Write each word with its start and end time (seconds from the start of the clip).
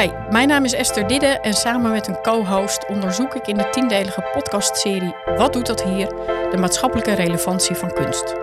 Hi, 0.00 0.10
mijn 0.30 0.48
naam 0.48 0.64
is 0.64 0.72
Esther 0.72 1.06
Didde 1.06 1.26
en 1.26 1.54
samen 1.54 1.90
met 1.90 2.08
een 2.08 2.22
co-host 2.22 2.86
onderzoek 2.86 3.34
ik 3.34 3.46
in 3.46 3.56
de 3.56 3.68
tiendelige 3.70 4.30
podcastserie 4.32 5.14
Wat 5.36 5.52
doet 5.52 5.66
dat 5.66 5.82
hier? 5.82 6.08
de 6.50 6.56
maatschappelijke 6.56 7.12
relevantie 7.12 7.76
van 7.76 7.92
kunst. 7.92 8.34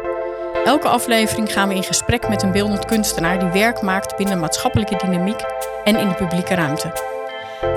Elke 0.66 0.88
aflevering 0.88 1.54
gaan 1.54 1.68
we 1.68 1.76
in 1.76 1.84
gesprek 1.84 2.30
met 2.30 2.42
een 2.44 2.52
beeldend 2.52 2.86
kunstenaar 2.86 3.40
die 3.40 3.50
werk 3.50 3.82
maakt 3.82 4.16
binnen 4.16 4.40
maatschappelijke 4.40 4.96
dynamiek 4.96 5.40
en 5.84 5.96
in 5.96 6.08
de 6.08 6.14
publieke 6.14 6.56
ruimte. 6.56 6.92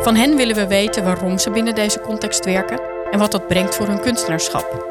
Van 0.00 0.16
hen 0.16 0.36
willen 0.36 0.56
we 0.56 0.66
weten 0.66 1.04
waarom 1.04 1.38
ze 1.38 1.50
binnen 1.50 1.74
deze 1.74 2.00
context 2.00 2.44
werken 2.44 2.80
en 3.10 3.18
wat 3.18 3.32
dat 3.32 3.48
brengt 3.48 3.74
voor 3.74 3.86
hun 3.86 4.00
kunstenaarschap. 4.00 4.86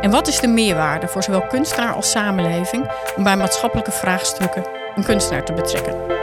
En 0.00 0.10
wat 0.10 0.28
is 0.28 0.40
de 0.40 0.48
meerwaarde 0.48 1.08
voor 1.08 1.22
zowel 1.22 1.46
kunstenaar 1.46 1.94
als 1.94 2.10
samenleving 2.10 2.90
om 3.16 3.22
bij 3.22 3.36
maatschappelijke 3.36 3.92
vraagstukken 3.92 4.64
een 4.94 5.04
kunstenaar 5.04 5.44
te 5.44 5.52
betrekken? 5.52 6.13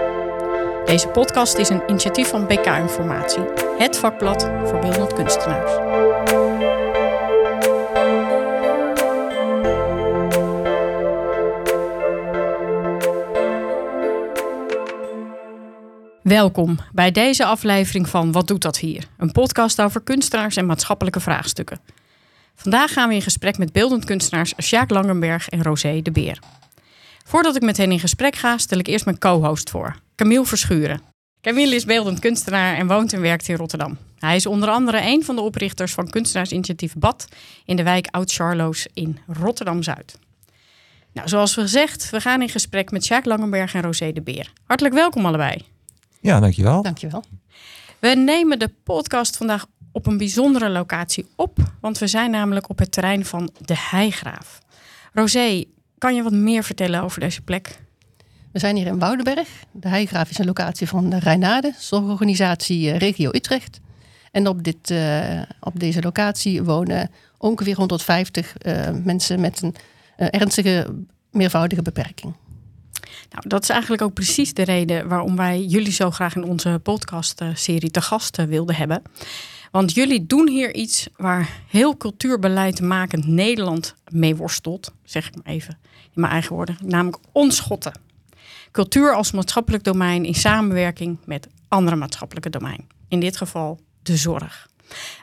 Deze 0.86 1.08
podcast 1.08 1.58
is 1.58 1.70
een 1.70 1.82
initiatief 1.88 2.28
van 2.28 2.48
BK 2.48 2.66
Informatie, 2.66 3.44
het 3.78 3.98
vakblad 3.98 4.44
voor 4.44 4.80
beeldend 4.80 5.14
kunstenaars. 5.14 5.72
Welkom 16.22 16.78
bij 16.92 17.12
deze 17.12 17.46
aflevering 17.46 18.10
van 18.10 18.32
Wat 18.32 18.48
doet 18.48 18.62
dat 18.62 18.78
hier? 18.78 19.08
Een 19.18 19.32
podcast 19.32 19.82
over 19.82 20.02
kunstenaars 20.02 20.56
en 20.56 20.66
maatschappelijke 20.66 21.20
vraagstukken. 21.20 21.80
Vandaag 22.56 22.94
gaan 22.94 23.10
we 23.10 23.16
in 23.16 23.22
gesprek 23.22 23.58
met 23.58 23.72
beeldend 23.72 24.06
kunstenaars 24.06 24.54
Sjaak 24.58 24.90
Langenberg 24.90 25.50
en 25.50 25.64
Rosé 25.64 26.02
de 26.02 26.12
Beer. 26.12 26.40
Voordat 27.32 27.56
ik 27.56 27.62
met 27.62 27.78
hen 27.78 27.92
in 27.92 28.00
gesprek 28.00 28.36
ga, 28.36 28.58
stel 28.58 28.80
ik 28.80 28.88
eerst 28.88 29.06
mijn 29.06 29.18
co-host 29.18 29.70
voor, 29.70 29.96
Camille 30.16 30.46
Verschuren. 30.46 31.02
Camille 31.42 31.76
is 31.76 31.86
beeldend 31.86 32.20
kunstenaar 32.20 32.76
en 32.76 32.88
woont 32.88 33.14
en 33.14 33.22
werkt 33.22 33.48
in 33.48 33.56
Rotterdam. 33.56 33.98
Hij 34.20 34.36
is 34.36 34.46
onder 34.46 34.70
andere 34.70 35.02
een 35.02 35.24
van 35.24 35.36
de 35.36 35.42
oprichters 35.42 35.94
van 35.94 36.10
kunstenaarsinitiatief 36.10 36.94
BAD 36.96 37.28
in 37.66 37.76
de 37.76 37.84
wijk 37.84 38.08
Oud-Charloes 38.08 38.88
in 38.94 39.20
Rotterdam-Zuid. 39.28 40.18
Nou, 41.14 41.28
zoals 41.28 41.56
we 41.56 41.62
gezegd, 41.62 42.10
we 42.10 42.22
gaan 42.22 42.42
in 42.42 42.50
gesprek 42.50 42.92
met 42.92 43.06
Sjaak 43.06 43.26
Langenberg 43.26 43.74
en 43.74 43.82
Rosé 43.82 44.12
de 44.12 44.22
Beer. 44.22 44.54
Hartelijk 44.66 44.96
welkom 44.96 45.26
allebei. 45.26 45.66
Ja, 46.22 46.40
dankjewel. 46.40 46.82
Dankjewel. 46.82 47.24
We 48.00 48.08
nemen 48.08 48.60
de 48.60 48.72
podcast 48.84 49.38
vandaag 49.38 49.66
op 49.92 50.08
een 50.08 50.18
bijzondere 50.18 50.70
locatie 50.70 51.28
op, 51.36 51.58
want 51.82 51.98
we 51.98 52.08
zijn 52.08 52.32
namelijk 52.32 52.70
op 52.70 52.80
het 52.80 52.92
terrein 52.92 53.26
van 53.26 53.50
de 53.60 53.76
Heigraaf. 53.78 54.60
Rosé, 55.14 55.64
kan 56.02 56.16
je 56.16 56.24
wat 56.24 56.32
meer 56.32 56.64
vertellen 56.64 57.02
over 57.02 57.20
deze 57.20 57.42
plek? 57.42 57.80
We 58.52 58.60
zijn 58.60 58.76
hier 58.76 58.86
in 58.86 59.00
Woudenberg. 59.00 59.48
De 59.72 59.88
Heigraaf 59.88 60.30
is 60.30 60.38
een 60.38 60.46
locatie 60.46 60.88
van 60.88 61.10
de 61.10 61.20
Rijnade, 61.20 61.74
zorgorganisatie 61.78 62.92
eh, 62.92 62.98
Regio 62.98 63.30
Utrecht. 63.34 63.80
En 64.32 64.48
op, 64.48 64.64
dit, 64.64 64.90
uh, 64.90 65.42
op 65.60 65.80
deze 65.80 66.02
locatie 66.02 66.64
wonen 66.64 67.12
ongeveer 67.38 67.76
150 67.76 68.54
uh, 68.62 68.90
mensen 69.04 69.40
met 69.40 69.62
een 69.62 69.76
uh, 70.18 70.28
ernstige 70.32 70.88
meervoudige 71.32 71.82
beperking. 71.82 72.36
Nou, 73.30 73.48
dat 73.48 73.64
is 73.64 73.70
eigenlijk 73.70 74.02
ook 74.02 74.14
precies 74.14 74.54
de 74.54 74.64
reden 74.64 75.08
waarom 75.08 75.36
wij 75.36 75.62
jullie 75.64 75.92
zo 75.92 76.12
graag 76.12 76.36
in 76.36 76.44
onze 76.44 76.80
podcastserie 76.84 77.92
te 77.92 78.02
gast 78.02 78.46
wilden 78.46 78.76
hebben. 78.76 79.02
Want 79.72 79.94
jullie 79.94 80.26
doen 80.26 80.48
hier 80.48 80.74
iets 80.74 81.08
waar 81.16 81.50
heel 81.68 81.98
cultuurbeleid 81.98 82.82
makend 82.82 83.28
Nederland 83.28 83.96
mee 84.10 84.36
worstelt. 84.36 84.94
Zeg 85.04 85.28
ik 85.28 85.36
maar 85.36 85.54
even 85.54 85.78
in 86.04 86.22
mijn 86.22 86.32
eigen 86.32 86.56
woorden. 86.56 86.78
Namelijk 86.84 87.18
onschotten. 87.32 88.00
Cultuur 88.72 89.14
als 89.14 89.32
maatschappelijk 89.32 89.84
domein 89.84 90.26
in 90.26 90.36
samenwerking 90.36 91.18
met 91.26 91.48
andere 91.68 91.96
maatschappelijke 91.96 92.50
domein. 92.50 92.88
In 93.08 93.20
dit 93.20 93.38
geval 93.38 93.80
de 94.04 94.18
zorg. 94.18 94.70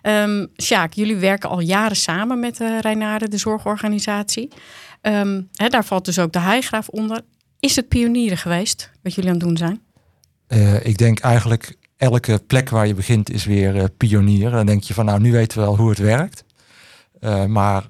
Um, 0.03 0.49
Sjaak, 0.63 0.93
jullie 0.93 1.17
werken 1.17 1.49
al 1.49 1.61
jaren 1.61 1.97
samen 1.97 2.39
met 2.39 2.61
uh, 2.61 3.19
de 3.19 3.37
zorgorganisatie. 3.37 4.49
He, 5.01 5.69
daar 5.69 5.85
valt 5.85 6.05
dus 6.05 6.19
ook 6.19 6.33
de 6.33 6.39
Heigraaf 6.39 6.89
onder. 6.89 7.21
Is 7.61 7.77
het 7.77 7.89
pionieren 7.89 8.39
geweest 8.39 8.91
wat 9.03 9.15
jullie 9.15 9.31
aan 9.31 9.37
het 9.37 9.47
doen 9.47 9.57
zijn? 9.57 9.81
Uh, 10.49 10.87
ik 10.87 10.99
denk 10.99 11.19
eigenlijk 11.19 11.77
elke 11.99 12.43
plek 12.47 12.69
waar 12.69 12.87
je 12.87 12.95
begint 12.95 13.31
is 13.31 13.45
weer 13.45 13.77
uh, 13.77 13.85
pionier. 13.97 14.51
Dan 14.51 14.67
denk 14.67 14.83
je 14.83 14.95
van 14.95 15.05
nou, 15.05 15.21
nu 15.21 15.33
weten 15.33 15.59
we 15.59 15.65
wel 15.65 15.77
hoe 15.77 15.91
het 15.91 15.99
werkt. 15.99 16.45
Uh, 17.21 17.45
maar 17.45 17.85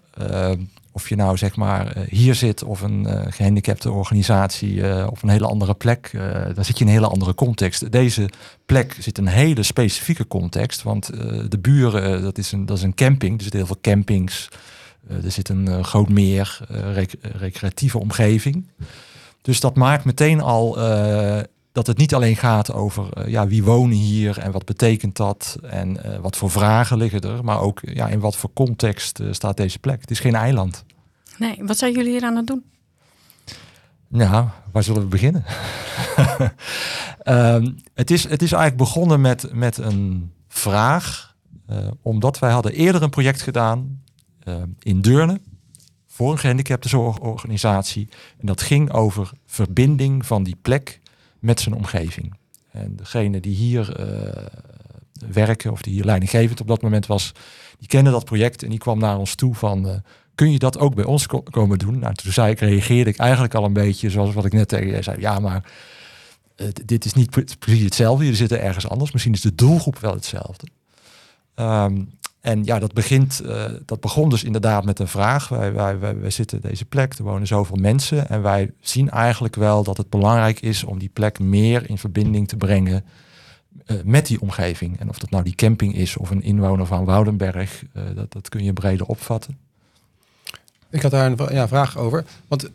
of 0.93 1.09
je 1.09 1.17
nou 1.17 1.37
zeg 1.37 1.57
maar 1.57 1.97
hier 2.09 2.35
zit 2.35 2.65
of 2.65 2.81
een 2.81 3.33
gehandicapte 3.33 3.91
organisatie 3.91 5.07
op 5.07 5.23
een 5.23 5.29
hele 5.29 5.47
andere 5.47 5.75
plek, 5.75 6.11
dan 6.55 6.65
zit 6.65 6.79
je 6.79 6.85
in 6.85 6.91
een 6.91 6.97
hele 6.97 7.09
andere 7.09 7.35
context. 7.35 7.93
Deze 7.93 8.29
plek 8.67 8.97
zit 8.99 9.19
in 9.19 9.27
een 9.27 9.33
hele 9.33 9.63
specifieke 9.63 10.27
context, 10.27 10.83
want 10.83 11.07
de 11.49 11.59
buren, 11.61 12.23
dat, 12.23 12.39
is 12.39 12.53
een, 12.53 12.67
dat 12.67 12.77
is 12.77 12.83
een 12.83 12.95
camping, 12.95 13.37
er 13.37 13.43
zitten 13.43 13.61
heel 13.61 13.69
veel 13.69 13.93
campings. 13.93 14.49
er 15.25 15.31
zit 15.31 15.49
een 15.49 15.85
groot 15.85 16.09
meer, 16.09 16.61
rec 16.69 17.15
recreatieve 17.21 17.99
omgeving. 17.99 18.67
Dus 19.43 19.61
dat 19.61 19.77
maakt 19.77 20.05
meteen 20.05 20.41
al 20.41 20.77
dat 21.79 21.87
het 21.87 21.99
niet 21.99 22.15
alleen 22.15 22.37
gaat 22.37 22.73
over 22.73 23.09
uh, 23.19 23.29
ja, 23.29 23.47
wie 23.47 23.65
wonen 23.65 23.97
hier 23.97 24.39
en 24.39 24.53
wat 24.53 24.65
betekent 24.65 25.17
dat 25.17 25.59
en 25.63 25.99
uh, 26.07 26.17
wat 26.17 26.37
voor 26.37 26.51
vragen 26.51 26.97
liggen 26.97 27.21
er, 27.21 27.45
maar 27.45 27.61
ook 27.61 27.81
ja, 27.83 28.09
in 28.09 28.21
wat 28.21 28.37
voor 28.37 28.51
context 28.53 29.21
staat 29.31 29.57
deze 29.57 29.79
plek. 29.79 30.01
Het 30.01 30.11
is 30.11 30.21
geen 30.21 30.35
eiland. 30.35 30.85
Nee, 31.37 31.59
wat 31.61 31.79
zijn 31.79 31.93
jullie 31.93 32.11
hier 32.11 32.23
aan 32.23 32.37
het 32.37 32.47
doen? 32.47 32.65
Nou, 34.09 34.49
waar 34.73 34.83
zullen 34.83 35.03
we 35.03 35.09
beginnen? 35.09 35.45
um, 37.25 37.77
het, 37.95 38.11
is, 38.11 38.23
het 38.23 38.43
is 38.43 38.53
eigenlijk 38.53 38.77
begonnen 38.77 39.21
met, 39.21 39.53
met 39.53 39.77
een 39.77 40.33
vraag, 40.49 41.37
omdat 42.03 42.39
wij 42.39 42.51
hadden 42.51 42.73
eerder 42.73 43.03
een 43.03 43.11
project 43.11 43.43
gedaan 43.43 44.03
in 44.79 45.01
Deurne 45.01 45.41
voor 46.07 46.33
een 46.33 46.39
gehandicaptenzorgorganisatie. 46.39 48.09
En 48.39 48.47
dat 48.47 48.63
ging 48.63 48.93
over 48.93 49.31
verbinding 49.47 50.27
van 50.27 50.43
die 50.43 50.57
plek 50.63 51.01
met 51.39 51.61
zijn 51.61 51.75
omgeving. 51.75 52.35
En 52.71 52.97
degene 52.97 53.41
die 53.41 53.55
hier 53.55 54.01
uh, 54.01 54.47
werken 55.33 55.73
of 55.73 55.83
die 55.83 55.93
hier 55.93 56.05
leidinggevend 56.05 56.61
op 56.61 56.67
dat 56.67 56.83
moment 56.83 57.07
was, 57.07 57.33
die 57.79 57.89
kende 57.89 58.11
dat 58.11 58.25
project 58.25 58.63
en 58.63 58.71
die 58.71 58.79
kwam 58.79 58.99
naar 58.99 59.19
ons 59.19 59.35
toe 59.35 59.55
van 59.55 59.87
uh, 59.87 59.95
kun 60.35 60.53
je 60.53 60.59
dat 60.59 60.79
ook 60.79 60.95
bij 60.95 61.05
ons 61.05 61.27
ko 61.27 61.41
komen 61.43 61.79
doen? 61.79 61.99
Nou, 61.99 62.15
toen 62.15 62.33
zei 62.33 62.51
ik, 62.51 62.61
reageerde 62.61 63.11
ik 63.11 63.17
eigenlijk 63.17 63.55
al 63.55 63.65
een 63.65 63.73
beetje 63.73 64.11
zoals 64.11 64.35
wat 64.35 64.45
ik 64.45 64.53
net 64.53 64.69
tegen 64.69 64.87
je 64.87 65.03
zei. 65.03 65.21
Ja, 65.21 65.39
maar 65.39 65.73
uh, 66.57 66.69
dit 66.85 67.05
is 67.05 67.13
niet 67.13 67.59
precies 67.59 67.85
hetzelfde. 67.85 68.23
Jullie 68.23 68.39
zitten 68.39 68.63
ergens 68.63 68.89
anders. 68.89 69.13
Misschien 69.13 69.33
is 69.33 69.41
de 69.41 69.55
doelgroep 69.55 69.99
wel 69.99 70.15
hetzelfde. 70.15 70.67
Um, 71.55 72.11
en 72.41 72.65
ja, 72.65 72.79
dat, 72.79 72.93
begint, 72.93 73.43
uh, 73.45 73.65
dat 73.85 74.01
begon 74.01 74.29
dus 74.29 74.45
inderdaad 74.45 74.85
met 74.85 74.99
een 74.99 75.09
vraag. 75.09 75.49
Wij, 75.49 75.73
wij, 75.73 75.99
wij, 75.99 76.21
wij 76.21 76.31
zitten 76.31 76.61
deze 76.61 76.85
plek, 76.85 77.15
er 77.15 77.25
wonen 77.25 77.47
zoveel 77.47 77.77
mensen. 77.77 78.29
En 78.29 78.43
wij 78.43 78.73
zien 78.81 79.11
eigenlijk 79.11 79.57
wel 79.57 79.83
dat 79.83 79.97
het 79.97 80.11
belangrijk 80.11 80.61
is 80.61 80.85
om 80.85 80.99
die 80.99 81.11
plek 81.13 81.39
meer 81.39 81.91
in 81.91 81.99
verbinding 81.99 82.49
te 82.49 82.57
brengen 82.57 83.05
uh, 83.87 83.97
met 84.05 84.27
die 84.27 84.41
omgeving. 84.41 85.01
En 85.01 85.09
of 85.09 85.19
dat 85.19 85.31
nou 85.31 85.45
die 85.45 85.55
camping 85.55 85.95
is 85.95 86.17
of 86.17 86.31
een 86.31 86.43
inwoner 86.43 86.87
van 86.87 87.05
Woudenberg, 87.05 87.85
uh, 87.97 88.03
dat, 88.15 88.33
dat 88.33 88.49
kun 88.49 88.65
je 88.65 88.73
breder 88.73 89.07
opvatten. 89.07 89.59
Ik 90.91 91.03
had 91.03 91.11
daar 91.11 91.27
een 91.27 91.55
ja, 91.55 91.69
vraag 91.69 91.99
over. 91.99 92.25
Want 92.49 92.71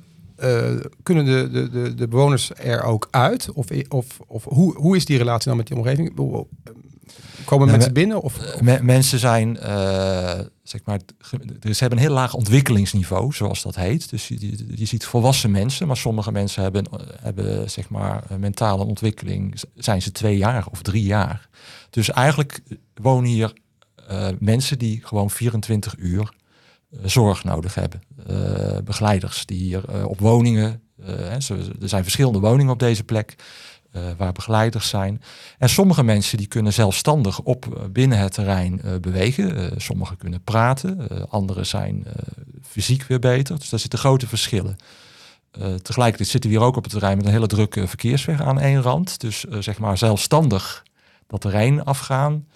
kunnen 1.03 1.25
de, 1.25 1.50
de, 1.52 1.69
de, 1.69 1.96
de 1.96 2.07
bewoners 2.07 2.52
er 2.53 2.84
ook 2.84 3.07
uit? 3.12 3.52
Of, 3.52 3.68
of, 3.90 4.19
of 4.28 4.44
hoe, 4.44 4.75
hoe 4.75 4.96
is 4.96 5.06
die 5.06 5.18
relatie 5.18 5.47
dan 5.47 5.57
met 5.57 5.68
die 5.68 5.78
omgeving? 5.78 6.13
Komen 7.45 7.67
nou, 7.67 7.77
mensen 7.77 7.93
binnen? 7.93 8.21
Of, 8.21 8.37
of? 8.39 8.61
Me, 8.61 8.79
mensen 8.81 9.19
zijn, 9.19 9.57
uh, 9.63 10.39
zeg 10.63 10.81
maar, 10.85 10.99
ze 11.61 11.75
hebben 11.78 11.97
een 11.97 12.05
heel 12.05 12.13
laag 12.13 12.34
ontwikkelingsniveau, 12.34 13.34
zoals 13.34 13.61
dat 13.61 13.75
heet. 13.75 14.09
Dus 14.09 14.28
je, 14.28 14.49
je, 14.49 14.66
je 14.75 14.85
ziet 14.85 15.05
volwassen 15.05 15.51
mensen, 15.51 15.87
maar 15.87 15.97
sommige 15.97 16.31
mensen 16.31 16.63
hebben, 16.63 16.85
hebben 17.22 17.69
zeg 17.69 17.90
maar, 17.90 18.23
mentale 18.37 18.85
ontwikkeling, 18.85 19.61
zijn 19.75 20.01
ze 20.01 20.11
twee 20.11 20.37
jaar 20.37 20.66
of 20.72 20.81
drie 20.81 21.03
jaar. 21.03 21.49
Dus 21.90 22.09
eigenlijk 22.09 22.61
wonen 22.93 23.29
hier 23.29 23.53
uh, 24.11 24.28
mensen 24.39 24.79
die 24.79 25.01
gewoon 25.03 25.29
24 25.29 25.96
uur 25.97 26.34
uh, 26.91 26.99
zorg 27.03 27.43
nodig 27.43 27.75
hebben. 27.75 28.01
begeleiders 28.85 29.46
die 29.46 29.57
hier 29.57 30.07
op 30.07 30.19
woningen, 30.19 30.81
er 31.05 31.41
zijn 31.79 32.03
verschillende 32.03 32.39
woningen 32.39 32.73
op 32.73 32.79
deze 32.79 33.03
plek. 33.03 33.35
Uh, 33.95 34.01
waar 34.17 34.31
begeleiders 34.31 34.90
zijn. 34.90 35.22
En 35.57 35.69
sommige 35.69 36.03
mensen 36.03 36.37
die 36.37 36.47
kunnen 36.47 36.73
zelfstandig 36.73 37.40
op 37.40 37.66
uh, 37.66 37.84
binnen 37.91 38.17
het 38.17 38.34
terrein 38.34 38.81
uh, 38.85 38.95
bewegen. 39.01 39.81
sommigen 39.81 40.17
kunnen 40.17 40.41
praten, 40.43 41.29
anderen 41.29 41.66
zijn 41.66 42.05
fysiek 42.61 43.03
weer 43.03 43.19
beter. 43.19 43.59
Dus 43.59 43.69
daar 43.69 43.79
zitten 43.79 43.99
grote 43.99 44.28
verschillen. 44.28 44.75
tegelijkertijd 45.81 46.29
zitten 46.29 46.49
we 46.49 46.55
hier 46.55 46.66
ook 46.66 46.75
op 46.75 46.84
het 46.84 46.91
terrein 46.91 47.17
met 47.17 47.25
een 47.25 47.31
hele 47.31 47.47
drukke 47.47 47.87
verkeersweg 47.87 48.41
aan 48.41 48.59
één 48.59 48.81
rand. 48.81 49.19
Dus 49.19 49.43
zeg 49.59 49.79
maar 49.79 49.97
zelfstandig 49.97 50.84
dat 51.28 51.41
terrein 51.41 51.84
afgaan. 51.84 52.47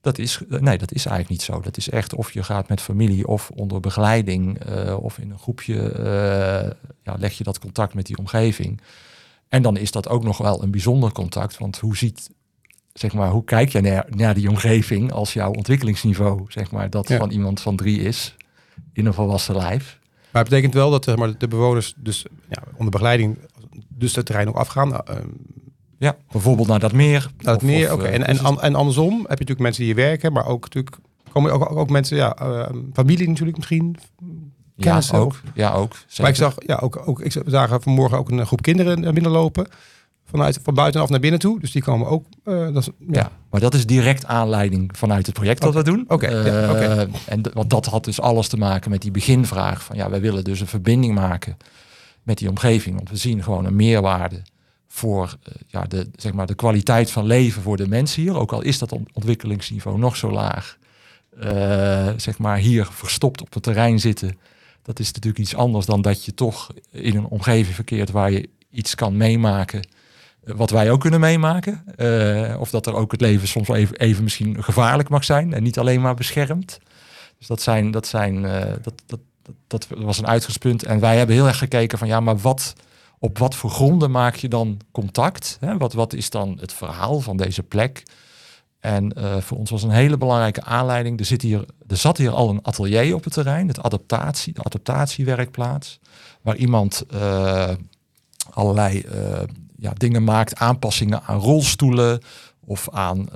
Dat 0.00 0.18
is, 0.18 0.40
nee, 0.48 0.78
dat 0.78 0.92
is 0.92 1.06
eigenlijk 1.06 1.28
niet 1.28 1.42
zo. 1.42 1.60
Dat 1.60 1.76
is 1.76 1.88
echt 1.90 2.14
of 2.14 2.32
je 2.32 2.42
gaat 2.42 2.68
met 2.68 2.80
familie 2.80 3.26
of 3.26 3.50
onder 3.50 3.80
begeleiding 3.80 4.60
of 4.94 5.18
in 5.18 5.30
een 5.30 5.38
groepje 5.38 5.92
ja, 7.02 7.16
leg 7.18 7.38
je 7.38 7.44
dat 7.44 7.58
contact 7.58 7.94
met 7.94 8.06
die 8.06 8.18
omgeving. 8.18 8.80
En 9.50 9.62
dan 9.62 9.76
is 9.76 9.90
dat 9.90 10.08
ook 10.08 10.24
nog 10.24 10.38
wel 10.38 10.62
een 10.62 10.70
bijzonder 10.70 11.12
contact. 11.12 11.58
Want 11.58 11.78
hoe 11.78 11.96
ziet 11.96 12.30
zeg 12.92 13.12
maar, 13.12 13.30
hoe 13.30 13.44
kijk 13.44 13.68
je 13.68 13.80
naar, 13.80 14.06
naar 14.08 14.34
die 14.34 14.48
omgeving 14.48 15.12
als 15.12 15.32
jouw 15.32 15.50
ontwikkelingsniveau, 15.52 16.44
zeg 16.48 16.70
maar, 16.70 16.90
dat 16.90 17.08
Ja. 17.08 17.16
van 17.18 17.30
iemand 17.30 17.60
van 17.60 17.76
drie 17.76 18.00
is 18.00 18.36
in 18.92 19.06
een 19.06 19.14
volwassen 19.14 19.56
lijf. 19.56 19.98
Maar 20.32 20.42
het 20.42 20.50
betekent 20.50 20.74
wel 20.74 20.90
dat 20.90 21.04
zeg 21.04 21.16
maar, 21.16 21.38
de 21.38 21.48
bewoners 21.48 21.94
dus 21.96 22.24
ja, 22.48 22.62
onder 22.72 22.90
begeleiding 22.90 23.38
dus 23.88 24.14
het 24.16 24.26
terrein 24.26 24.48
ook 24.48 24.56
afgaan. 24.56 25.04
eh, 25.06 25.16
Ja, 25.98 26.16
bijvoorbeeld 26.32 26.68
naar 26.68 26.78
dat 26.78 26.92
meer. 26.92 27.30
naar 27.38 27.54
het 27.54 27.62
meer. 27.62 27.92
Oké. 27.92 28.04
eh, 28.04 28.14
En, 28.14 28.26
en, 28.26 28.34
dus 28.34 28.42
an- 28.44 28.60
en 28.60 28.74
andersom 28.74 29.12
heb 29.12 29.20
je 29.20 29.28
natuurlijk 29.28 29.60
mensen 29.60 29.84
die 29.84 29.94
hier 29.94 30.02
werken, 30.04 30.32
maar 30.32 30.46
ook 30.46 30.62
natuurlijk 30.62 30.96
komen 31.32 31.52
ook, 31.52 31.70
ook, 31.70 31.76
ook 31.78 31.90
mensen, 31.90 32.16
ja, 32.16 32.34
eh, 32.34 32.68
familie 32.92 33.28
natuurlijk 33.28 33.56
misschien. 33.56 33.96
Ja, 34.80 34.86
kennissen 34.86 35.18
ook. 35.18 35.40
Ja, 35.54 35.72
ook. 35.72 35.96
Maar 36.20 36.28
ik 36.28 36.36
zag, 36.36 36.54
ja, 36.58 36.76
ook, 36.82 37.02
ook, 37.08 37.20
ik 37.20 37.42
zagen 37.46 37.82
vanmorgen 37.82 38.18
ook 38.18 38.30
een 38.30 38.46
groep 38.46 38.62
kinderen 38.62 39.00
naar 39.00 39.12
binnen 39.12 39.32
lopen. 39.32 39.66
Vanuit, 40.24 40.58
van 40.62 40.74
buitenaf 40.74 41.08
naar 41.08 41.20
binnen 41.20 41.40
toe. 41.40 41.60
Dus 41.60 41.72
die 41.72 41.82
komen 41.82 42.06
ook. 42.08 42.24
eh, 42.44 42.54
dat 42.72 42.76
is, 42.76 42.88
ja. 42.98 43.06
Ja, 43.20 43.30
maar 43.50 43.60
dat 43.60 43.74
is 43.74 43.86
direct 43.86 44.26
aanleiding 44.26 44.90
vanuit 44.96 45.26
het 45.26 45.34
project 45.34 45.60
dat 45.60 45.74
we 45.74 45.82
doen. 45.82 46.04
Oké, 46.08 46.28
ja, 46.28 46.74
Eh. 46.74 47.00
En 47.26 47.42
want 47.54 47.70
dat 47.70 47.86
had 47.86 48.04
dus 48.04 48.20
alles 48.20 48.48
te 48.48 48.56
maken 48.56 48.90
met 48.90 49.02
die 49.02 49.10
beginvraag 49.10 49.84
van 49.84 49.96
ja, 49.96 50.10
wij 50.10 50.20
willen 50.20 50.44
dus 50.44 50.60
een 50.60 50.66
verbinding 50.66 51.14
maken 51.14 51.56
met 52.22 52.38
die 52.38 52.48
omgeving. 52.48 52.96
Want 52.96 53.10
we 53.10 53.16
zien 53.16 53.42
gewoon 53.42 53.64
een 53.64 53.76
meerwaarde 53.76 54.42
voor 54.88 55.36
eh, 55.42 55.52
ja, 55.66 55.82
de, 55.82 56.10
zeg 56.16 56.32
maar, 56.32 56.46
de 56.46 56.54
kwaliteit 56.54 57.10
van 57.10 57.24
leven 57.26 57.62
voor 57.62 57.76
de 57.76 57.88
mensen 57.88 58.22
hier. 58.22 58.36
Ook 58.36 58.52
al 58.52 58.62
is 58.62 58.78
dat 58.78 58.92
ont- 58.92 59.08
ontwikkelingsniveau 59.12 59.98
nog 59.98 60.16
zo 60.16 60.30
laag. 60.30 60.76
Eh, 61.40 62.08
zeg 62.16 62.38
maar 62.38 62.56
hier 62.56 62.88
verstopt 62.90 63.40
op 63.40 63.54
het 63.54 63.62
terrein 63.62 64.00
zitten. 64.00 64.38
Dat 64.90 64.98
is 64.98 65.12
natuurlijk 65.12 65.38
iets 65.38 65.54
anders 65.54 65.86
dan 65.86 66.02
dat 66.02 66.24
je 66.24 66.34
toch 66.34 66.68
in 66.90 67.16
een 67.16 67.26
omgeving 67.26 67.74
verkeert 67.74 68.10
waar 68.10 68.30
je 68.30 68.48
iets 68.70 68.94
kan 68.94 69.16
meemaken 69.16 69.80
eh, 70.44 70.54
wat 70.54 70.70
wij 70.70 70.90
ook 70.90 71.00
kunnen 71.00 71.20
meemaken. 71.20 71.82
Eh, 71.96 72.60
of 72.60 72.70
dat 72.70 72.86
er 72.86 72.94
ook 72.94 73.12
het 73.12 73.20
leven 73.20 73.48
soms 73.48 73.68
even, 73.68 73.96
even 73.96 74.22
misschien 74.22 74.62
gevaarlijk 74.62 75.08
mag 75.08 75.24
zijn 75.24 75.54
en 75.54 75.62
niet 75.62 75.78
alleen 75.78 76.00
maar 76.00 76.14
beschermd. 76.14 76.78
Dus 77.38 77.46
dat, 77.46 77.62
zijn, 77.62 77.90
dat, 77.90 78.06
zijn, 78.06 78.44
eh, 78.44 78.72
dat, 78.82 79.02
dat, 79.06 79.20
dat, 79.66 79.86
dat 79.88 79.98
was 79.98 80.18
een 80.18 80.26
uitgangspunt. 80.26 80.82
En 80.82 81.00
wij 81.00 81.16
hebben 81.16 81.34
heel 81.34 81.46
erg 81.46 81.58
gekeken 81.58 81.98
van 81.98 82.08
ja, 82.08 82.20
maar 82.20 82.38
wat, 82.38 82.72
op 83.18 83.38
wat 83.38 83.54
voor 83.54 83.70
gronden 83.70 84.10
maak 84.10 84.34
je 84.34 84.48
dan 84.48 84.80
contact? 84.92 85.56
Hè? 85.60 85.78
Wat, 85.78 85.92
wat 85.92 86.12
is 86.12 86.30
dan 86.30 86.58
het 86.60 86.72
verhaal 86.72 87.20
van 87.20 87.36
deze 87.36 87.62
plek? 87.62 88.02
En 88.80 89.12
eh, 89.12 89.36
voor 89.36 89.58
ons 89.58 89.70
was 89.70 89.82
een 89.82 89.90
hele 89.90 90.16
belangrijke 90.16 90.62
aanleiding. 90.62 91.18
Er, 91.18 91.24
zit 91.24 91.42
hier, 91.42 91.64
er 91.86 91.96
zat 91.96 92.16
hier 92.16 92.30
al 92.30 92.48
een 92.48 92.62
atelier 92.62 93.14
op 93.14 93.24
het 93.24 93.32
terrein, 93.32 93.68
het 93.68 93.82
adaptatie, 93.82 94.52
de 94.52 94.62
adaptatiewerkplaats, 94.62 96.00
waar 96.42 96.56
iemand 96.56 97.04
eh, 97.10 97.70
allerlei 98.50 99.00
eh, 99.00 99.40
ja, 99.76 99.92
dingen 99.96 100.24
maakt, 100.24 100.56
aanpassingen 100.56 101.22
aan 101.22 101.38
rolstoelen 101.38 102.20
of 102.64 102.88
aan 102.90 103.28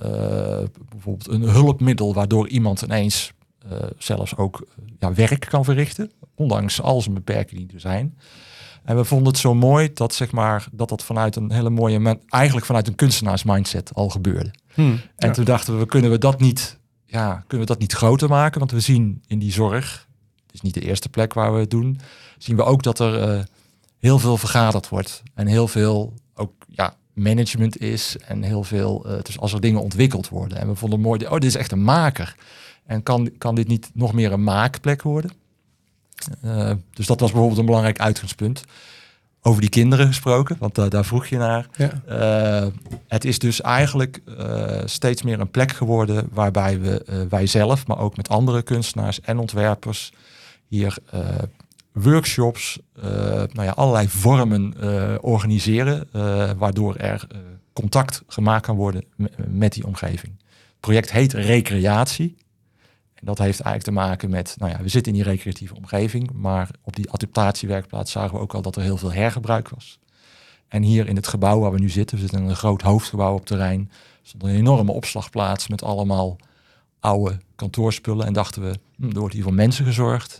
bijvoorbeeld 0.88 1.28
een 1.28 1.42
hulpmiddel 1.42 2.14
waardoor 2.14 2.48
iemand 2.48 2.82
ineens 2.82 3.32
zelfs 3.98 4.36
ook 4.36 4.66
ja, 4.98 5.14
werk 5.14 5.46
kan 5.50 5.64
verrichten, 5.64 6.10
ondanks 6.34 6.80
al 6.80 7.00
zijn 7.00 7.14
beperkingen 7.14 7.66
die 7.66 7.74
er 7.74 7.80
zijn. 7.80 8.18
En 8.84 8.96
we 8.96 9.04
vonden 9.04 9.26
het 9.28 9.38
zo 9.38 9.54
mooi 9.54 9.90
dat, 9.94 10.14
zeg 10.14 10.32
maar, 10.32 10.66
dat 10.72 10.88
dat 10.88 11.04
vanuit 11.04 11.36
een 11.36 11.52
hele 11.52 11.70
mooie, 11.70 12.18
eigenlijk 12.28 12.66
vanuit 12.66 12.86
een 12.88 12.94
kunstenaarsmindset 12.94 13.94
al 13.94 14.08
gebeurde. 14.08 14.50
Hmm. 14.74 15.00
En 15.16 15.28
Ja. 15.28 15.34
toen 15.34 15.44
dachten 15.44 15.78
we, 15.78 15.86
kunnen 15.86 16.10
we 16.10 16.18
dat 16.18 16.40
niet, 16.40 16.78
ja, 17.06 17.44
kunnen 17.46 17.66
we 17.66 17.72
dat 17.72 17.80
niet 17.80 17.92
groter 17.92 18.28
maken? 18.28 18.58
Want 18.58 18.70
we 18.70 18.80
zien 18.80 19.22
in 19.26 19.38
die 19.38 19.52
zorg, 19.52 20.06
het 20.46 20.54
is 20.54 20.60
niet 20.60 20.74
de 20.74 20.80
eerste 20.80 21.08
plek 21.08 21.34
waar 21.34 21.52
we 21.54 21.60
het 21.60 21.70
doen, 21.70 22.00
zien 22.38 22.56
we 22.56 22.62
ook 22.62 22.82
dat 22.82 22.98
er 22.98 23.20
eh, 23.20 23.44
heel 23.98 24.18
veel 24.18 24.36
vergaderd 24.36 24.88
wordt. 24.88 25.22
En 25.34 25.46
heel 25.46 25.68
veel 25.68 26.14
ook 26.34 26.52
ja, 26.68 26.94
management 27.12 27.80
is. 27.80 28.16
En 28.26 28.42
heel 28.42 28.64
veel, 28.64 29.04
eh, 29.06 29.22
dus 29.22 29.38
als 29.38 29.52
er 29.52 29.60
dingen 29.60 29.80
ontwikkeld 29.82 30.28
worden. 30.28 30.58
En 30.58 30.68
we 30.68 30.74
vonden 30.74 31.00
mooi, 31.00 31.26
oh, 31.26 31.32
dit 31.32 31.44
is 31.44 31.54
echt 31.54 31.72
een 31.72 31.84
maker. 31.84 32.34
En 32.86 33.02
kan, 33.02 33.30
kan 33.38 33.54
dit 33.54 33.68
niet 33.68 33.90
nog 33.94 34.12
meer 34.12 34.32
een 34.32 34.42
maakplek 34.44 35.02
worden? 35.02 35.30
Eh, 36.42 36.70
dus 36.90 37.06
dat 37.06 37.20
was 37.20 37.30
bijvoorbeeld 37.30 37.60
een 37.60 37.66
belangrijk 37.66 38.00
uitgangspunt. 38.00 38.62
Over 39.46 39.60
die 39.60 39.70
kinderen 39.70 40.06
gesproken, 40.06 40.56
want 40.58 40.74
da- 40.74 40.88
daar 40.88 41.04
vroeg 41.04 41.26
je 41.26 41.36
naar. 41.36 41.66
Ja. 41.76 42.02
Eh, 42.06 42.66
het 43.08 43.24
is 43.24 43.38
dus 43.38 43.60
eigenlijk 43.60 44.20
eh, 44.38 44.80
steeds 44.84 45.22
meer 45.22 45.40
een 45.40 45.50
plek 45.50 45.72
geworden 45.72 46.28
waarbij 46.32 46.80
we 46.80 47.04
eh, 47.04 47.16
wij 47.28 47.46
zelf, 47.46 47.86
maar 47.86 47.98
ook 47.98 48.16
met 48.16 48.28
andere 48.28 48.62
kunstenaars 48.62 49.20
en 49.20 49.38
ontwerpers 49.38 50.12
hier 50.68 50.96
eh, 51.10 51.20
workshops, 51.92 52.78
eh, 53.02 53.10
nou 53.30 53.62
ja, 53.62 53.70
allerlei 53.70 54.08
vormen 54.08 54.74
eh, 54.80 55.14
organiseren, 55.20 56.08
eh, 56.12 56.50
waardoor 56.56 56.96
er 56.96 57.26
eh, 57.30 57.38
contact 57.72 58.22
gemaakt 58.26 58.66
kan 58.66 58.76
worden 58.76 59.04
me- 59.16 59.30
met 59.48 59.72
die 59.72 59.86
omgeving. 59.86 60.32
Het 60.46 60.80
project 60.80 61.12
heet 61.12 61.32
Recreatie. 61.32 62.36
Dat 63.24 63.38
heeft 63.38 63.60
eigenlijk 63.60 63.84
te 63.84 64.06
maken 64.06 64.30
met, 64.30 64.54
nou 64.58 64.72
ja, 64.72 64.82
we 64.82 64.88
zitten 64.88 65.12
in 65.12 65.18
die 65.18 65.28
recreatieve 65.28 65.74
omgeving, 65.74 66.30
maar 66.32 66.70
op 66.82 66.96
die 66.96 67.10
adaptatiewerkplaats 67.10 68.12
zagen 68.12 68.34
we 68.34 68.42
ook 68.42 68.54
al 68.54 68.62
dat 68.62 68.76
er 68.76 68.82
heel 68.82 68.96
veel 68.96 69.12
hergebruik 69.12 69.68
was. 69.68 69.98
En 70.68 70.82
hier 70.82 71.08
in 71.08 71.16
het 71.16 71.26
gebouw 71.26 71.60
waar 71.60 71.72
we 71.72 71.78
nu 71.78 71.88
zitten, 71.88 72.16
we 72.16 72.22
zitten 72.22 72.42
in 72.42 72.48
een 72.48 72.56
groot 72.56 72.82
hoofdgebouw 72.82 73.34
op 73.34 73.46
terrein, 73.46 73.90
stond 74.22 74.42
een 74.42 74.54
enorme 74.54 74.92
opslagplaats 74.92 75.68
met 75.68 75.82
allemaal 75.82 76.36
oude 77.00 77.38
kantoorspullen. 77.54 78.26
En 78.26 78.32
dachten 78.32 78.62
we, 78.62 78.78
hm, 78.96 79.08
er 79.08 79.18
wordt 79.18 79.34
hier 79.34 79.42
voor 79.42 79.54
mensen 79.54 79.84
gezorgd, 79.84 80.38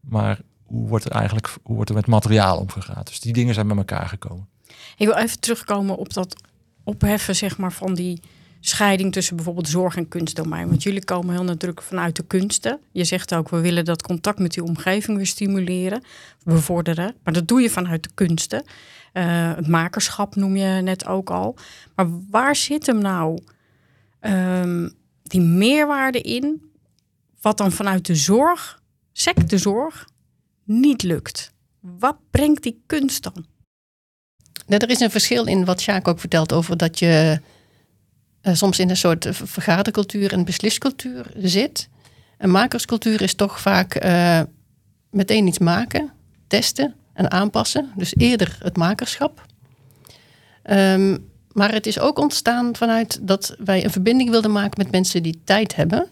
maar 0.00 0.40
hoe 0.64 0.88
wordt 0.88 1.04
er 1.04 1.10
eigenlijk 1.10 1.56
hoe 1.62 1.74
wordt 1.74 1.90
er 1.90 1.96
met 1.96 2.06
materiaal 2.06 2.58
omgegaan? 2.58 3.04
Dus 3.04 3.20
die 3.20 3.32
dingen 3.32 3.54
zijn 3.54 3.68
bij 3.68 3.76
elkaar 3.76 4.08
gekomen. 4.08 4.48
Ik 4.96 5.06
wil 5.06 5.16
even 5.16 5.40
terugkomen 5.40 5.96
op 5.96 6.12
dat 6.12 6.36
opheffen 6.84 7.36
zeg 7.36 7.58
maar, 7.58 7.72
van 7.72 7.94
die 7.94 8.20
scheiding 8.66 9.12
tussen 9.12 9.36
bijvoorbeeld 9.36 9.68
zorg 9.68 9.96
en 9.96 10.08
kunstdomein. 10.08 10.68
Want 10.68 10.82
jullie 10.82 11.04
komen 11.04 11.34
heel 11.34 11.44
nadrukkelijk 11.44 11.88
vanuit 11.92 12.16
de 12.16 12.24
kunsten. 12.26 12.80
Je 12.92 13.04
zegt 13.04 13.34
ook, 13.34 13.48
we 13.48 13.60
willen 13.60 13.84
dat 13.84 14.02
contact 14.02 14.38
met 14.38 14.52
die 14.52 14.62
omgeving 14.62 15.16
weer 15.16 15.26
stimuleren, 15.26 16.02
bevorderen. 16.42 17.14
Maar 17.22 17.32
dat 17.32 17.48
doe 17.48 17.60
je 17.60 17.70
vanuit 17.70 18.02
de 18.02 18.10
kunsten. 18.14 18.64
Eh, 19.12 19.54
het 19.54 19.68
makerschap 19.68 20.36
noem 20.36 20.56
je 20.56 20.80
net 20.82 21.06
ook 21.06 21.30
al. 21.30 21.56
Maar 21.94 22.06
waar 22.30 22.56
zit 22.56 22.86
hem 22.86 22.98
nou 22.98 23.38
ehm, 24.20 24.88
die 25.22 25.40
meerwaarde 25.40 26.20
in, 26.20 26.62
wat 27.40 27.58
dan 27.58 27.72
vanuit 27.72 28.06
de 28.06 28.14
zorg, 28.14 28.82
sectezorg, 29.12 30.08
niet 30.64 31.02
lukt? 31.02 31.52
Wat 31.80 32.16
brengt 32.30 32.62
die 32.62 32.82
kunst 32.86 33.22
dan? 33.22 33.46
Nou, 34.66 34.82
er 34.82 34.90
is 34.90 35.00
een 35.00 35.10
verschil 35.10 35.44
in 35.46 35.64
wat 35.64 35.80
Sjaak 35.80 36.08
ook 36.08 36.20
vertelt 36.20 36.52
over 36.52 36.76
dat 36.76 36.98
je 36.98 37.40
eh, 38.44 38.54
soms 38.54 38.78
in 38.78 38.90
een 38.90 38.96
soort 38.96 39.26
v- 39.30 39.40
vergadercultuur 39.44 40.32
en 40.32 40.44
besliscultuur 40.44 41.26
zit. 41.36 41.88
Een 42.38 42.50
makerscultuur 42.50 43.22
is 43.22 43.34
toch 43.34 43.60
vaak 43.60 43.94
eh, 43.94 44.40
meteen 45.10 45.46
iets 45.46 45.58
maken, 45.58 46.10
testen 46.46 46.94
en 47.12 47.30
aanpassen. 47.30 47.92
Dus 47.96 48.14
eerder 48.16 48.58
het 48.62 48.76
makerschap. 48.76 49.46
Ehm, 50.62 51.16
maar 51.52 51.72
het 51.72 51.86
is 51.86 51.98
ook 51.98 52.18
ontstaan 52.18 52.76
vanuit 52.76 53.18
dat 53.22 53.54
wij 53.64 53.84
een 53.84 53.90
verbinding 53.90 54.30
wilden 54.30 54.52
maken 54.52 54.82
met 54.82 54.92
mensen 54.92 55.22
die 55.22 55.40
tijd 55.44 55.74
hebben. 55.76 56.08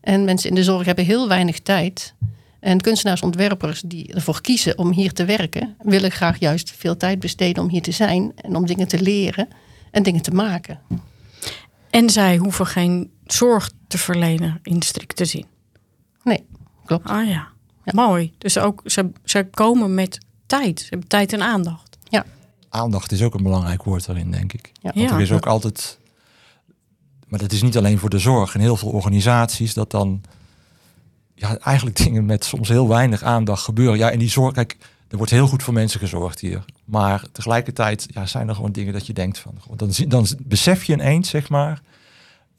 En 0.00 0.24
mensen 0.24 0.48
in 0.48 0.54
de 0.54 0.64
zorg 0.64 0.86
hebben 0.86 1.04
heel 1.04 1.28
weinig 1.28 1.60
tijd. 1.60 2.14
En 2.60 2.80
kunstenaars, 2.80 3.22
ontwerpers 3.22 3.82
die 3.86 4.14
ervoor 4.14 4.40
kiezen 4.40 4.78
om 4.78 4.90
hier 4.92 5.12
te 5.12 5.24
werken, 5.24 5.76
willen 5.82 6.10
graag 6.10 6.38
juist 6.38 6.70
veel 6.76 6.96
tijd 6.96 7.18
besteden 7.18 7.62
om 7.62 7.68
hier 7.68 7.82
te 7.82 7.92
zijn 7.92 8.32
en 8.36 8.56
om 8.56 8.66
dingen 8.66 8.88
te 8.88 9.00
leren 9.00 9.48
en 9.90 10.02
dingen 10.02 10.22
te 10.22 10.30
maken. 10.30 10.78
En 11.92 12.10
zij 12.10 12.36
hoeven 12.36 12.66
geen 12.66 13.10
zorg 13.26 13.70
te 13.86 13.98
verlenen 13.98 14.58
in 14.62 14.82
strikte 14.82 15.24
zin. 15.24 15.46
Nee, 16.24 16.44
klopt. 16.84 17.08
Ah 17.08 17.28
ja, 17.28 17.48
mooi. 17.84 18.32
Dus 18.38 18.58
ook 18.58 18.82
ze, 18.84 19.10
ze 19.24 19.46
komen 19.50 19.94
met 19.94 20.18
tijd. 20.46 20.80
Ze 20.80 20.86
hebben 20.88 21.08
tijd 21.08 21.32
en 21.32 21.42
aandacht. 21.42 21.90
Aandacht 22.68 23.12
is 23.12 23.22
ook 23.22 23.34
een 23.34 23.42
belangrijk 23.42 23.82
woord 23.84 24.06
daarin, 24.06 24.30
denk 24.30 24.52
ik. 24.52 24.70
Ja. 24.72 24.90
Want 24.94 25.08
Ja. 25.08 25.14
er 25.14 25.20
is 25.20 25.32
ook 25.32 25.46
altijd. 25.46 25.98
Maar 27.28 27.38
dat 27.38 27.52
is 27.52 27.62
niet 27.62 27.76
alleen 27.76 27.98
voor 27.98 28.10
de 28.10 28.18
zorg. 28.18 28.54
En 28.54 28.60
heel 28.60 28.76
veel 28.76 28.88
organisaties 28.88 29.74
dat 29.74 29.90
dan. 29.90 30.20
Ja, 31.34 31.58
eigenlijk 31.58 31.96
dingen 32.04 32.24
met 32.24 32.44
soms 32.44 32.68
heel 32.68 32.88
weinig 32.88 33.22
aandacht 33.22 33.64
gebeuren. 33.64 33.98
Ja, 33.98 34.10
en 34.10 34.18
die 34.18 34.30
zorg. 34.30 34.54
Kijk, 34.54 34.76
er 35.12 35.18
wordt 35.18 35.32
heel 35.32 35.46
goed 35.46 35.62
voor 35.62 35.74
mensen 35.74 36.00
gezorgd 36.00 36.40
hier. 36.40 36.64
Maar 36.84 37.24
tegelijkertijd 37.32 38.06
ja, 38.10 38.26
zijn 38.26 38.48
er 38.48 38.54
gewoon 38.54 38.72
dingen 38.72 38.92
dat 38.92 39.06
je 39.06 39.12
denkt 39.12 39.38
van. 39.38 39.58
Dan, 39.76 39.90
dan 40.08 40.26
besef 40.38 40.84
je 40.84 40.92
ineens, 40.92 41.28
zeg 41.28 41.48
maar. 41.48 41.82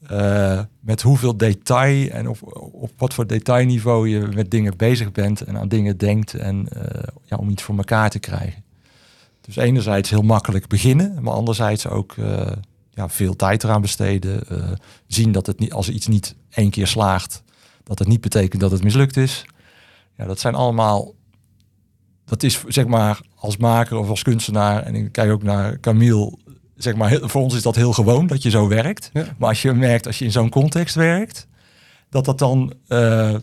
eh, 0.06 0.60
met 0.80 1.02
hoeveel 1.02 1.36
detail 1.36 2.10
en 2.10 2.28
op, 2.28 2.38
op 2.72 2.90
wat 2.96 3.14
voor 3.14 3.26
detailniveau 3.26 4.08
je 4.08 4.18
met 4.34 4.50
dingen 4.50 4.76
bezig 4.76 5.12
bent 5.12 5.40
en 5.40 5.58
aan 5.58 5.68
dingen 5.68 5.96
denkt 5.96 6.34
en 6.34 6.68
eh, 6.68 7.02
ja, 7.24 7.36
om 7.36 7.50
iets 7.50 7.62
voor 7.62 7.76
elkaar 7.76 8.10
te 8.10 8.18
krijgen. 8.18 8.64
Dus 9.40 9.56
enerzijds 9.56 10.10
heel 10.10 10.22
makkelijk 10.22 10.66
beginnen, 10.66 11.22
maar 11.22 11.34
anderzijds 11.34 11.86
ook 11.86 12.12
eh, 12.16 12.52
ja, 12.90 13.08
veel 13.08 13.36
tijd 13.36 13.64
eraan 13.64 13.80
besteden. 13.80 14.42
zien 15.06 15.32
dat 15.32 15.46
het 15.46 15.58
niet, 15.58 15.72
als 15.72 15.88
iets 15.88 16.06
niet 16.06 16.34
één 16.50 16.70
keer 16.70 16.86
slaagt, 16.86 17.42
dat 17.82 17.98
het 17.98 18.08
niet 18.08 18.20
betekent 18.20 18.60
dat 18.60 18.70
het 18.70 18.82
mislukt 18.84 19.16
is. 19.16 19.44
Ja, 20.16 20.24
dat 20.24 20.40
zijn 20.40 20.54
allemaal, 20.54 21.12
dat 22.24 22.42
is 22.42 22.62
zeg 22.68 22.86
maar 22.86 23.20
als 23.34 23.56
maker 23.56 23.96
of 23.96 24.08
als 24.08 24.22
kunstenaar, 24.22 24.82
en 24.82 24.94
ik 24.94 25.12
kijk 25.12 25.30
ook 25.30 25.42
naar 25.42 25.80
Camille, 25.80 26.36
zeg 26.76 26.94
maar, 26.94 27.08
heel- 27.08 27.28
voor 27.28 27.42
ons 27.42 27.54
is 27.54 27.62
dat 27.62 27.74
heel 27.76 27.92
gewoon 27.92 28.26
dat 28.26 28.42
je 28.42 28.50
zo 28.50 28.68
werkt. 28.68 29.10
Ja. 29.12 29.24
Maar 29.38 29.48
als 29.48 29.62
je 29.62 29.72
merkt, 29.72 30.06
als 30.06 30.18
je 30.18 30.24
in 30.24 30.32
zo'n 30.32 30.50
context 30.50 30.94
werkt, 30.94 31.46
dat 32.10 32.24
dat 32.24 32.38
dan 32.38 32.72
eh, 32.88 33.34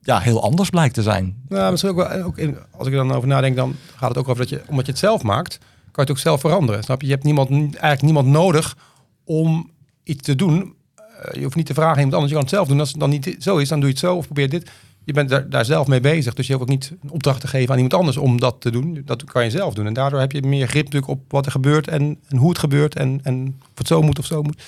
ja, 0.00 0.18
heel 0.20 0.42
anders 0.42 0.70
blijkt 0.70 0.94
te 0.94 1.02
zijn. 1.02 1.42
Nou, 1.48 1.70
misschien 1.70 1.90
ook 1.92 2.08
wel. 2.08 2.22
Ook 2.22 2.38
in, 2.38 2.56
als 2.70 2.86
ik 2.86 2.92
er 2.92 2.98
dan 2.98 3.12
over 3.12 3.28
nadenk, 3.28 3.56
dan 3.56 3.76
gaat 3.96 4.08
het 4.08 4.18
ook 4.18 4.28
over 4.28 4.40
dat 4.40 4.48
je, 4.48 4.62
omdat 4.68 4.86
je 4.86 4.92
het 4.92 5.00
zelf 5.00 5.22
maakt, 5.22 5.58
kan 5.58 5.66
je 5.92 6.00
het 6.00 6.10
ook 6.10 6.18
zelf 6.18 6.40
veranderen. 6.40 6.82
Snap 6.82 7.00
je? 7.00 7.06
Je 7.06 7.12
hebt 7.12 7.24
niemand, 7.24 7.50
eigenlijk 7.50 8.02
niemand 8.02 8.26
nodig 8.26 8.76
om 9.24 9.70
iets 10.02 10.22
te 10.22 10.34
doen. 10.36 10.74
Eh, 10.96 11.34
je 11.34 11.42
hoeft 11.42 11.56
niet 11.56 11.66
te 11.66 11.74
vragen 11.74 11.92
aan 11.92 11.98
iemand 12.02 12.14
anders. 12.14 12.32
Je 12.32 12.38
kan 12.38 12.46
het 12.46 12.54
zelf 12.54 12.68
doen. 12.68 12.80
Als 12.80 12.90
het 12.90 13.00
dan 13.00 13.10
niet 13.10 13.36
zo 13.38 13.56
is, 13.56 13.68
dan 13.68 13.78
doe 13.80 13.88
je 13.88 13.94
het 13.94 14.04
zo 14.04 14.16
of 14.16 14.24
probeer 14.24 14.48
dit. 14.48 14.70
Je 15.04 15.12
bent 15.12 15.28
daar, 15.28 15.48
daar 15.48 15.64
zelf 15.64 15.86
mee 15.86 16.00
bezig. 16.00 16.34
Dus 16.34 16.46
je 16.46 16.52
hoeft 16.52 16.64
ook 16.64 16.70
niet 16.70 16.92
een 17.02 17.10
opdracht 17.10 17.40
te 17.40 17.46
geven 17.46 17.70
aan 17.70 17.74
iemand 17.74 17.94
anders 17.94 18.16
om 18.16 18.40
dat 18.40 18.60
te 18.60 18.70
doen. 18.70 19.02
Dat 19.04 19.24
kan 19.24 19.44
je 19.44 19.50
zelf 19.50 19.74
doen. 19.74 19.86
En 19.86 19.92
daardoor 19.92 20.20
heb 20.20 20.32
je 20.32 20.42
meer 20.42 20.68
grip 20.68 20.84
natuurlijk 20.84 21.12
op 21.12 21.20
wat 21.28 21.46
er 21.46 21.52
gebeurt 21.52 21.88
en, 21.88 22.18
en 22.28 22.36
hoe 22.36 22.48
het 22.48 22.58
gebeurt. 22.58 22.94
En, 22.96 23.20
en 23.22 23.56
of 23.60 23.78
het 23.78 23.86
zo 23.86 24.02
moet 24.02 24.18
of 24.18 24.26
zo 24.26 24.42
moet. 24.42 24.62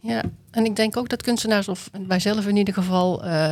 Ja, 0.00 0.22
en 0.50 0.64
ik 0.64 0.76
denk 0.76 0.96
ook 0.96 1.08
dat 1.08 1.22
kunstenaars, 1.22 1.68
of 1.68 1.90
wij 2.06 2.20
zelf 2.20 2.46
in 2.46 2.56
ieder 2.56 2.74
geval, 2.74 3.24
eh, 3.24 3.50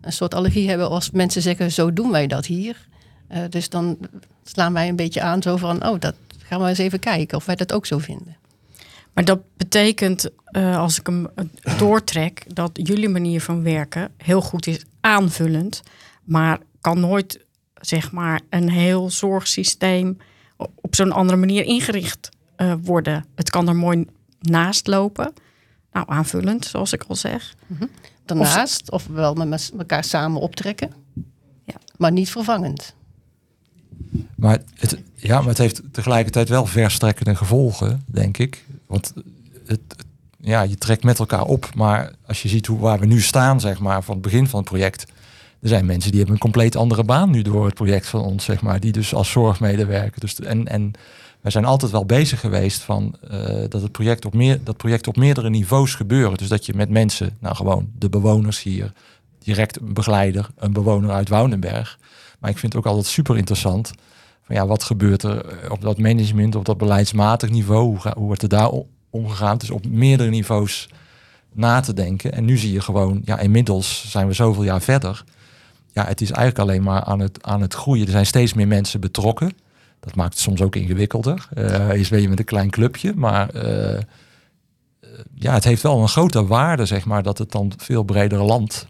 een 0.00 0.12
soort 0.12 0.34
allergie 0.34 0.68
hebben 0.68 0.90
als 0.90 1.10
mensen 1.10 1.42
zeggen, 1.42 1.72
zo 1.72 1.92
doen 1.92 2.10
wij 2.10 2.26
dat 2.26 2.46
hier. 2.46 2.88
Eh, 3.28 3.42
dus 3.48 3.68
dan 3.68 3.98
slaan 4.44 4.72
wij 4.72 4.88
een 4.88 4.96
beetje 4.96 5.22
aan 5.22 5.42
zo 5.42 5.56
van, 5.56 5.86
oh, 5.86 6.00
dat 6.00 6.14
gaan 6.38 6.60
we 6.60 6.68
eens 6.68 6.78
even 6.78 6.98
kijken 6.98 7.36
of 7.36 7.46
wij 7.46 7.56
dat 7.56 7.72
ook 7.72 7.86
zo 7.86 7.98
vinden. 7.98 8.36
Maar 9.12 9.24
dat 9.24 9.40
betekent, 9.56 10.30
eh, 10.44 10.78
als 10.78 10.98
ik 10.98 11.06
hem 11.06 11.28
doortrek, 11.78 12.44
dat 12.54 12.70
jullie 12.72 13.08
manier 13.08 13.40
van 13.40 13.62
werken 13.62 14.10
heel 14.16 14.40
goed 14.40 14.66
is 14.66 14.84
aanvullend, 15.00 15.82
maar 16.24 16.58
kan 16.80 17.00
nooit 17.00 17.44
zeg 17.74 18.12
maar 18.12 18.40
een 18.50 18.70
heel 18.70 19.10
zorgsysteem 19.10 20.16
op 20.56 20.94
zo'n 20.94 21.12
andere 21.12 21.38
manier 21.38 21.64
ingericht 21.64 22.28
eh, 22.56 22.74
worden. 22.82 23.24
Het 23.34 23.50
kan 23.50 23.68
er 23.68 23.76
mooi 23.76 24.04
naast 24.40 24.86
lopen. 24.86 25.32
Nou, 25.92 26.06
aanvullend, 26.08 26.64
zoals 26.64 26.92
ik 26.92 27.02
al 27.08 27.14
zeg. 27.16 27.54
Daarnaast, 28.24 28.90
of 28.90 29.06
wel 29.06 29.34
met 29.34 29.72
elkaar 29.78 30.04
samen 30.04 30.40
optrekken, 30.40 30.92
Ja. 31.64 31.74
maar 31.96 32.12
niet 32.12 32.30
vervangend. 32.30 32.94
Maar 34.36 34.58
het, 34.74 34.98
ja, 35.14 35.38
maar 35.38 35.48
het 35.48 35.58
heeft 35.58 35.82
tegelijkertijd 35.92 36.48
wel 36.48 36.66
verstrekkende 36.66 37.34
gevolgen, 37.34 38.02
denk 38.06 38.38
ik. 38.38 38.64
Want 38.86 39.12
het, 39.66 39.80
het- 39.96 40.06
ja, 40.40 40.62
je 40.62 40.76
trekt 40.76 41.04
met 41.04 41.18
elkaar 41.18 41.44
op. 41.44 41.74
Maar 41.74 42.12
als 42.26 42.42
je 42.42 42.48
ziet 42.48 42.66
hoe, 42.66 42.78
waar 42.78 42.98
we 42.98 43.06
nu 43.06 43.20
staan, 43.20 43.60
zeg 43.60 43.78
maar, 43.78 44.02
van 44.02 44.14
het 44.14 44.22
begin 44.22 44.46
van 44.46 44.60
het 44.60 44.68
project. 44.68 45.06
Er 45.60 45.68
zijn 45.68 45.86
mensen 45.86 46.10
die 46.10 46.18
hebben 46.18 46.36
een 46.36 46.42
compleet 46.42 46.76
andere 46.76 47.04
baan 47.04 47.30
nu 47.30 47.42
door 47.42 47.64
het 47.64 47.74
project 47.74 48.06
van 48.06 48.20
ons, 48.20 48.44
zeg 48.44 48.62
maar. 48.62 48.80
Die 48.80 48.92
dus 48.92 49.14
als 49.14 49.30
zorgmedewerker. 49.30 50.20
Dus, 50.20 50.40
en, 50.40 50.66
en 50.66 50.92
wij 51.40 51.50
zijn 51.50 51.64
altijd 51.64 51.92
wel 51.92 52.06
bezig 52.06 52.40
geweest 52.40 52.82
van 52.82 53.16
eh, 53.30 53.64
dat 53.68 53.82
het 53.82 53.92
project 53.92 54.24
op 54.24 54.34
meer, 54.34 54.64
dat 54.64 54.76
project 54.76 55.06
op 55.06 55.16
meerdere 55.16 55.50
niveaus 55.50 55.94
gebeuren. 55.94 56.38
Dus 56.38 56.48
dat 56.48 56.66
je 56.66 56.74
met 56.74 56.90
mensen, 56.90 57.36
nou 57.40 57.54
gewoon 57.54 57.90
de 57.98 58.08
bewoners 58.08 58.62
hier, 58.62 58.92
direct 59.38 59.80
een 59.80 59.94
begeleider, 59.94 60.48
een 60.56 60.72
bewoner 60.72 61.10
uit 61.10 61.28
Woudenberg. 61.28 61.98
Maar 62.38 62.50
ik 62.50 62.58
vind 62.58 62.72
het 62.72 62.82
ook 62.82 62.88
altijd 62.88 63.06
super 63.06 63.36
interessant. 63.36 63.92
Van 64.42 64.56
ja, 64.56 64.66
wat 64.66 64.82
gebeurt 64.82 65.22
er 65.22 65.70
op 65.70 65.80
dat 65.80 65.98
management, 65.98 66.54
op 66.54 66.64
dat 66.64 66.78
beleidsmatig 66.78 67.50
niveau? 67.50 67.84
Hoe, 67.84 68.12
hoe 68.14 68.26
wordt 68.26 68.42
er 68.42 68.48
daar 68.48 68.70
omgegaan? 69.10 69.58
Dus 69.58 69.70
op 69.70 69.86
meerdere 69.86 70.30
niveaus 70.30 70.88
na 71.52 71.80
te 71.80 71.94
denken. 71.94 72.32
En 72.32 72.44
nu 72.44 72.56
zie 72.56 72.72
je 72.72 72.80
gewoon, 72.80 73.22
ja, 73.24 73.38
inmiddels 73.38 74.10
zijn 74.10 74.26
we 74.26 74.32
zoveel 74.32 74.64
jaar 74.64 74.82
verder. 74.82 75.24
Ja, 75.92 76.04
het 76.04 76.20
is 76.20 76.30
eigenlijk 76.30 76.68
alleen 76.68 76.82
maar 76.82 77.02
aan 77.02 77.20
het, 77.20 77.42
aan 77.42 77.60
het 77.60 77.74
groeien. 77.74 78.04
Er 78.04 78.10
zijn 78.10 78.26
steeds 78.26 78.54
meer 78.54 78.68
mensen 78.68 79.00
betrokken. 79.00 79.52
Dat 80.00 80.14
maakt 80.14 80.32
het 80.32 80.42
soms 80.42 80.60
ook 80.60 80.76
ingewikkelder. 80.76 81.48
Eh 81.54 81.94
is 81.94 82.08
ben 82.08 82.20
je 82.20 82.28
met 82.28 82.38
een 82.38 82.44
klein 82.44 82.70
clubje, 82.70 83.12
maar 83.16 83.50
eh, 83.50 83.96
eh, 83.96 84.02
ja, 85.34 85.52
het 85.52 85.64
heeft 85.64 85.82
wel 85.82 86.00
een 86.00 86.08
grote 86.08 86.46
waarde, 86.46 86.86
zeg 86.86 87.04
maar, 87.04 87.22
dat 87.22 87.38
het 87.38 87.52
dan 87.52 87.72
veel 87.76 88.02
breder 88.02 88.42
landt. 88.42 88.86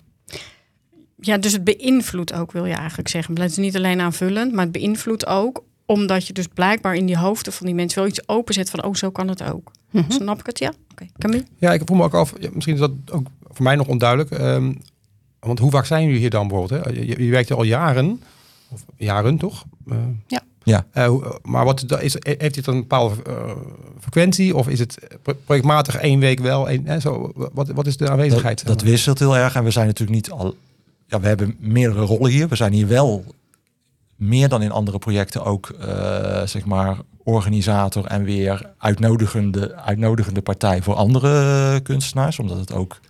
Ja, 1.20 1.38
dus 1.38 1.52
het 1.52 1.64
beïnvloedt 1.64 2.32
ook, 2.32 2.52
wil 2.52 2.64
je 2.64 2.74
eigenlijk 2.74 3.08
zeggen. 3.08 3.40
Het 3.40 3.50
is 3.50 3.56
niet 3.56 3.76
alleen 3.76 4.00
aanvullend, 4.00 4.52
maar 4.52 4.62
het 4.62 4.72
beïnvloedt 4.72 5.26
ook 5.26 5.64
omdat 5.88 6.26
je 6.26 6.32
dus 6.32 6.46
blijkbaar 6.54 6.94
in 6.94 7.06
die 7.06 7.16
hoofden 7.18 7.52
van 7.52 7.66
die 7.66 7.74
mensen 7.74 7.98
wel 7.98 8.08
iets 8.08 8.28
openzet 8.28 8.70
van, 8.70 8.84
oh, 8.84 8.94
zo 8.94 9.10
kan 9.10 9.28
het 9.28 9.42
ook. 9.52 9.70
Snap 10.08 10.38
ik 10.40 10.46
het? 10.46 10.58
Ja? 10.58 10.72
Oké. 10.92 11.06
Camille? 11.18 11.44
Ja, 11.58 11.72
ik 11.72 11.82
voel 11.84 11.96
me 11.96 12.02
ook 12.04 12.14
af. 12.14 12.32
ja, 12.40 12.48
misschien 12.52 12.74
is 12.74 12.80
dat 12.80 12.90
ook 13.10 13.26
voor 13.50 13.64
mij 13.64 13.76
nog 13.76 13.86
onduidelijk. 13.86 14.30
ehm, 14.30 14.72
want 15.40 15.58
hoe 15.58 15.70
vaak 15.70 15.86
zijn 15.86 16.04
jullie 16.04 16.18
hier 16.18 16.30
dan 16.30 16.48
bijvoorbeeld? 16.48 16.84
Hè? 16.84 16.90
Je, 16.90 17.30
werkt 17.30 17.48
hier 17.48 17.56
al 17.58 17.62
jaren. 17.64 18.22
Of 18.68 18.84
jaren 18.96 19.36
toch? 19.38 19.64
Eh, 19.90 19.96
Ja. 20.26 20.42
Ja. 20.62 20.86
eh, 20.92 21.06
hoe- 21.06 21.38
maar 21.42 21.64
wat 21.64 22.00
is, 22.00 22.16
heeft 22.20 22.54
dit 22.54 22.66
een 22.66 22.78
bepaalde 22.80 23.14
eh, 23.26 23.50
frequentie? 24.00 24.56
Of 24.56 24.68
is 24.68 24.78
het 24.78 24.98
pro- 25.22 25.36
projectmatig 25.44 25.94
één 25.96 26.18
week 26.20 26.38
wel? 26.40 26.68
Één, 26.68 26.86
hè, 26.86 27.00
zo, 27.00 27.32
wat, 27.52 27.68
wat 27.68 27.86
is 27.86 27.96
de 27.96 28.10
aanwezigheid? 28.10 28.58
Dat, 28.66 28.78
dat 28.78 28.88
wisselt 28.88 29.18
heel 29.18 29.36
erg. 29.36 29.54
En 29.54 29.64
we 29.64 29.70
zijn 29.70 29.86
natuurlijk 29.86 30.16
niet 30.16 30.30
al. 30.30 30.56
Ja, 31.06 31.20
we 31.20 31.26
hebben 31.26 31.56
meerdere 31.58 32.00
rollen 32.04 32.30
hier. 32.30 32.48
We 32.48 32.56
zijn 32.56 32.72
hier 32.72 32.88
wel 32.88 33.24
meer 34.18 34.48
dan 34.48 34.62
in 34.62 34.70
andere 34.70 34.98
projecten 34.98 35.44
ook, 35.44 35.68
eh, 35.68 36.42
zeg 36.46 36.64
maar, 36.64 36.96
organisator 37.24 38.04
en 38.04 38.24
weer 38.24 38.72
uitnodigende, 38.78 39.74
uitnodigende 39.74 40.42
partij 40.42 40.82
voor 40.82 40.94
andere 40.94 41.80
kunstenaars. 41.80 42.38
Omdat 42.38 42.58
het 42.58 42.72
ook 42.72 43.00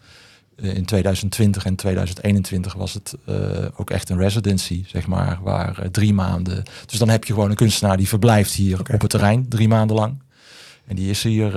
eh, 0.57 0.75
in 0.75 0.85
2020 0.85 1.65
en 1.65 1.75
2021 1.75 2.75
was 2.75 2.95
het 2.95 3.15
eh, 3.25 3.35
ook 3.77 3.91
echt 3.91 4.09
een 4.09 4.19
residency, 4.19 4.85
zeg 4.87 5.07
maar, 5.07 5.39
waar 5.43 5.91
drie 5.91 6.15
maanden. 6.15 6.63
Dus 6.87 6.99
dan 6.99 7.09
heb 7.09 7.25
je 7.25 7.33
gewoon 7.33 7.51
een 7.51 7.57
kunstenaar 7.57 7.97
die 7.97 8.09
verblijft 8.09 8.53
hier 8.53 8.81
op 8.81 9.01
het 9.01 9.11
terrein 9.11 9.49
drie 9.49 9.69
maanden 9.69 9.97
lang. 9.97 10.23
En 10.87 10.97
die 10.97 11.11
is 11.11 11.23
hier. 11.23 11.57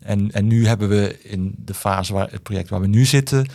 en, 0.00 0.32
en 0.32 0.46
nu 0.46 0.66
hebben 0.66 0.88
we 0.88 1.18
in 1.22 1.54
de 1.56 1.74
fase 1.74 2.12
waar 2.12 2.30
het 2.30 2.42
project 2.42 2.68
waar 2.68 2.80
we 2.80 2.86
nu 2.86 3.04
zitten, 3.04 3.46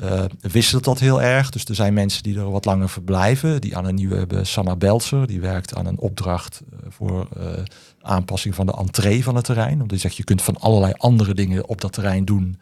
eh, 0.00 0.24
wisselt 0.40 0.84
dat 0.84 0.98
heel 0.98 1.22
erg. 1.22 1.50
Dus 1.50 1.64
er 1.64 1.74
zijn 1.74 1.94
mensen 1.94 2.22
die 2.22 2.38
er 2.38 2.50
wat 2.50 2.64
langer 2.64 2.88
verblijven. 2.88 3.60
Die 3.60 3.76
aan 3.76 3.84
een 3.84 3.94
nieuwe 3.94 4.16
hebben 4.16 4.46
Sanna 4.46 4.76
Belzer, 4.76 5.26
die 5.26 5.40
werkt 5.40 5.74
aan 5.74 5.86
een 5.86 5.98
opdracht 5.98 6.60
eh, 6.70 6.78
voor 6.88 7.28
eh, 7.36 7.62
aanpassing 8.02 8.54
van 8.54 8.66
de 8.66 8.72
entree 8.72 9.24
van 9.24 9.34
het 9.34 9.44
terrein. 9.44 9.72
Omdat 9.72 9.88
die 9.88 9.98
zegt, 9.98 10.16
je 10.16 10.24
kunt 10.24 10.42
van 10.42 10.56
allerlei 10.56 10.92
andere 10.96 11.34
dingen 11.34 11.68
op 11.68 11.80
dat 11.80 11.92
terrein 11.92 12.24
doen. 12.24 12.58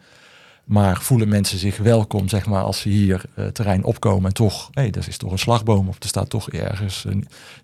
Maar 0.63 1.01
voelen 1.01 1.27
mensen 1.27 1.57
zich 1.57 1.77
welkom, 1.77 2.29
zeg 2.29 2.45
maar, 2.45 2.63
als 2.63 2.79
ze 2.79 2.89
hier 2.89 3.21
terrein 3.53 3.83
opkomen 3.83 4.27
en 4.27 4.33
toch, 4.33 4.69
hé, 4.71 4.81
er 4.81 5.07
is 5.07 5.17
toch 5.17 5.31
een 5.31 5.39
slagboom 5.39 5.87
of 5.87 5.95
er 5.99 6.07
staat 6.07 6.29
toch 6.29 6.49
ergens 6.49 7.05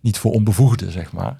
niet 0.01 0.17
voor 0.17 0.32
onbevoegden, 0.32 0.91
zeg 0.91 1.12
maar. 1.12 1.39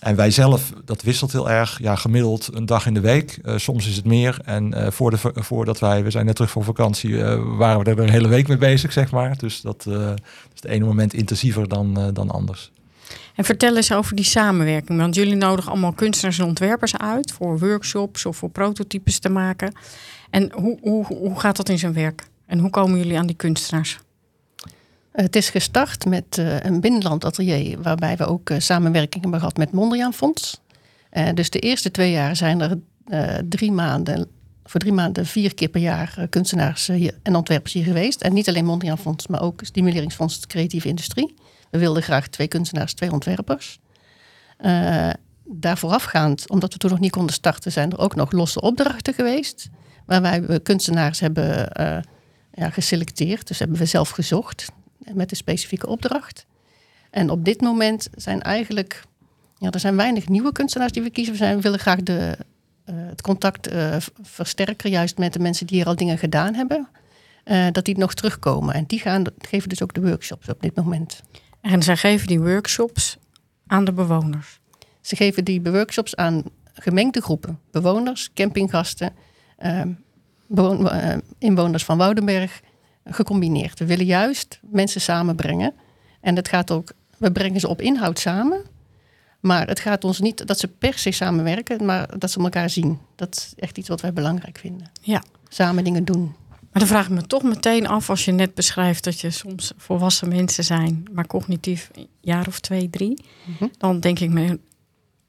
En 0.00 0.16
wij 0.16 0.30
zelf, 0.30 0.72
dat 0.84 1.02
wisselt 1.02 1.32
heel 1.32 1.50
erg. 1.50 1.78
Ja, 1.82 1.96
gemiddeld 1.96 2.48
een 2.54 2.66
dag 2.66 2.86
in 2.86 2.94
de 2.94 3.00
week. 3.00 3.38
Eh, 3.42 3.56
soms 3.56 3.88
is 3.88 3.96
het 3.96 4.04
meer. 4.04 4.40
En 4.44 4.74
eh, 4.74 4.90
voor 4.90 5.10
de, 5.10 5.18
voordat 5.34 5.78
wij, 5.78 6.04
we 6.04 6.10
zijn 6.10 6.26
net 6.26 6.34
terug 6.34 6.50
van 6.50 6.64
vakantie, 6.64 7.22
eh, 7.22 7.56
waren 7.56 7.84
we 7.84 7.90
er 7.90 7.98
een 7.98 8.10
hele 8.10 8.28
week 8.28 8.48
mee 8.48 8.56
bezig, 8.56 8.92
zeg 8.92 9.10
maar. 9.10 9.38
Dus 9.38 9.60
dat 9.60 9.86
is 9.86 9.94
het 10.54 10.64
ene 10.64 10.84
moment 10.84 11.14
intensiever 11.14 11.68
dan, 11.68 12.10
dan 12.12 12.30
anders. 12.30 12.70
En 13.34 13.44
vertel 13.44 13.76
eens 13.76 13.92
over 13.92 14.16
die 14.16 14.24
samenwerking. 14.24 14.98
Want 14.98 15.14
jullie 15.14 15.34
nodigen 15.34 15.70
allemaal 15.70 15.92
kunstenaars 15.92 16.38
en 16.38 16.44
ontwerpers 16.44 16.96
uit 16.96 17.32
voor 17.32 17.58
workshops 17.58 18.26
of 18.26 18.36
voor 18.36 18.50
prototypes 18.50 19.18
te 19.18 19.28
maken. 19.28 19.74
En 20.30 20.52
hoe, 20.54 20.78
hoe, 20.80 21.06
hoe 21.06 21.40
gaat 21.40 21.56
dat 21.56 21.68
in 21.68 21.78
zijn 21.78 21.92
werk? 21.92 22.26
En 22.46 22.58
hoe 22.58 22.70
komen 22.70 22.98
jullie 22.98 23.18
aan 23.18 23.26
die 23.26 23.36
kunstenaars? 23.36 23.98
Het 25.12 25.36
is 25.36 25.50
gestart 25.50 26.04
met 26.04 26.38
eh, 26.38 26.60
een 26.60 26.80
binnenland 26.80 27.24
atelier, 27.24 27.82
waarbij 27.82 28.16
we 28.16 28.26
ook 28.26 28.50
eh, 28.50 28.58
samenwerking 28.58 29.22
hebben 29.22 29.40
gehad 29.40 29.56
met 29.56 29.72
Mondriaan 29.72 30.12
Fonds. 30.12 30.60
Eh, 31.10 31.28
dus 31.34 31.50
de 31.50 31.58
eerste 31.58 31.90
twee 31.90 32.10
jaar 32.10 32.36
zijn 32.36 32.60
er 32.60 32.78
drie 33.48 33.72
maanden, 33.72 34.26
voor 34.64 34.80
drie 34.80 34.92
maanden 34.92 35.26
vier 35.26 35.54
keer 35.54 35.68
per 35.68 35.80
jaar 35.80 36.26
kunstenaars 36.28 36.88
en 37.22 37.36
ontwerpers 37.36 37.72
hier 37.72 37.84
geweest. 37.84 38.20
En 38.20 38.32
niet 38.32 38.48
alleen 38.48 38.64
Mondriaan 38.64 38.98
Fonds, 38.98 39.26
maar 39.26 39.42
ook 39.42 39.60
Stimuleringsfonds 39.64 40.46
Creatieve 40.46 40.88
Industrie. 40.88 41.34
We 41.70 41.78
wilden 41.78 42.02
graag 42.02 42.28
twee 42.28 42.48
kunstenaars, 42.48 42.94
twee 42.94 43.12
ontwerpers. 43.12 43.78
Eh 44.56 45.10
daar 45.52 45.78
voorafgaand, 45.78 46.50
omdat 46.50 46.72
we 46.72 46.78
toen 46.78 46.90
nog 46.90 47.00
niet 47.00 47.10
konden 47.10 47.34
starten, 47.34 47.72
zijn 47.72 47.90
er 47.90 47.98
ook 47.98 48.14
nog 48.14 48.32
losse 48.32 48.60
opdrachten 48.60 49.14
geweest. 49.14 49.68
Waarbij 50.06 50.42
we 50.42 50.58
kunstenaars 50.58 51.20
hebben 51.20 51.68
ja, 52.52 52.70
geselecteerd. 52.70 53.46
Dus 53.46 53.58
hebben 53.58 53.78
we 53.78 53.84
zelf 53.84 54.10
gezocht 54.10 54.72
met 55.14 55.30
een 55.30 55.36
specifieke 55.36 55.86
opdracht. 55.86 56.46
En 57.10 57.30
op 57.30 57.44
dit 57.44 57.60
moment 57.60 58.08
zijn 58.14 58.42
eigenlijk, 58.42 59.02
ja, 59.58 59.70
er 59.70 59.80
zijn 59.80 59.96
weinig 59.96 60.28
nieuwe 60.28 60.52
kunstenaars 60.52 60.92
die 60.92 61.02
we 61.02 61.10
kiezen. 61.10 61.32
We, 61.32 61.38
zijn, 61.38 61.56
we 61.56 61.62
willen 61.62 61.78
graag 61.78 62.02
de, 62.02 62.36
eh, 62.84 62.94
het 62.96 63.22
contact 63.22 63.66
eh, 63.66 63.96
versterken, 64.22 64.90
juist 64.90 65.18
met 65.18 65.32
de 65.32 65.38
mensen 65.38 65.66
die 65.66 65.76
hier 65.76 65.86
al 65.86 65.96
dingen 65.96 66.18
gedaan 66.18 66.54
hebben. 66.54 66.88
eh, 67.44 67.66
dat 67.72 67.84
die 67.84 67.98
nog 67.98 68.14
terugkomen. 68.14 68.74
En 68.74 68.84
die 68.86 68.98
gaan, 68.98 69.24
geven 69.38 69.68
dus 69.68 69.82
ook 69.82 69.94
de 69.94 70.00
workshops 70.00 70.48
op 70.48 70.62
dit 70.62 70.74
moment. 70.76 71.20
En 71.60 71.82
zij 71.82 71.96
geven 71.96 72.26
die 72.26 72.40
workshops 72.40 73.16
aan 73.66 73.84
de 73.84 73.92
bewoners. 73.92 74.58
Ze 75.00 75.16
geven 75.16 75.44
die 75.44 75.62
workshops 75.62 76.16
aan 76.16 76.42
gemengde 76.74 77.20
groepen. 77.22 77.58
Bewoners, 77.70 78.30
campinggasten, 78.34 79.12
eh, 79.56 79.82
bewoon- 80.46 80.90
eh, 80.90 81.16
inwoners 81.38 81.84
van 81.84 81.98
Woudenberg. 81.98 82.60
Gecombineerd. 83.10 83.78
We 83.78 83.86
willen 83.86 84.06
juist 84.06 84.60
mensen 84.62 85.00
samenbrengen. 85.00 85.74
En 86.20 86.36
het 86.36 86.48
gaat 86.48 86.70
ook, 86.70 86.92
we 87.16 87.32
brengen 87.32 87.60
ze 87.60 87.68
op 87.68 87.80
inhoud 87.80 88.18
samen. 88.18 88.62
Maar 89.40 89.66
het 89.66 89.80
gaat 89.80 90.04
ons 90.04 90.20
niet 90.20 90.46
dat 90.46 90.58
ze 90.58 90.68
per 90.68 90.98
se 90.98 91.10
samenwerken, 91.10 91.84
maar 91.84 92.18
dat 92.18 92.30
ze 92.30 92.40
elkaar 92.40 92.70
zien. 92.70 92.98
Dat 93.16 93.36
is 93.36 93.52
echt 93.56 93.78
iets 93.78 93.88
wat 93.88 94.00
wij 94.00 94.12
belangrijk 94.12 94.58
vinden. 94.58 94.90
Ja. 95.00 95.22
Samen 95.48 95.84
dingen 95.84 96.04
doen. 96.04 96.34
Maar 96.60 96.82
dan 96.82 96.86
vraag 96.86 97.04
ik 97.04 97.12
me 97.12 97.26
toch 97.26 97.42
meteen 97.42 97.86
af 97.86 98.10
als 98.10 98.24
je 98.24 98.32
net 98.32 98.54
beschrijft 98.54 99.04
dat 99.04 99.20
je 99.20 99.30
soms 99.30 99.72
volwassen 99.76 100.28
mensen 100.28 100.64
zijn, 100.64 101.04
maar 101.12 101.26
cognitief 101.26 101.90
een 101.92 102.08
jaar 102.20 102.46
of 102.46 102.60
twee, 102.60 102.90
drie. 102.90 103.24
Mhm. 103.44 103.66
Dan 103.78 104.00
denk 104.00 104.18
ik 104.18 104.30
me, 104.30 104.58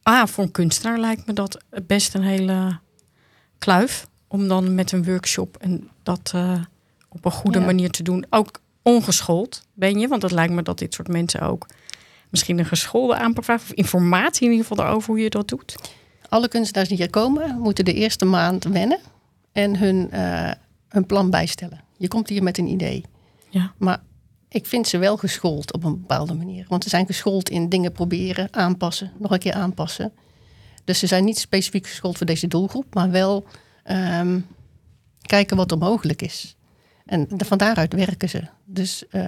ah, 0.04 0.28
voor 0.28 0.44
een 0.44 0.52
kunstenaar 0.52 1.00
lijkt 1.00 1.26
me 1.26 1.34
dat 1.34 1.64
best 1.86 2.14
een 2.14 2.24
hele 2.24 2.80
kluif. 3.58 4.08
Om 4.28 4.48
dan 4.48 4.76
met 4.76 4.92
een 4.92 5.04
workshop 5.04 5.58
en 5.58 5.90
dat 6.04 6.32
eh, 6.36 6.62
op 7.12 7.26
een 7.26 7.32
goede 7.32 7.60
Ja. 7.60 7.66
manier 7.66 7.90
te 7.90 8.04
doen. 8.04 8.26
Ook 8.30 8.62
ongeschoold 8.82 9.62
ben 9.74 10.00
je, 10.00 10.08
want 10.08 10.22
het 10.22 10.32
lijkt 10.32 10.54
me 10.54 10.62
dat 10.62 10.78
dit 10.80 10.94
soort 10.94 11.08
mensen 11.08 11.42
ook 11.42 11.66
misschien 12.30 12.60
een 12.60 12.66
geschoolde 12.66 13.16
aanpak 13.16 13.44
vragen. 13.44 13.64
Of 13.70 13.74
informatie 13.74 14.46
in 14.46 14.52
ieder 14.52 14.68
geval 14.68 14.84
daarover 14.86 15.10
hoe 15.10 15.20
je 15.24 15.30
dat 15.30 15.48
doet. 15.48 15.76
Alle 16.30 16.48
kunstenaars 16.48 16.88
die 16.88 16.98
hier 16.98 17.10
komen, 17.10 17.60
moeten 17.60 17.86
de 17.86 17.94
eerste 17.94 18.26
maand 18.26 18.64
wennen 18.64 19.00
en 19.52 19.78
hun, 19.78 20.12
eh, 20.12 20.52
hun 20.88 21.06
plan 21.06 21.30
bijstellen. 21.30 21.82
Je 21.98 22.08
komt 22.08 22.30
hier 22.30 22.44
met 22.44 22.58
een 22.58 22.68
idee. 22.68 23.06
Ja. 23.50 23.74
Maar 23.78 24.02
ik 24.50 24.66
vind 24.66 24.88
ze 24.88 24.98
wel 24.98 25.18
geschoold 25.18 25.74
op 25.74 25.84
een 25.84 26.00
bepaalde 26.00 26.34
manier. 26.34 26.66
Want 26.68 26.84
ze 26.84 26.90
zijn 26.90 27.06
geschoold 27.06 27.50
in 27.50 27.70
dingen 27.70 27.92
proberen, 27.92 28.48
aanpassen, 28.52 29.12
nog 29.18 29.32
een 29.32 29.40
keer 29.40 29.54
aanpassen. 29.54 30.12
Dus 30.84 31.00
ze 31.00 31.08
zijn 31.08 31.26
niet 31.26 31.40
specifiek 31.40 31.88
geschoold 31.88 32.18
voor 32.18 32.26
deze 32.26 32.48
doelgroep, 32.48 32.94
maar 32.94 33.12
wel 33.12 33.46
ehm, 33.84 34.40
kijken 35.22 35.58
wat 35.58 35.72
er 35.72 35.78
mogelijk 35.78 36.22
is. 36.22 36.56
En 37.12 37.28
van 37.38 37.58
daaruit 37.58 37.94
werken 37.94 38.30
ze. 38.30 38.42
Dus 38.66 39.08
eh, 39.10 39.24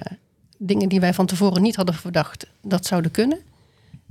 dingen 0.58 0.88
die 0.88 1.00
wij 1.00 1.14
van 1.14 1.26
tevoren 1.26 1.62
niet 1.62 1.76
hadden 1.76 1.94
verdacht 1.94 2.46
dat 2.62 2.86
zouden 2.86 3.10
kunnen, 3.10 3.38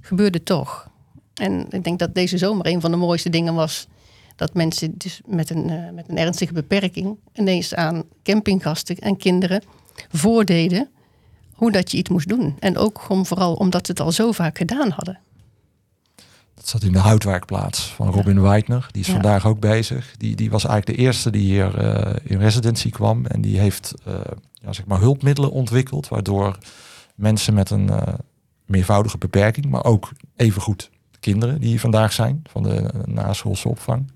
gebeurde 0.01 0.44
toch. 0.44 0.89
En 1.34 1.65
ik 1.70 1.84
denk 1.84 2.00
dat 2.00 2.15
deze 2.15 2.38
zomer 2.38 2.65
een 2.65 2.82
van 2.82 2.92
de 2.92 2.98
mooiste 2.98 3.30
dingen 3.30 3.53
was 3.53 3.88
dat 4.36 4.53
mensen 4.53 4.98
dus 4.98 5.22
met 5.25 5.50
een, 5.50 5.70
eh, 5.70 5.89
met 5.89 6.10
een 6.10 6.18
ernstige 6.18 6.53
beperking 6.53 7.18
ineens 7.34 7.74
aan 7.74 8.03
campinggasten 8.24 8.98
en 8.98 9.18
kinderen 9.18 9.62
voordeden 10.12 10.89
hoe 11.53 11.72
dat 11.72 11.92
je 11.92 11.98
iets 11.98 12.10
moest 12.10 12.30
doen. 12.30 12.56
En 12.60 12.77
ook 12.77 13.01
gewoon 13.01 13.25
vooral 13.25 13.53
omdat 13.53 13.86
ze 13.86 13.92
het 13.92 14.01
al 14.01 14.12
zo 14.12 14.32
vaak 14.32 14.58
gedaan 14.58 14.89
hadden. 14.89 15.20
Dat 16.63 16.72
zat 16.72 16.84
in 16.84 16.91
de 16.91 17.00
houtwerkplaats 17.00 17.82
van 17.86 18.10
Robin 18.10 18.41
Weidner. 18.41 18.88
Die 18.91 19.01
is 19.01 19.08
Ja. 19.08 19.13
vandaag 19.13 19.46
ook 19.46 19.60
bezig. 19.60 20.15
Die, 20.17 20.36
die 20.36 20.50
was 20.50 20.65
eigenlijk 20.65 20.98
de 20.98 21.03
eerste 21.05 21.29
die 21.32 21.41
hier 21.41 21.77
eh, 21.77 22.15
in 22.24 22.38
residency 22.39 22.89
kwam. 22.89 23.25
En 23.25 23.41
die 23.41 23.60
heeft 23.60 23.93
eh, 24.05 24.13
ja, 24.53 24.74
zeg 24.74 24.86
maar 24.86 25.00
hulpmiddelen 25.00 25.51
ontwikkeld. 25.51 26.08
Waardoor 26.08 26.58
mensen 27.15 27.53
met 27.53 27.70
een 27.70 27.89
eh, 27.89 28.13
meervoudige 28.65 29.17
beperking, 29.17 29.65
maar 29.65 29.84
ook 29.84 30.12
evengoed 30.36 30.89
kinderen 31.20 31.60
die 31.60 31.70
hier 31.70 31.79
vandaag 31.79 32.13
zijn 32.13 32.41
van 32.50 32.63
de 32.63 32.89
naschoolse 33.05 33.70
opvang. 33.70 34.12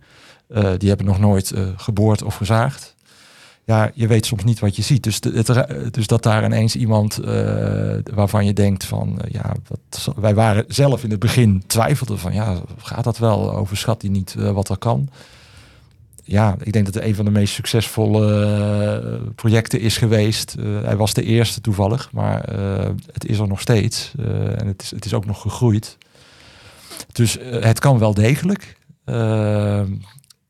die 0.77 0.89
hebben 0.89 1.05
nog 1.05 1.19
nooit 1.19 1.53
geboord 1.75 2.23
of 2.23 2.35
gezaagd. 2.35 2.95
Ja, 3.67 3.91
je 3.93 4.07
weet 4.07 4.25
soms 4.25 4.43
niet 4.43 4.59
wat 4.59 4.75
je 4.75 4.81
ziet. 4.81 5.03
Dus, 5.03 5.19
het, 5.21 5.93
dus 5.93 6.07
dat 6.07 6.24
daar 6.24 6.45
ineens 6.45 6.75
iemand 6.75 7.17
eh, 7.17 7.95
waarvan 8.13 8.45
je 8.45 8.53
denkt 8.53 8.86
van, 8.86 9.21
eh, 9.21 9.31
ja, 9.31 9.53
dat, 9.67 10.13
wij 10.15 10.36
waren 10.36 10.65
zelf 10.67 11.03
in 11.03 11.09
het 11.09 11.19
begin 11.19 11.63
twijfelden 11.67 12.19
van, 12.19 12.33
ja, 12.33 12.62
gaat 12.77 13.03
dat 13.03 13.17
wel? 13.17 13.55
Overschat 13.55 14.01
hij 14.01 14.12
niet 14.12 14.36
eh, 14.39 14.51
wat 14.51 14.69
er 14.69 14.77
kan? 14.77 15.09
Ja, 16.24 16.55
ik 16.63 16.74
denk 16.74 16.86
dat 16.86 16.93
het 16.93 17.03
een 17.03 17.15
van 17.15 17.25
de 17.25 17.31
meest 17.31 17.53
succesvolle 17.53 19.21
projecten 19.36 19.79
is 19.79 19.97
geweest. 19.97 20.55
Hij 20.59 20.95
was 20.95 21.13
de 21.13 21.24
eerste 21.24 21.62
toevallig, 21.62 22.09
maar 22.12 22.43
het 23.12 23.25
is 23.25 23.39
er 23.39 23.47
nog 23.47 23.62
steeds. 23.62 24.12
En 24.57 24.67
het 24.67 24.82
is, 24.82 24.91
het 24.91 25.06
is 25.06 25.13
ook 25.13 25.25
nog 25.25 25.41
gegroeid. 25.41 25.97
Dus 27.12 27.38
het 27.41 27.80
kan 27.80 27.99
wel 27.99 28.13
degelijk. 28.13 28.77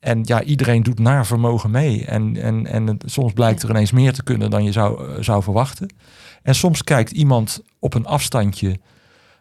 En 0.07 0.21
ja, 0.23 0.43
iedereen 0.43 0.83
doet 0.83 0.99
naar 0.99 1.25
vermogen 1.25 1.71
mee. 1.71 2.05
En, 2.05 2.37
en, 2.41 2.67
en 2.67 2.97
soms 3.05 3.33
blijkt 3.33 3.63
er 3.63 3.69
ineens 3.69 3.91
meer 3.91 4.13
te 4.13 4.23
kunnen 4.23 4.49
dan 4.49 4.63
je 4.63 4.71
zou, 4.71 5.07
eh, 5.07 5.23
zou 5.23 5.43
verwachten. 5.43 5.93
En 6.43 6.55
soms 6.55 6.83
kijkt 6.83 7.11
iemand 7.11 7.61
op 7.79 7.93
een 7.93 8.05
afstandje 8.05 8.79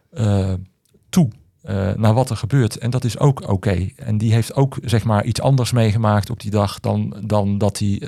eh, 0.09 0.53
toe 1.09 1.29
eh, 1.61 1.93
naar 1.93 2.13
wat 2.13 2.29
er 2.29 2.35
gebeurt. 2.35 2.77
En 2.77 2.89
dat 2.89 3.03
is 3.03 3.19
ook 3.19 3.49
oké. 3.49 3.89
En 3.95 4.17
die 4.17 4.33
heeft 4.33 4.55
ook 4.55 4.77
zeg 4.81 5.03
maar 5.03 5.25
iets 5.25 5.41
anders 5.41 5.71
meegemaakt 5.71 6.29
op 6.29 6.39
die 6.39 6.51
dag 6.51 6.79
dan, 6.79 7.17
dan 7.25 7.57
dat 7.57 7.79
hij 7.79 8.01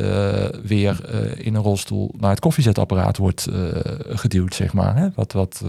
weer 0.64 1.10
in 1.40 1.56
een 1.56 1.62
rolstoel 1.62 2.16
naar 2.18 2.30
het 2.30 2.40
koffiezetapparaat 2.40 3.18
wordt 3.18 3.48
geduwd, 4.00 4.54
zeg 4.54 4.74
maar. 4.74 4.96
Hè? 4.96 5.08
Wat, 5.16 5.32
wat, 5.32 5.64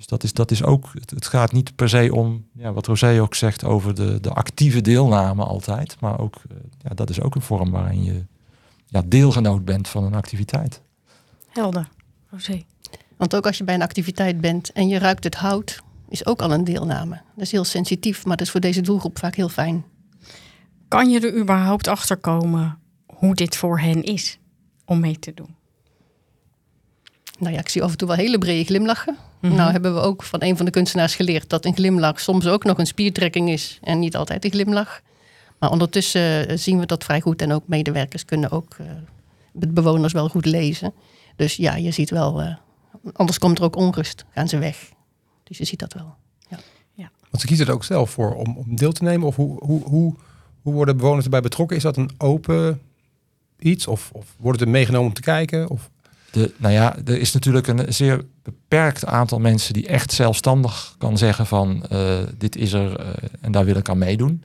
dus 0.00 0.08
dat 0.08 0.22
is, 0.22 0.32
dat 0.32 0.50
is 0.50 0.62
ook, 0.62 0.90
het, 0.92 1.10
het 1.10 1.26
gaat 1.26 1.52
niet 1.52 1.76
per 1.76 1.88
se 1.88 2.14
om, 2.14 2.46
ja, 2.52 2.72
wat 2.72 2.86
Rosé 2.86 3.20
ook 3.20 3.34
zegt 3.34 3.64
over 3.64 3.94
de, 3.94 4.20
de 4.20 4.30
actieve 4.30 4.80
deelname 4.80 5.44
altijd. 5.44 5.96
Maar 6.00 6.18
ook, 6.18 6.34
eh, 6.34 6.56
ja, 6.78 6.94
dat 6.94 7.10
is 7.10 7.20
ook 7.20 7.34
een 7.34 7.42
vorm 7.42 7.70
waarin 7.70 8.04
je 8.04 8.24
ja, 8.86 9.02
deelgenoot 9.06 9.64
bent 9.64 9.88
van 9.88 10.04
een 10.04 10.14
activiteit. 10.14 10.80
Helder. 11.48 11.88
Rosé. 12.30 12.62
Want 13.16 13.36
ook 13.36 13.46
als 13.46 13.58
je 13.58 13.64
bij 13.64 13.74
een 13.74 13.82
activiteit 13.82 14.40
bent 14.40 14.72
en 14.72 14.88
je 14.88 14.98
ruikt 14.98 15.24
het 15.24 15.34
hout, 15.34 15.80
is 16.08 16.26
ook 16.26 16.42
al 16.42 16.52
een 16.52 16.64
deelname. 16.64 17.14
Dat 17.14 17.44
is 17.44 17.52
heel 17.52 17.64
sensitief, 17.64 18.24
maar 18.24 18.36
dat 18.36 18.46
is 18.46 18.52
voor 18.52 18.60
deze 18.60 18.80
doelgroep 18.80 19.18
vaak 19.18 19.34
heel 19.34 19.48
fijn. 19.48 19.84
Kan 20.88 21.10
je 21.10 21.20
er 21.20 21.40
überhaupt 21.40 21.88
achter 21.88 22.16
komen 22.16 22.78
hoe 23.06 23.34
dit 23.34 23.56
voor 23.56 23.80
hen 23.80 24.02
is 24.02 24.38
om 24.84 25.00
mee 25.00 25.18
te 25.18 25.34
doen? 25.34 25.58
Nou 27.40 27.54
ja, 27.54 27.60
ik 27.60 27.68
zie 27.68 27.82
af 27.82 27.90
en 27.90 27.96
toe 27.96 28.08
wel 28.08 28.16
hele 28.16 28.38
brede 28.38 28.64
glimlachen. 28.64 29.16
Mhm. 29.40 29.54
Nou 29.54 29.72
hebben 29.72 29.94
we 29.94 30.00
ook 30.00 30.22
van 30.22 30.42
een 30.42 30.56
van 30.56 30.64
de 30.64 30.70
kunstenaars 30.70 31.14
geleerd 31.14 31.48
dat 31.48 31.64
een 31.64 31.74
glimlach 31.74 32.20
soms 32.20 32.46
ook 32.46 32.64
nog 32.64 32.78
een 32.78 32.86
spiertrekking 32.86 33.50
is 33.50 33.78
en 33.82 33.98
niet 33.98 34.16
altijd 34.16 34.44
een 34.44 34.50
glimlach. 34.50 35.00
Maar 35.58 35.70
ondertussen 35.70 36.48
eh, 36.48 36.56
zien 36.56 36.78
we 36.78 36.86
dat 36.86 37.04
vrij 37.04 37.20
goed 37.20 37.42
en 37.42 37.52
ook 37.52 37.62
medewerkers 37.66 38.24
kunnen 38.24 38.50
ook 38.50 38.76
eh, 38.78 38.86
de 39.52 39.68
bewoners 39.68 40.12
wel 40.12 40.28
goed 40.28 40.46
lezen. 40.46 40.92
Dus 41.36 41.56
ja, 41.56 41.76
je 41.76 41.90
ziet 41.90 42.10
wel, 42.10 42.40
eh, 42.40 42.54
anders 43.12 43.38
komt 43.38 43.58
er 43.58 43.64
ook 43.64 43.76
onrust, 43.76 44.24
gaan 44.30 44.48
ze 44.48 44.58
weg. 44.58 44.90
Dus 45.44 45.58
je 45.58 45.64
ziet 45.64 45.78
dat 45.78 45.92
wel. 45.92 46.18
Want 47.30 47.42
ze 47.42 47.46
kiezen 47.46 47.66
er 47.66 47.72
ook 47.72 47.84
zelf 47.84 48.10
voor 48.10 48.34
om, 48.34 48.56
om 48.56 48.76
deel 48.76 48.92
te 48.92 49.02
nemen? 49.02 49.26
Of 49.26 49.36
hoe, 49.36 49.64
hoe, 49.64 49.82
hoe, 49.82 50.14
hoe 50.62 50.72
worden 50.72 50.96
bewoners 50.96 51.24
erbij 51.24 51.40
betrokken? 51.40 51.76
Is 51.76 51.82
dat 51.82 51.96
een 51.96 52.10
open 52.18 52.80
iets? 53.58 53.86
Of, 53.86 54.10
of 54.12 54.34
wordt 54.38 54.60
het 54.60 54.68
meegenomen 54.68 55.08
om 55.08 55.14
te 55.14 55.20
kijken? 55.20 55.68
Of, 55.68 55.90
Nou 56.56 56.74
ja, 56.74 56.96
er 57.04 57.20
is 57.20 57.32
natuurlijk 57.32 57.66
een 57.66 57.92
zeer 57.92 58.24
beperkt 58.42 59.06
aantal 59.06 59.38
mensen 59.38 59.74
die 59.74 59.86
echt 59.86 60.12
zelfstandig 60.12 60.94
kan 60.98 61.18
zeggen 61.18 61.46
van 61.46 61.86
eh, 61.88 62.18
dit 62.38 62.56
is 62.56 62.72
er 62.72 62.96
eh, 62.96 63.06
en 63.40 63.52
daar 63.52 63.64
wil 63.64 63.76
ik 63.76 63.88
aan 63.88 63.98
meedoen. 63.98 64.44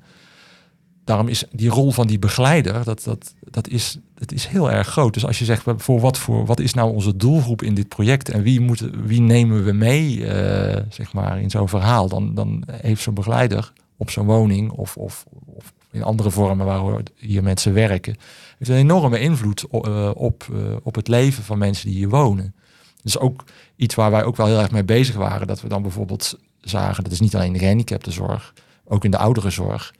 Daarom 1.03 1.27
is 1.27 1.43
die 1.51 1.69
rol 1.69 1.91
van 1.91 2.07
die 2.07 2.19
begeleider, 2.19 2.83
dat, 2.83 3.03
dat, 3.03 3.33
dat, 3.39 3.67
is, 3.67 3.97
dat 4.13 4.31
is 4.31 4.45
heel 4.45 4.71
erg 4.71 4.87
groot. 4.87 5.13
Dus 5.13 5.25
als 5.25 5.39
je 5.39 5.45
zegt, 5.45 5.63
voor 5.77 5.99
wat, 5.99 6.17
voor, 6.17 6.45
wat 6.45 6.59
is 6.59 6.73
nou 6.73 6.93
onze 6.93 7.15
doelgroep 7.15 7.61
in 7.61 7.73
dit 7.73 7.87
project 7.87 8.29
en 8.29 8.41
wie, 8.41 8.61
moeten, 8.61 9.05
wie 9.05 9.21
nemen 9.21 9.63
we 9.63 9.71
mee 9.71 10.27
eh, 10.27 10.81
zeg 10.89 11.13
maar, 11.13 11.41
in 11.41 11.49
zo'n 11.49 11.69
verhaal, 11.69 12.07
dan, 12.07 12.33
dan 12.33 12.63
heeft 12.71 13.01
zo'n 13.01 13.13
begeleider 13.13 13.73
op 13.97 14.09
zo'n 14.09 14.25
woning 14.25 14.71
of, 14.71 14.97
of, 14.97 15.25
of 15.45 15.73
in 15.95 16.03
andere 16.03 16.31
vormen 16.31 16.65
waar 16.65 17.01
hier 17.15 17.43
mensen 17.43 17.73
werken, 17.73 18.15
heeft 18.57 18.69
een 18.69 18.75
enorme 18.75 19.19
invloed 19.19 19.65
eh, 19.71 20.11
op, 20.13 20.47
eh, 20.53 20.75
op 20.83 20.95
het 20.95 21.07
leven 21.07 21.43
van 21.43 21.57
mensen 21.57 21.87
die 21.87 21.97
hier 21.97 22.09
wonen. 22.09 22.55
Dus 23.03 23.17
ook 23.17 23.43
iets 23.75 23.95
waar 23.95 24.11
wij 24.11 24.23
ook 24.23 24.35
wel 24.35 24.45
heel 24.45 24.59
erg 24.59 24.71
mee 24.71 24.83
bezig 24.83 25.15
waren. 25.15 25.47
Dat 25.47 25.61
we 25.61 25.67
dan 25.67 25.81
bijvoorbeeld 25.81 26.39
zagen, 26.61 27.03
dat 27.03 27.11
is 27.13 27.19
niet 27.19 27.35
alleen 27.35 27.53
de 27.53 27.59
gehandicaptenzorg, 27.59 28.53
ook 28.85 29.03
in 29.03 29.11
de 29.11 29.17
ouderenzorg. 29.17 29.93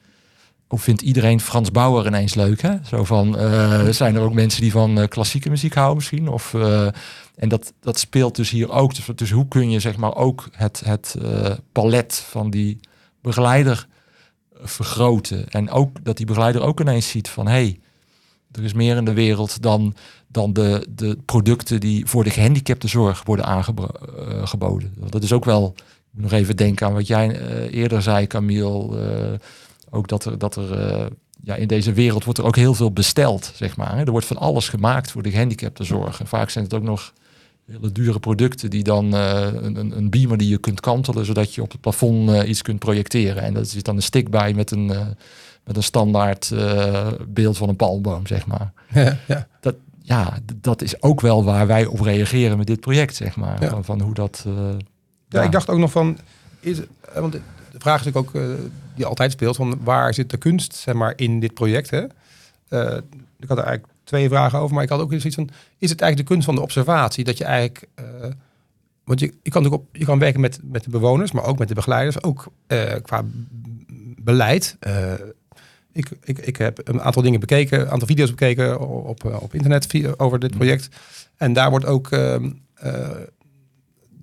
Hoe 0.68 0.80
vindt 0.80 1.02
iedereen 1.02 1.40
Frans 1.40 1.72
Bauer 1.72 2.06
ineens 2.06 2.36
leuk? 2.36 2.62
Hè? 2.62 2.76
Zo 2.84 3.04
van, 3.04 3.38
eh, 3.38 3.88
zijn 3.90 4.16
er 4.16 4.22
ook 4.22 4.34
mensen 4.34 4.62
die 4.62 4.72
van 4.72 5.08
klassieke 5.08 5.50
muziek 5.50 5.74
houden 5.74 5.96
misschien? 5.96 6.28
Of, 6.28 6.54
en 7.36 7.50
dat, 7.50 7.74
dat 7.80 8.00
speelt 8.00 8.36
dus 8.36 8.50
hier 8.50 8.72
ook. 8.72 8.96
Dus, 8.96 9.06
dus 9.16 9.32
hoe 9.32 9.48
kun 9.48 9.70
je 9.70 9.80
zeg 9.80 9.98
maar 9.98 10.16
ook 10.16 10.50
het, 10.52 10.82
het 10.86 11.16
palet 11.72 12.26
van 12.30 12.50
die 12.50 12.80
begeleider 13.22 13.88
vergroten? 14.62 15.50
En 15.50 15.70
ook 15.70 16.04
dat 16.04 16.18
die 16.18 16.26
begeleider 16.26 16.62
ook 16.62 16.80
ineens 16.80 17.10
ziet 17.10 17.30
van... 17.30 17.48
hey, 17.48 17.80
er 18.52 18.64
is 18.64 18.74
meer 18.74 18.96
in 18.98 19.06
de 19.06 19.14
wereld 19.14 19.62
dan, 19.62 19.96
dan 20.28 20.54
de, 20.54 20.88
de 20.90 21.18
producten 21.26 21.80
die 21.80 22.06
voor 22.06 22.24
de 22.24 22.30
gehandicaptenzorg 22.30 23.24
worden 23.24 23.46
aangeboden. 23.46 24.94
Dat 25.10 25.24
is 25.24 25.34
ook 25.34 25.46
wel, 25.46 25.76
nog 26.12 26.32
even 26.32 26.56
denken 26.56 26.88
aan 26.88 26.94
wat 26.94 27.08
jij 27.08 27.40
eh, 27.40 27.74
eerder 27.74 28.02
zei, 28.02 28.28
Camille. 28.28 29.00
eh, 29.00 29.40
ook 29.90 30.08
dat 30.08 30.26
er, 30.26 30.38
dat 30.38 30.56
er 30.56 30.72
eh, 30.72 31.06
ja, 31.44 31.56
in 31.56 31.68
deze 31.68 31.94
wereld 31.94 32.24
wordt 32.24 32.40
er 32.40 32.46
ook 32.46 32.56
heel 32.56 32.74
veel 32.74 32.92
besteld, 32.92 33.52
zeg 33.56 33.78
maar. 33.78 33.98
Er 33.98 34.12
wordt 34.12 34.26
van 34.26 34.38
alles 34.38 34.70
gemaakt 34.70 35.12
voor 35.12 35.24
de 35.24 35.32
gehandicaptenzorg. 35.32 36.20
En 36.20 36.28
vaak 36.28 36.50
zijn 36.50 36.64
het 36.64 36.74
ook 36.74 36.84
nog 36.84 37.14
hele 37.66 37.92
dure 37.92 38.20
producten 38.20 38.70
die 38.70 38.84
dan 38.84 39.16
eh, 39.16 39.48
een, 39.54 39.98
een, 39.98 40.10
beamer 40.10 40.38
die 40.38 40.50
je 40.50 40.58
kunt 40.58 40.80
kantelen, 40.80 41.26
zodat 41.26 41.54
je 41.54 41.62
op 41.62 41.72
het 41.72 41.82
plafond 41.82 42.30
eh, 42.30 42.50
iets 42.50 42.62
kunt 42.62 42.80
projecteren. 42.80 43.44
En 43.44 43.54
daar 43.54 43.66
zit 43.66 43.86
dan 43.86 43.96
een 43.96 44.02
stick 44.02 44.30
bij 44.30 44.54
met 44.54 44.72
een, 44.72 44.90
eh, 44.90 45.08
met 45.64 45.76
een 45.76 45.84
standaard 45.84 46.54
beeld 47.28 47.58
van 47.58 47.70
een 47.70 47.76
palmboom, 47.76 48.28
zeg 48.28 48.46
maar 48.46 48.74
ja, 48.94 49.18
ja. 49.28 49.48
dat, 49.60 49.76
ja, 50.02 50.38
dat 50.56 50.82
is 50.82 51.02
ook 51.02 51.22
wel 51.22 51.44
waar 51.44 51.68
wij 51.68 51.86
op 51.86 52.00
reageren 52.00 52.58
met 52.58 52.68
dit 52.68 52.80
project, 52.80 53.16
zeg 53.16 53.36
maar. 53.36 53.62
Ja. 53.62 53.70
Van, 53.70 53.84
van 53.84 54.02
hoe 54.02 54.14
dat. 54.14 54.46
Ja, 55.30 55.42
ik 55.42 55.52
dacht 55.52 55.70
ook 55.70 55.80
nog 55.80 55.92
van, 55.92 56.18
is, 56.60 56.80
want 57.14 57.32
de 57.32 57.42
vraag 57.78 58.00
is 58.00 58.06
natuurlijk 58.06 58.36
ook 58.36 58.60
die 58.96 59.06
altijd 59.06 59.32
speelt 59.32 59.56
van 59.56 59.80
waar 59.84 60.14
zit 60.14 60.30
de 60.30 60.38
kunst 60.38 60.76
zeg 60.76 60.96
maar 60.96 61.14
in 61.16 61.40
dit 61.40 61.54
project? 61.54 61.90
Hè? 61.90 62.04
Ik 63.40 63.48
had 63.48 63.58
er 63.58 63.64
eigenlijk 63.64 63.95
twee 64.06 64.30
vragen 64.30 64.60
over, 64.60 64.76
maar 64.76 64.84
ik 64.84 64.90
had 64.90 65.00
ook 65.00 65.14
zoiets 65.14 65.36
van: 65.36 65.50
is 65.78 65.90
het 65.90 66.02
eigenlijk 66.02 66.18
de 66.18 66.34
kunst 66.34 66.46
van 66.46 66.56
de 66.56 66.62
observatie 66.62 67.24
dat 67.24 67.38
je 67.38 67.44
eigenlijk 67.44 67.88
eh, 67.96 68.06
want 69.06 69.20
je, 69.20 69.26
je 69.26 69.52
kan 69.52 69.64
natuurlijk 69.64 69.90
op, 69.90 69.96
je 69.96 70.06
kan 70.06 70.20
werken 70.20 70.42
met, 70.42 70.60
met 70.64 70.84
de 70.84 70.90
bewoners, 70.90 71.32
maar 71.32 71.46
ook 71.46 71.58
met 71.58 71.68
de 71.68 71.74
begeleiders, 71.74 72.24
ook 72.24 72.46
eh, 72.68 72.94
qua 73.02 73.24
beleid. 74.18 74.78
Eh, 74.80 75.14
ik, 75.92 76.10
ik, 76.24 76.38
ik 76.38 76.58
heb 76.58 76.88
een 76.88 77.02
aantal 77.02 77.22
dingen 77.22 77.40
bekeken, 77.40 77.80
een 77.80 77.90
aantal 77.90 78.08
video's 78.08 78.30
bekeken 78.30 78.80
op, 78.80 79.26
op 79.42 79.54
internet 79.54 80.18
over 80.18 80.40
dit 80.40 80.52
project. 80.58 80.90
En 81.38 81.54
daar 81.54 81.70
wordt 81.70 81.86
ook, 81.86 82.12
ehm, 82.12 82.52
eh, 82.74 83.10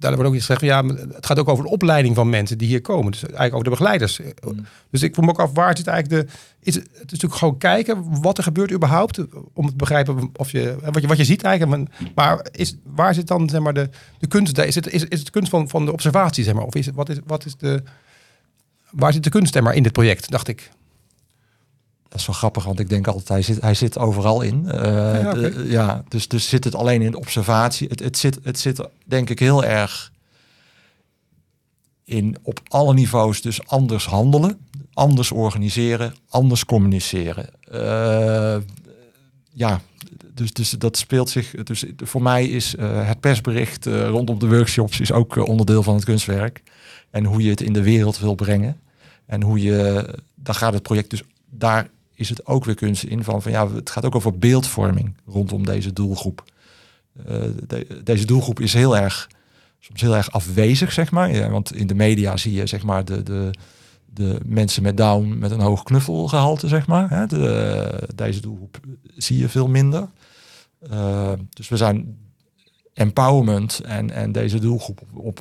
daar 0.02 0.14
wordt 0.14 0.30
ook 0.30 0.36
gezegd, 0.36 0.60
ja, 0.60 0.84
het 0.84 1.26
gaat 1.26 1.38
ook 1.38 1.48
over 1.48 1.64
de 1.64 1.70
opleiding 1.70 2.14
van 2.14 2.28
mensen 2.28 2.58
die 2.58 2.68
hier 2.68 2.80
komen. 2.80 3.12
Dus 3.12 3.22
eigenlijk 3.22 3.52
over 3.52 3.64
de 3.64 3.70
begeleiders. 3.70 4.20
Dus 4.90 5.02
ik 5.02 5.14
vroeg 5.14 5.24
me 5.26 5.30
ook 5.30 5.40
af, 5.40 5.50
waar 5.52 5.76
zit 5.76 5.86
eigenlijk 5.86 6.28
de... 6.28 6.34
Is 6.60 6.74
het, 6.74 6.88
is 6.92 7.00
natuurlijk 7.00 7.34
gewoon 7.34 7.58
kijken 7.58 8.20
wat 8.22 8.38
er 8.38 8.44
gebeurt 8.44 8.72
überhaupt. 8.72 9.18
Om 9.52 9.68
te 9.68 9.76
begrijpen 9.76 10.30
of 10.36 10.50
je, 10.50 10.76
wat, 10.92 11.02
je, 11.02 11.08
wat 11.08 11.16
je 11.16 11.24
ziet 11.24 11.42
eigenlijk. 11.42 11.88
Maar, 11.88 12.12
maar 12.14 12.46
is, 12.52 12.76
waar 12.84 13.14
zit 13.14 13.26
dan 13.26 13.48
zeg 13.48 13.60
maar, 13.60 13.74
de, 13.74 13.88
de 14.18 14.26
kunst? 14.26 14.58
Is 14.58 14.74
het, 14.74 14.92
is, 14.92 15.04
is 15.04 15.18
het 15.18 15.30
kunst 15.30 15.50
van, 15.50 15.68
van 15.68 15.84
de 15.84 15.92
observatie? 15.92 16.44
Zeg 16.44 16.54
maar? 16.54 16.64
Of 16.64 16.74
is 16.74 16.86
het, 16.86 16.94
wat, 16.94 17.08
is, 17.08 17.18
wat 17.26 17.44
is 17.44 17.56
de... 17.56 17.82
Waar 18.90 19.12
zit 19.12 19.24
de 19.24 19.30
kunst 19.30 19.52
zeg 19.52 19.62
maar, 19.62 19.74
in 19.74 19.82
dit 19.82 19.92
project, 19.92 20.30
dacht 20.30 20.48
ik. 20.48 20.70
Dat 22.12 22.20
is 22.20 22.26
wel 22.26 22.36
grappig, 22.36 22.64
want 22.64 22.78
ik 22.80 22.88
denk 22.88 23.06
altijd, 23.06 23.28
hij 23.28 23.42
zit, 23.42 23.60
hij 23.60 23.74
zit 23.74 23.98
overal 23.98 24.40
in. 24.42 24.70
Eh, 24.70 24.82
Ja, 25.22 25.32
de- 25.34 25.46
oké. 25.46 25.60
ja, 25.62 26.02
dus, 26.08 26.28
dus 26.28 26.48
zit 26.48 26.64
het 26.64 26.74
alleen 26.74 27.02
in 27.02 27.16
observatie. 27.16 27.88
Het, 27.88 28.00
het, 28.00 28.18
zit, 28.18 28.38
het 28.42 28.58
zit 28.58 28.80
denk 29.06 29.30
ik 29.30 29.38
heel 29.38 29.64
erg 29.64 30.12
in 32.04 32.36
op 32.42 32.60
alle 32.68 32.94
niveaus 32.94 33.40
dus 33.42 33.66
anders 33.68 34.06
handelen, 34.06 34.58
anders 34.92 35.30
organiseren, 35.30 36.14
anders 36.28 36.64
communiceren. 36.64 37.48
Eh, 37.70 38.56
ja, 39.52 39.80
dus, 40.34 40.52
dus 40.52 40.70
dat 40.70 40.96
speelt 40.96 41.30
zich. 41.30 41.50
Dus 41.50 41.84
voor 41.96 42.22
mij 42.22 42.46
is 42.48 42.74
eh, 42.76 43.06
het 43.08 43.20
persbericht 43.20 43.86
rondom 43.86 44.38
de 44.38 44.48
workshops 44.48 45.00
is 45.00 45.12
ook 45.12 45.36
onderdeel 45.48 45.82
van 45.82 45.94
het 45.94 46.04
kunstwerk. 46.04 46.62
En 47.10 47.24
hoe 47.24 47.42
je 47.42 47.50
het 47.50 47.60
in 47.60 47.72
de 47.72 47.82
wereld 47.82 48.18
wil 48.18 48.34
brengen. 48.34 48.80
En 49.26 49.42
hoe 49.42 49.62
je, 49.62 50.08
daar 50.34 50.54
gaat 50.54 50.72
het 50.72 50.82
project 50.82 51.10
dus, 51.10 51.22
daar 51.50 51.88
is 52.22 52.28
het 52.28 52.46
ook 52.46 52.64
weer 52.64 52.74
kunst 52.74 53.02
in 53.02 53.24
van, 53.24 53.42
van 53.42 53.52
ja, 53.52 53.72
het 53.72 53.90
gaat 53.90 54.04
ook 54.04 54.14
over 54.14 54.38
beeldvorming 54.38 55.16
rondom 55.26 55.64
deze 55.64 55.92
doelgroep. 55.92 56.44
Eh, 57.26 57.42
de- 57.66 58.00
deze 58.04 58.26
doelgroep 58.26 58.60
is 58.60 58.72
heel 58.72 58.96
erg, 58.96 59.28
soms 59.78 60.00
heel 60.00 60.16
erg 60.16 60.30
afwezig, 60.32 60.92
zeg 60.92 61.10
maar. 61.10 61.34
Ja, 61.34 61.50
want 61.50 61.74
in 61.74 61.86
de 61.86 61.94
media 61.94 62.36
zie 62.36 62.52
je, 62.52 62.66
zeg 62.66 62.82
maar, 62.82 63.04
de, 63.04 63.22
de, 63.22 63.50
de 64.04 64.38
mensen 64.44 64.82
met 64.82 64.96
Down 64.96 65.38
met 65.38 65.50
een 65.50 65.60
hoog 65.60 65.82
knuffelgehalte, 65.82 66.68
zeg 66.68 66.86
maar. 66.86 67.10
Hè. 67.10 67.26
De, 67.26 68.08
deze 68.14 68.40
doelgroep 68.40 68.80
zie 69.16 69.38
je 69.38 69.48
veel 69.48 69.68
minder. 69.68 70.08
Eh, 70.90 71.32
dus 71.50 71.68
we 71.68 71.76
zijn 71.76 72.16
empowerment 72.94 73.80
en, 73.80 74.10
en 74.10 74.32
deze 74.32 74.58
doelgroep 74.58 75.00
op, 75.12 75.24
op, 75.24 75.40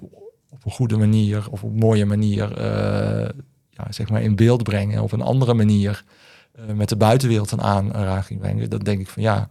op 0.49 0.65
een 0.65 0.71
goede 0.71 0.97
manier 0.97 1.47
of 1.51 1.63
op 1.63 1.69
een 1.69 1.77
mooie 1.77 2.05
manier 2.05 2.57
eh, 2.57 3.29
ja, 3.69 3.87
zeg 3.91 4.09
maar 4.09 4.21
in 4.21 4.35
beeld 4.35 4.63
brengen. 4.63 5.01
Op 5.03 5.11
een 5.11 5.21
andere 5.21 5.53
manier 5.53 6.03
eh, 6.51 6.63
met 6.75 6.89
de 6.89 6.95
buitenwereld 6.95 7.51
een 7.51 7.61
aanraking 7.61 8.39
brengen. 8.39 8.69
Dan 8.69 8.79
denk 8.79 8.99
ik 8.99 9.07
van 9.09 9.21
ja, 9.23 9.49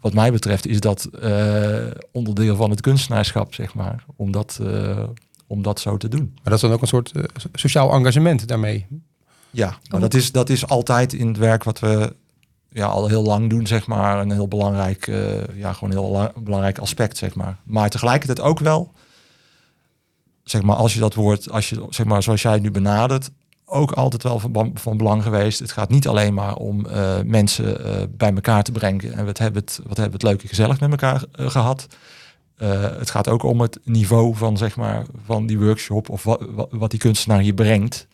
wat 0.00 0.14
mij 0.14 0.32
betreft 0.32 0.66
is 0.66 0.80
dat 0.80 1.04
eh, 1.04 1.86
onderdeel 2.12 2.56
van 2.56 2.70
het 2.70 2.80
kunstenaarschap, 2.80 3.54
zeg 3.54 3.74
maar. 3.74 4.04
Om 4.16 4.32
dat, 4.32 4.58
eh, 4.62 5.02
om 5.46 5.62
dat 5.62 5.80
zo 5.80 5.96
te 5.96 6.08
doen. 6.08 6.30
Maar 6.34 6.44
dat 6.44 6.52
is 6.54 6.60
dan 6.60 6.72
ook 6.72 6.80
een 6.80 6.86
soort 6.86 7.12
eh, 7.12 7.22
so- 7.36 7.48
sociaal 7.52 7.92
engagement 7.92 8.48
daarmee. 8.48 8.86
Ja, 9.50 9.78
maar 9.90 10.00
dat 10.00 10.14
is, 10.14 10.32
dat 10.32 10.48
is 10.48 10.66
altijd 10.66 11.12
in 11.12 11.26
het 11.28 11.36
werk 11.36 11.64
wat 11.64 11.78
we 11.80 12.16
ja, 12.70 12.86
al 12.86 13.08
heel 13.08 13.22
lang 13.22 13.50
doen, 13.50 13.66
zeg 13.66 13.86
maar. 13.86 14.20
Een 14.20 14.30
heel 14.30 14.48
belangrijk, 14.48 15.06
eh, 15.06 15.56
ja, 15.56 15.72
gewoon 15.72 15.90
heel 15.90 16.10
la- 16.10 16.32
belangrijk 16.38 16.78
aspect, 16.78 17.16
zeg 17.16 17.34
maar. 17.34 17.56
Maar 17.64 17.90
tegelijkertijd 17.90 18.40
ook 18.40 18.58
wel, 18.58 18.92
zeg 20.44 20.62
maar, 20.62 20.76
als 20.76 20.94
je 20.94 21.00
dat 21.00 21.14
woord, 21.14 21.50
als 21.50 21.68
je, 21.68 21.86
zeg 21.90 22.06
maar, 22.06 22.22
zoals 22.22 22.42
jij 22.42 22.52
het 22.52 22.62
nu 22.62 22.70
benadert, 22.70 23.30
ook 23.64 23.92
altijd 23.92 24.22
wel 24.22 24.38
van, 24.38 24.70
van 24.74 24.96
belang 24.96 25.22
geweest. 25.22 25.58
Het 25.58 25.72
gaat 25.72 25.90
niet 25.90 26.08
alleen 26.08 26.34
maar 26.34 26.54
om 26.56 26.86
eh, 26.86 27.20
mensen 27.24 27.84
eh, 27.84 28.02
bij 28.10 28.32
elkaar 28.34 28.62
te 28.62 28.72
brengen. 28.72 29.12
En 29.12 29.24
wat 29.24 29.38
hebben 29.38 29.62
het, 29.62 29.80
wat 29.86 29.96
hebben 29.96 30.20
we 30.20 30.26
het 30.26 30.32
leuk 30.34 30.42
en 30.42 30.48
gezellig 30.48 30.80
met 30.80 30.90
elkaar 30.90 31.24
eh, 31.32 31.50
gehad. 31.50 31.86
Eh, 32.56 32.82
het 32.82 33.10
gaat 33.10 33.28
ook 33.28 33.42
om 33.42 33.60
het 33.60 33.78
niveau 33.84 34.34
van, 34.36 34.56
zeg 34.56 34.76
maar, 34.76 35.04
van 35.24 35.46
die 35.46 35.58
workshop 35.58 36.08
of 36.08 36.22
wat, 36.24 36.40
wat, 36.70 36.90
die 36.90 37.00
kunstenaar 37.00 37.40
hier 37.40 37.54
brengt. 37.54 38.06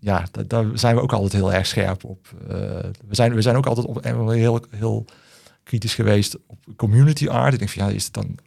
Ja, 0.00 0.26
da- 0.30 0.42
daar 0.46 0.66
zijn 0.74 0.94
we 0.94 1.00
ook 1.02 1.12
altijd 1.12 1.32
heel 1.32 1.52
erg 1.52 1.66
scherp 1.66 2.04
op. 2.04 2.26
We, 2.46 2.92
zijn, 3.10 3.34
we 3.34 3.42
zijn 3.42 3.56
ook 3.56 3.66
altijd 3.66 4.04
heel, 4.34 4.60
heel 4.70 5.04
kritisch 5.62 5.94
geweest 5.94 6.36
op 6.46 6.58
community 6.76 7.28
art. 7.28 7.52
Ik 7.52 7.58
denk 7.58 7.70
van 7.70 7.86
ja, 7.86 7.94
is 7.94 8.04
het 8.04 8.14
dan 8.14 8.38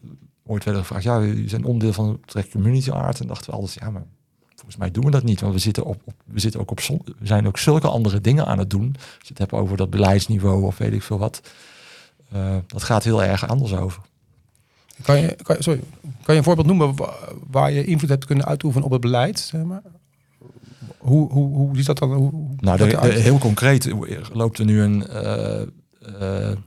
ooit 0.45 0.63
werden 0.63 0.81
gevraagd, 0.81 1.03
ja, 1.03 1.21
jullie 1.21 1.49
zijn 1.49 1.63
onderdeel 1.65 1.93
van 1.93 2.19
trek 2.25 2.51
community 2.51 2.89
art. 2.89 3.19
En 3.19 3.27
dachten 3.27 3.49
we 3.51 3.55
altijd, 3.55 3.77
ja, 3.79 3.89
maar 3.89 4.05
volgens 4.61 4.77
mij 4.77 4.91
doen 4.91 5.05
we 5.05 5.11
dat 5.11 5.23
niet. 5.23 5.41
Want 5.41 5.53
we 5.53 5.59
zitten, 5.59 5.83
op, 5.85 6.01
op, 6.05 6.13
we 6.25 6.39
zitten 6.39 6.59
ook 6.59 6.71
op 6.71 6.79
zon, 6.79 7.01
we 7.19 7.27
zijn 7.27 7.47
ook 7.47 7.57
zulke 7.57 7.87
andere 7.87 8.21
dingen 8.21 8.45
aan 8.45 8.57
het 8.59 8.69
doen. 8.69 8.95
Als 8.97 9.03
je 9.21 9.27
het 9.27 9.37
hebt 9.37 9.51
over 9.53 9.77
dat 9.77 9.89
beleidsniveau 9.89 10.63
of 10.65 10.77
weet 10.77 10.93
ik 10.93 11.03
veel 11.03 11.17
wat. 11.17 11.41
Eh, 12.31 12.55
dat 12.67 12.83
gaat 12.83 13.03
heel 13.03 13.23
erg 13.23 13.47
anders 13.47 13.73
over. 13.73 14.01
Kan 15.01 15.19
je, 15.19 15.35
kan, 15.43 15.55
sorry, 15.59 15.79
kan 16.01 16.33
je 16.33 16.35
een 16.39 16.43
voorbeeld 16.43 16.67
noemen 16.67 16.95
wa- 16.95 17.13
waar 17.49 17.71
je 17.71 17.85
invloed 17.85 18.09
hebt 18.09 18.25
kunnen 18.25 18.45
uitoefenen 18.45 18.85
op 18.85 18.91
het 18.91 19.01
beleid? 19.01 19.39
Zeg 19.39 19.63
maar? 19.63 19.81
hoe, 20.97 21.31
hoe, 21.31 21.55
hoe 21.55 21.75
ziet 21.77 21.85
dat 21.85 21.97
dan? 21.97 22.13
Hoe, 22.13 22.31
Nou, 22.59 22.77
de, 22.77 22.87
de- 22.87 23.07
heel 23.19 23.37
concreet 23.37 23.91
loopt 24.33 24.57
er 24.59 24.65
nu 24.65 24.81
een. 24.81 25.07
eh, 25.07 25.61
eh, 26.49 26.57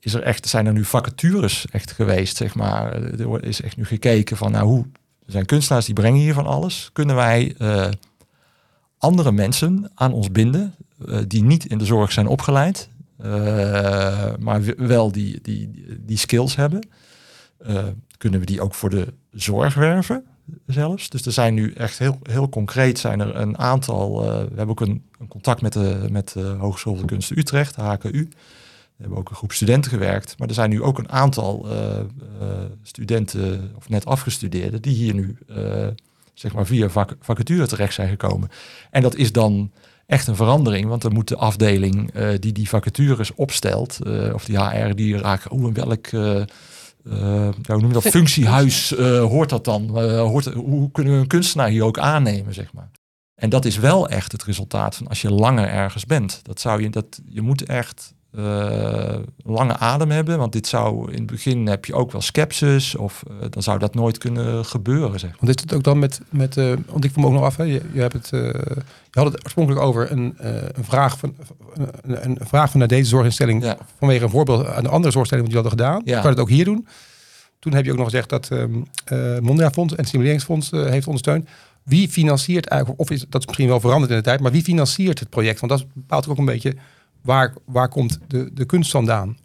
is 0.00 0.14
er 0.14 0.22
echt, 0.22 0.48
zijn 0.48 0.66
er 0.66 0.72
nu 0.72 0.84
vacatures 0.84 1.66
echt 1.70 1.92
geweest, 1.92 2.36
zeg 2.36 2.54
maar. 2.54 2.92
Er 3.02 3.44
is 3.44 3.60
echt 3.62 3.76
nu 3.76 3.84
gekeken 3.84 4.36
van, 4.36 4.52
nou, 4.52 4.66
hoe 4.66 4.86
er 5.30 5.36
zijn 5.36 5.46
kunstenaars 5.46 5.86
die 5.86 5.94
brengen 5.94 6.20
hier 6.20 6.34
van 6.34 6.46
alles. 6.46 6.90
Kunnen 6.92 7.16
wij 7.16 7.54
eh, 7.58 7.88
andere 8.98 9.32
mensen 9.32 9.90
aan 9.94 10.12
ons 10.12 10.30
binden 10.30 10.74
eh, 11.06 11.18
die 11.26 11.42
niet 11.42 11.64
in 11.66 11.78
de 11.78 11.84
zorg 11.84 12.12
zijn 12.12 12.26
opgeleid, 12.26 12.88
eh, 13.16 14.32
maar 14.38 14.62
wel 14.76 15.12
die, 15.12 15.38
die, 15.42 15.70
die 16.00 16.18
skills 16.18 16.56
hebben? 16.56 16.88
Kunnen 18.16 18.40
we 18.40 18.46
die 18.46 18.60
ook 18.60 18.74
voor 18.74 18.90
de 18.90 19.14
zorg 19.32 19.74
werven? 19.74 20.24
zelfs. 20.66 21.08
Dus 21.08 21.26
er 21.26 21.32
zijn 21.32 21.54
nu 21.54 21.72
echt 21.72 21.98
heel, 21.98 22.18
heel 22.22 22.48
concreet 22.48 22.98
zijn 22.98 23.20
er 23.20 23.36
een 23.36 23.58
aantal. 23.58 24.20
we 24.22 24.56
hebben 24.56 24.68
ook 24.68 24.80
een, 24.80 25.04
een 25.18 25.28
contact 25.28 25.62
met 25.62 25.72
de, 25.72 26.06
met 26.10 26.32
de 26.32 26.42
Hogeschool 26.42 26.96
van 26.96 27.06
Kunsten 27.06 27.38
Utrecht, 27.38 27.74
de 27.74 27.82
HKU. 27.82 28.28
We 29.00 29.06
hebben 29.06 29.18
ook 29.24 29.30
een 29.30 29.36
groep 29.36 29.52
studenten 29.52 29.90
gewerkt. 29.90 30.34
Maar 30.38 30.48
er 30.48 30.54
zijn 30.54 30.70
nu 30.70 30.82
ook 30.82 30.98
een 30.98 31.10
aantal 31.10 31.66
eh, 31.70 31.98
eh, 31.98 32.04
studenten, 32.82 33.72
of 33.76 33.88
net 33.88 34.06
afgestudeerden, 34.06 34.82
die 34.82 34.94
hier 34.94 35.14
nu 35.14 35.36
eh, 35.48 35.86
zeg 36.34 36.54
maar 36.54 36.66
via 36.66 36.88
vac 36.88 37.16
vacature 37.20 37.66
terecht 37.66 37.94
zijn 37.94 38.08
gekomen. 38.08 38.48
En 38.90 39.02
dat 39.02 39.14
is 39.16 39.32
dan 39.32 39.70
echt 40.06 40.26
een 40.26 40.36
verandering, 40.36 40.88
want 40.88 41.02
dan 41.02 41.12
moet 41.12 41.28
de 41.28 41.36
afdeling 41.36 42.10
eh, 42.12 42.28
die 42.38 42.52
die 42.52 42.68
vacatures 42.68 43.34
opstelt, 43.34 43.98
of 44.32 44.44
die 44.44 44.58
HR, 44.64 44.94
die 44.94 45.16
raken, 45.18 45.50
hoe 45.50 45.68
in 45.68 45.74
welk. 45.74 46.06
ja, 46.06 46.46
hoe 47.66 47.80
noem 47.80 47.86
je 47.86 47.92
dat? 47.92 48.02
Fun- 48.02 48.10
Functiehuis 48.10 48.94
eh, 48.96 49.20
hoort 49.24 49.50
dat 49.50 49.64
dan? 49.64 49.88
Hoort, 50.18 50.44
hoe 50.46 50.90
kunnen 50.90 51.12
we 51.14 51.18
een 51.18 51.26
kunstenaar 51.26 51.68
hier 51.68 51.84
ook 51.84 51.98
aannemen, 51.98 52.54
zeg 52.54 52.72
maar? 52.72 52.90
En 53.34 53.48
dat 53.50 53.64
is 53.64 53.78
wel 53.78 54.08
echt 54.08 54.32
het 54.32 54.44
resultaat 54.44 54.96
van 54.96 55.08
als 55.08 55.22
je 55.22 55.30
langer 55.30 55.68
ergens 55.68 56.06
bent. 56.06 56.40
Dat 56.42 56.60
zou 56.60 56.82
je, 56.82 56.90
dat, 56.90 57.20
je 57.28 57.40
moet 57.40 57.64
echt 57.64 58.14
eh, 58.36 59.16
lange 59.44 59.76
adem 59.76 60.10
hebben, 60.10 60.38
want 60.38 60.52
dit 60.52 60.66
zou 60.66 61.12
in 61.12 61.18
het 61.18 61.26
begin 61.26 61.66
heb 61.66 61.84
je 61.84 61.94
ook 61.94 62.12
wel 62.12 62.20
skepsis 62.20 62.94
of 62.94 63.22
eh, 63.26 63.46
dan 63.50 63.62
zou 63.62 63.78
dat 63.78 63.94
nooit 63.94 64.18
kunnen 64.18 64.64
gebeuren, 64.64 65.20
zeg. 65.20 65.30
Want 65.40 65.56
is 65.56 65.62
het 65.62 65.74
ook 65.74 65.82
dan 65.82 65.98
met, 65.98 66.20
met 66.28 66.56
uh, 66.56 66.72
want 66.86 67.04
ik 67.04 67.12
voel 67.12 67.22
me 67.22 67.28
ook 67.28 67.34
nog 67.34 67.44
af, 67.44 67.56
hè, 67.56 67.64
je, 67.64 67.80
je, 67.92 68.00
hebt 68.00 68.12
het, 68.12 68.30
uh, 68.32 68.40
je 69.10 69.20
had 69.20 69.32
het 69.32 69.44
oorspronkelijk 69.44 69.82
over 69.82 70.10
een, 70.10 70.36
uh, 70.40 70.50
een, 70.52 70.84
vraag, 70.84 71.18
van, 71.18 71.34
een, 72.02 72.24
een 72.24 72.38
vraag 72.40 72.70
vanuit 72.70 72.90
deze 72.90 73.08
zorginstelling 73.08 73.62
ja. 73.62 73.78
vanwege 73.98 74.24
een 74.24 74.30
voorbeeld 74.30 74.66
aan 74.66 74.82
de 74.82 74.88
andere 74.88 75.10
zorginstelling 75.12 75.46
die 75.46 75.56
hadden 75.56 75.78
gedaan. 75.78 76.02
Ja. 76.04 76.20
Kan 76.20 76.30
het 76.30 76.40
ook 76.40 76.48
hier 76.48 76.64
doen. 76.64 76.86
Toen 77.58 77.74
heb 77.74 77.84
je 77.84 77.90
ook 77.90 77.96
nog 77.96 78.06
gezegd 78.06 78.28
dat 78.28 78.48
um, 78.52 78.86
uh, 79.12 79.38
Mondria 79.38 79.70
Fonds 79.70 79.94
en 79.94 80.04
Stimuleringsfonds 80.04 80.72
uh, 80.72 80.86
heeft 80.86 81.06
ondersteund. 81.06 81.48
Wie 81.82 82.08
financiert 82.08 82.66
eigenlijk, 82.66 83.00
of 83.00 83.10
is 83.10 83.24
dat 83.28 83.40
is 83.40 83.46
misschien 83.46 83.68
wel 83.68 83.80
veranderd 83.80 84.10
in 84.10 84.16
de 84.16 84.22
tijd, 84.22 84.40
maar 84.40 84.52
wie 84.52 84.62
financiert 84.62 85.18
het 85.18 85.28
project? 85.28 85.60
Want 85.60 85.72
dat 85.72 85.86
bepaalt 85.92 86.28
ook 86.28 86.38
een 86.38 86.44
beetje 86.44 86.74
waar, 87.22 87.54
waar 87.64 87.88
komt 87.88 88.18
de, 88.26 88.50
de 88.54 88.64
kunst 88.64 88.90
vandaan? 88.90 89.36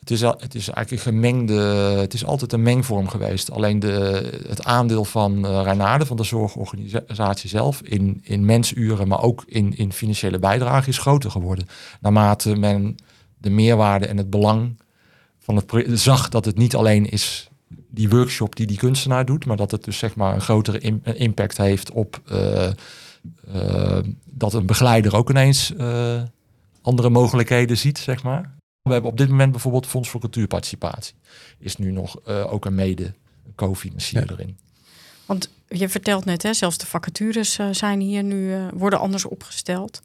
Het 0.00 0.10
is, 0.10 0.20
het 0.20 0.54
is 0.54 0.68
eigenlijk 0.68 0.90
een 0.90 1.12
gemengde, 1.12 1.54
het 2.00 2.14
is 2.14 2.24
altijd 2.24 2.52
een 2.52 2.62
mengvorm 2.62 3.08
geweest. 3.08 3.50
Alleen 3.50 3.78
de, 3.78 4.40
het 4.48 4.64
aandeel 4.64 5.04
van 5.04 5.44
uh, 5.46 5.60
Reinaarde, 5.62 6.06
van 6.06 6.16
de 6.16 6.24
zorgorganisatie 6.24 7.48
zelf, 7.48 7.80
in, 7.82 8.20
in 8.22 8.44
mensuren, 8.44 9.08
maar 9.08 9.22
ook 9.22 9.44
in, 9.46 9.76
in 9.76 9.92
financiële 9.92 10.38
bijdrage 10.38 10.88
is 10.88 10.98
groter 10.98 11.30
geworden. 11.30 11.66
Naarmate 12.00 12.56
men 12.56 12.96
de 13.38 13.50
meerwaarde 13.50 14.06
en 14.06 14.16
het 14.16 14.30
belang 14.30 14.80
van 15.38 15.56
het 15.56 16.00
zag 16.00 16.28
dat 16.28 16.44
het 16.44 16.56
niet 16.56 16.74
alleen 16.74 17.10
is 17.10 17.50
die 17.90 18.08
workshop 18.08 18.56
die 18.56 18.66
die 18.66 18.76
kunstenaar 18.76 19.24
doet, 19.24 19.46
maar 19.46 19.56
dat 19.56 19.70
het 19.70 19.84
dus 19.84 19.98
zeg 19.98 20.14
maar 20.14 20.34
een 20.34 20.40
grotere 20.40 20.78
im- 20.78 21.00
eh, 21.02 21.20
impact 21.20 21.56
heeft 21.56 21.90
op 21.90 22.20
eh, 22.26 22.66
eh, 22.66 23.98
dat 24.24 24.52
een 24.52 24.66
begeleider 24.66 25.16
ook 25.16 25.30
ineens 25.30 25.74
eh, 25.76 26.22
andere 26.82 27.10
mogelijkheden 27.10 27.78
ziet, 27.78 27.98
zeg 27.98 28.22
maar. 28.22 28.54
We 28.82 28.92
hebben 28.92 29.10
op 29.10 29.16
dit 29.16 29.28
moment 29.28 29.50
bijvoorbeeld 29.50 29.86
Fonds 29.86 30.08
voor 30.08 30.20
Cultuurparticipatie. 30.20 31.14
Is 31.58 31.76
nu 31.76 31.90
nog 31.90 32.20
eh, 32.24 32.52
ook 32.52 32.64
een 32.64 32.74
mede 32.74 33.14
co-financier 33.54 34.32
erin. 34.32 34.58
Want 35.26 35.50
je 35.68 35.88
vertelt 35.88 36.24
net, 36.24 36.42
hè, 36.42 36.54
zelfs 36.54 36.78
de 36.78 36.86
vacatures 36.86 37.58
eh, 37.58 37.68
zijn 37.70 38.00
hier 38.00 38.22
nu, 38.22 38.54
eh, 38.54 38.66
worden 38.72 38.98
anders 38.98 39.24
opgesteld. 39.24 40.02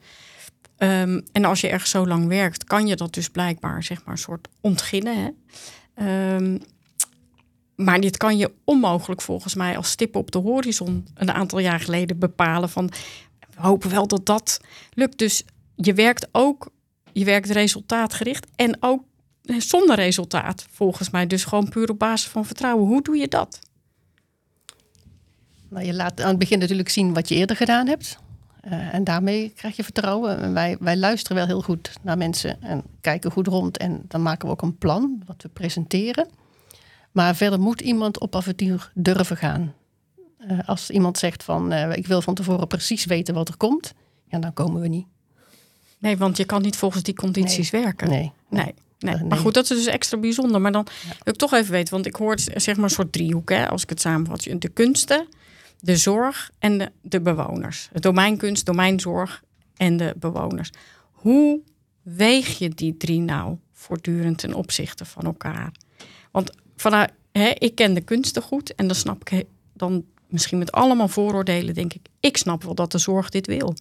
Ehm, 0.77 1.21
en 1.31 1.45
als 1.45 1.61
je 1.61 1.67
ergens 1.67 1.91
zo 1.91 2.07
lang 2.07 2.27
werkt, 2.27 2.63
kan 2.63 2.87
je 2.87 2.95
dat 2.95 3.13
dus 3.13 3.29
blijkbaar 3.29 3.83
zeg 3.83 4.03
maar 4.03 4.13
een 4.13 4.19
soort 4.19 4.47
ontginnen. 4.61 5.15
Hè? 5.23 5.29
Ehm, 5.93 6.57
maar 7.75 7.99
dit 7.99 8.17
kan 8.17 8.37
je 8.37 8.51
onmogelijk 8.63 9.21
volgens 9.21 9.55
mij 9.55 9.77
als 9.77 9.89
stip 9.89 10.15
op 10.15 10.31
de 10.31 10.37
horizon 10.37 11.07
een 11.13 11.31
aantal 11.31 11.59
jaar 11.59 11.79
geleden 11.79 12.19
bepalen 12.19 12.69
van 12.69 12.91
we 13.55 13.61
hopen 13.61 13.89
wel 13.89 14.07
dat 14.07 14.25
dat 14.25 14.59
lukt. 14.93 15.17
Dus 15.17 15.43
je 15.77 15.93
werkt 15.93 16.27
ook, 16.31 16.71
je 17.11 17.25
werkt 17.25 17.49
resultaatgericht 17.49 18.47
en 18.55 18.77
ook 18.79 19.03
zonder 19.57 19.95
resultaat 19.95 20.65
volgens 20.69 21.09
mij. 21.09 21.27
Dus 21.27 21.45
gewoon 21.45 21.69
puur 21.69 21.89
op 21.89 21.99
basis 21.99 22.29
van 22.29 22.45
vertrouwen. 22.45 22.87
Hoe 22.87 23.01
doe 23.01 23.17
je 23.17 23.27
dat? 23.27 23.59
Nou, 25.69 25.85
je 25.85 25.93
laat 25.93 26.21
aan 26.21 26.29
het 26.29 26.39
begin 26.39 26.59
natuurlijk 26.59 26.89
zien 26.89 27.13
wat 27.13 27.29
je 27.29 27.35
eerder 27.35 27.55
gedaan 27.55 27.87
hebt. 27.87 28.17
Eh, 28.61 28.93
en 28.93 29.03
daarmee 29.03 29.49
krijg 29.49 29.75
je 29.75 29.83
vertrouwen. 29.83 30.39
En 30.39 30.53
wij, 30.53 30.77
wij 30.79 30.97
luisteren 30.97 31.37
wel 31.37 31.45
heel 31.45 31.61
goed 31.61 31.91
naar 32.01 32.17
mensen 32.17 32.61
en 32.61 32.83
kijken 33.01 33.31
goed 33.31 33.47
rond. 33.47 33.77
En 33.77 34.01
dan 34.07 34.21
maken 34.21 34.47
we 34.47 34.53
ook 34.53 34.61
een 34.61 34.77
plan 34.77 35.21
wat 35.25 35.41
we 35.41 35.49
presenteren. 35.49 36.27
Maar 37.11 37.35
verder 37.35 37.59
moet 37.59 37.81
iemand 37.81 38.19
op 38.19 38.35
avontuur 38.35 38.91
durven 38.93 39.37
gaan. 39.37 39.73
Eh, 40.37 40.59
als 40.65 40.89
iemand 40.89 41.17
zegt 41.17 41.43
van 41.43 41.71
eh, 41.71 41.97
ik 41.97 42.07
wil 42.07 42.21
van 42.21 42.33
tevoren 42.33 42.67
precies 42.67 43.05
weten 43.05 43.33
wat 43.33 43.47
er 43.49 43.57
komt, 43.57 43.93
ja, 44.27 44.39
dan 44.39 44.53
komen 44.53 44.81
we 44.81 44.87
niet. 44.87 45.07
Nee, 45.99 46.17
want 46.17 46.37
je 46.37 46.45
kan 46.45 46.61
niet 46.61 46.75
volgens 46.75 47.03
die 47.03 47.13
condities 47.13 47.69
werken. 47.69 48.09
Nee. 48.09 48.31
Nee. 48.49 48.73
Nee. 48.99 49.23
Maar 49.23 49.37
goed, 49.37 49.53
dat 49.53 49.63
is 49.63 49.77
dus 49.77 49.85
extra 49.85 50.17
bijzonder. 50.17 50.61
Maar 50.61 50.71
dan 50.71 50.87
wil 51.23 51.33
ik 51.33 51.39
toch 51.39 51.53
even 51.53 51.71
weten, 51.71 51.93
want 51.93 52.05
ik 52.05 52.15
hoor 52.15 52.39
zeg 52.39 52.75
maar 52.75 52.83
een 52.83 52.89
soort 52.89 53.11
driehoek, 53.11 53.49
hè, 53.49 53.69
als 53.69 53.83
ik 53.83 53.89
het 53.89 54.01
samenvat. 54.01 54.47
De 54.59 54.69
kunsten, 54.69 55.27
de 55.79 55.97
zorg 55.97 56.51
en 56.59 56.77
de, 56.77 56.91
de 57.01 57.21
bewoners. 57.21 57.89
Het 57.91 58.01
domeinkunst, 58.01 58.65
domeinzorg 58.65 59.43
en 59.75 59.97
de 59.97 60.15
bewoners. 60.19 60.71
Hoe 61.11 61.59
weeg 62.01 62.57
je 62.57 62.69
die 62.69 62.97
drie 62.97 63.19
nou 63.19 63.57
voortdurend 63.73 64.37
ten 64.37 64.53
opzichte 64.53 65.05
van 65.05 65.23
elkaar? 65.23 65.71
Want 66.31 66.51
vanuit, 66.75 67.11
hè, 67.31 67.49
ik 67.49 67.75
ken 67.75 67.93
de 67.93 68.01
kunsten 68.01 68.41
goed 68.41 68.75
en 68.75 68.87
dan 68.87 68.95
snap 68.95 69.29
ik 69.29 69.45
dan 69.73 70.05
misschien 70.27 70.57
met 70.57 70.71
allemaal 70.71 71.07
vooroordelen, 71.07 71.73
denk 71.73 71.93
ik, 71.93 72.01
ik 72.19 72.37
snap 72.37 72.63
wel 72.63 72.75
dat 72.75 72.91
de 72.91 72.97
zorg 72.97 73.29
dit 73.29 73.47
wil. 73.47 73.75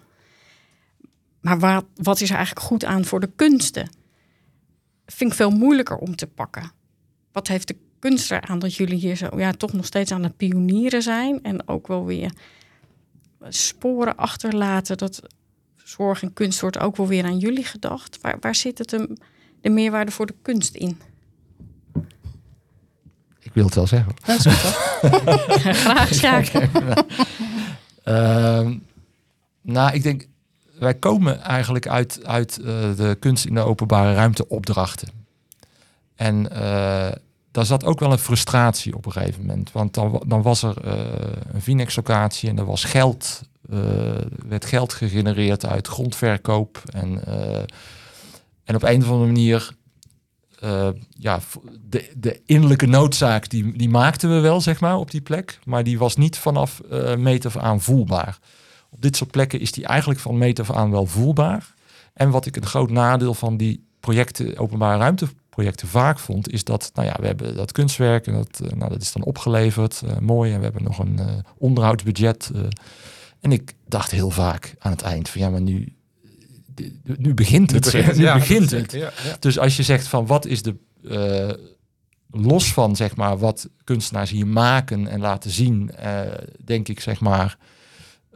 Maar 1.46 1.58
wat, 1.58 1.84
wat 1.94 2.20
is 2.20 2.30
er 2.30 2.36
eigenlijk 2.36 2.66
goed 2.66 2.84
aan 2.84 3.04
voor 3.04 3.20
de 3.20 3.30
kunsten? 3.36 3.90
Vind 5.06 5.30
ik 5.30 5.36
veel 5.36 5.50
moeilijker 5.50 5.96
om 5.96 6.16
te 6.16 6.26
pakken. 6.26 6.72
Wat 7.32 7.48
heeft 7.48 7.68
de 7.68 7.76
kunst 7.98 8.30
eraan 8.30 8.58
dat 8.58 8.74
jullie 8.74 8.98
hier 8.98 9.16
zo 9.16 9.28
ja, 9.36 9.52
toch 9.52 9.72
nog 9.72 9.84
steeds 9.84 10.12
aan 10.12 10.22
het 10.22 10.36
pionieren 10.36 11.02
zijn 11.02 11.42
en 11.42 11.68
ook 11.68 11.86
wel 11.86 12.04
weer 12.04 12.32
sporen 13.48 14.16
achterlaten 14.16 14.96
dat 14.96 15.22
zorg 15.76 16.22
en 16.22 16.32
kunst 16.32 16.60
wordt 16.60 16.78
ook 16.78 16.96
wel 16.96 17.06
weer 17.06 17.24
aan 17.24 17.38
jullie 17.38 17.64
gedacht. 17.64 18.18
Waar, 18.20 18.36
waar 18.40 18.54
zit 18.54 18.78
het 18.78 18.90
hem, 18.90 19.16
de 19.60 19.70
meerwaarde 19.70 20.12
voor 20.12 20.26
de 20.26 20.34
kunst 20.42 20.74
in? 20.74 21.00
Ik 23.40 23.52
wil 23.52 23.64
het 23.64 23.74
wel 23.74 23.86
zeggen. 23.86 24.14
Dat 24.24 24.46
is 24.46 24.52
goed. 24.52 24.74
Graag, 25.84 26.14
Sjaak. 26.14 26.46
Ehm, 28.02 28.78
nou, 29.62 29.94
ik 29.94 30.02
denk, 30.02 30.26
wij 30.78 30.94
komen 30.94 31.42
eigenlijk 31.42 31.88
uit, 31.88 32.20
uit 32.24 32.58
eh, 32.58 32.64
de 32.96 33.16
kunst 33.20 33.44
in 33.44 33.54
de 33.54 33.60
openbare 33.60 34.14
ruimte 34.14 34.48
opdrachten. 34.48 35.08
En 36.14 36.50
eh, 36.50 37.12
daar 37.50 37.66
zat 37.66 37.84
ook 37.84 38.00
wel 38.00 38.12
een 38.12 38.18
frustratie 38.18 38.96
op 38.96 39.06
een 39.06 39.12
gegeven 39.12 39.40
moment. 39.40 39.72
Want 39.72 39.94
dan, 39.94 40.22
dan 40.26 40.42
was 40.42 40.62
er 40.62 40.76
eh, 40.84 40.92
een 41.52 41.62
Vinex-locatie 41.62 42.48
en 42.48 42.58
er 42.58 42.64
was 42.64 42.84
geld, 42.84 43.42
werd 44.48 44.64
geld 44.64 44.92
gegenereerd 44.92 45.66
uit 45.66 45.86
grondverkoop. 45.86 46.82
En, 46.90 47.24
en 48.64 48.74
op 48.74 48.82
een 48.82 49.02
of 49.02 49.10
andere 49.10 49.32
manier 49.32 49.74
ja, 51.18 51.40
de, 51.88 52.10
de 52.16 52.40
innerlijke 52.46 52.86
noodzaak, 52.86 53.48
die, 53.48 53.76
die 53.76 53.88
maakten 53.88 54.34
we 54.34 54.40
wel, 54.40 54.60
zeg 54.60 54.80
maar, 54.80 54.96
op 54.96 55.10
die 55.10 55.20
plek. 55.20 55.58
Maar 55.64 55.84
die 55.84 55.98
was 55.98 56.16
niet 56.16 56.38
vanaf 56.38 56.80
eh 56.80 57.16
meet 57.16 57.46
af 57.46 57.56
aan 57.56 57.80
voelbaar. 57.80 58.38
Op 58.96 59.02
dit 59.02 59.16
soort 59.16 59.30
plekken 59.30 59.60
is 59.60 59.72
die 59.72 59.86
eigenlijk 59.86 60.20
van 60.20 60.38
meet 60.38 60.60
af 60.60 60.70
aan 60.70 60.90
wel 60.90 61.06
voelbaar. 61.06 61.74
En 62.12 62.30
wat 62.30 62.46
ik 62.46 62.56
een 62.56 62.66
groot 62.66 62.90
nadeel 62.90 63.34
van 63.34 63.56
die 63.56 63.84
projecten, 64.00 64.56
openbare 64.58 64.98
ruimteprojecten 64.98 65.88
vaak 65.88 66.18
vond, 66.18 66.52
is 66.52 66.64
dat, 66.64 66.90
nou 66.94 67.06
ja, 67.08 67.16
we 67.20 67.26
hebben 67.26 67.56
dat 67.56 67.72
kunstwerk 67.72 68.26
en 68.26 68.32
dat, 68.32 68.60
eh, 68.60 68.72
nou, 68.72 68.90
dat 68.90 69.02
is 69.02 69.12
dan 69.12 69.24
opgeleverd, 69.24 70.02
eh, 70.06 70.18
mooi. 70.18 70.52
En 70.52 70.58
we 70.58 70.64
hebben 70.64 70.82
nog 70.82 70.98
een 70.98 71.18
eh, 71.18 71.26
onderhoudsbudget. 71.58 72.50
en 73.40 73.52
ik 73.52 73.74
dacht 73.88 74.10
heel 74.10 74.30
vaak 74.30 74.74
aan 74.78 74.90
het 74.90 75.02
eind 75.02 75.28
van, 75.28 75.40
ja, 75.40 75.50
maar 75.50 75.60
nu, 75.60 75.92
nu 77.02 77.34
begint 77.34 77.70
het. 77.70 77.92
Nu 77.92 78.22
Ja, 78.22 78.34
begint 78.34 78.70
het. 78.70 78.92
Ja, 78.92 79.12
ja. 79.24 79.36
Dus 79.40 79.58
als 79.58 79.76
je 79.76 79.82
zegt 79.82 80.06
van 80.06 80.26
wat 80.26 80.46
is 80.46 80.62
de 80.62 80.76
los 82.30 82.72
van 82.72 82.96
zeg 82.96 83.16
maar 83.16 83.38
wat 83.38 83.68
kunstenaars 83.84 84.30
hier 84.30 84.46
maken 84.46 85.06
en 85.06 85.20
laten 85.20 85.50
zien, 85.50 85.90
denk 86.64 86.88
ik 86.88 87.00
zeg 87.00 87.20
maar 87.20 87.58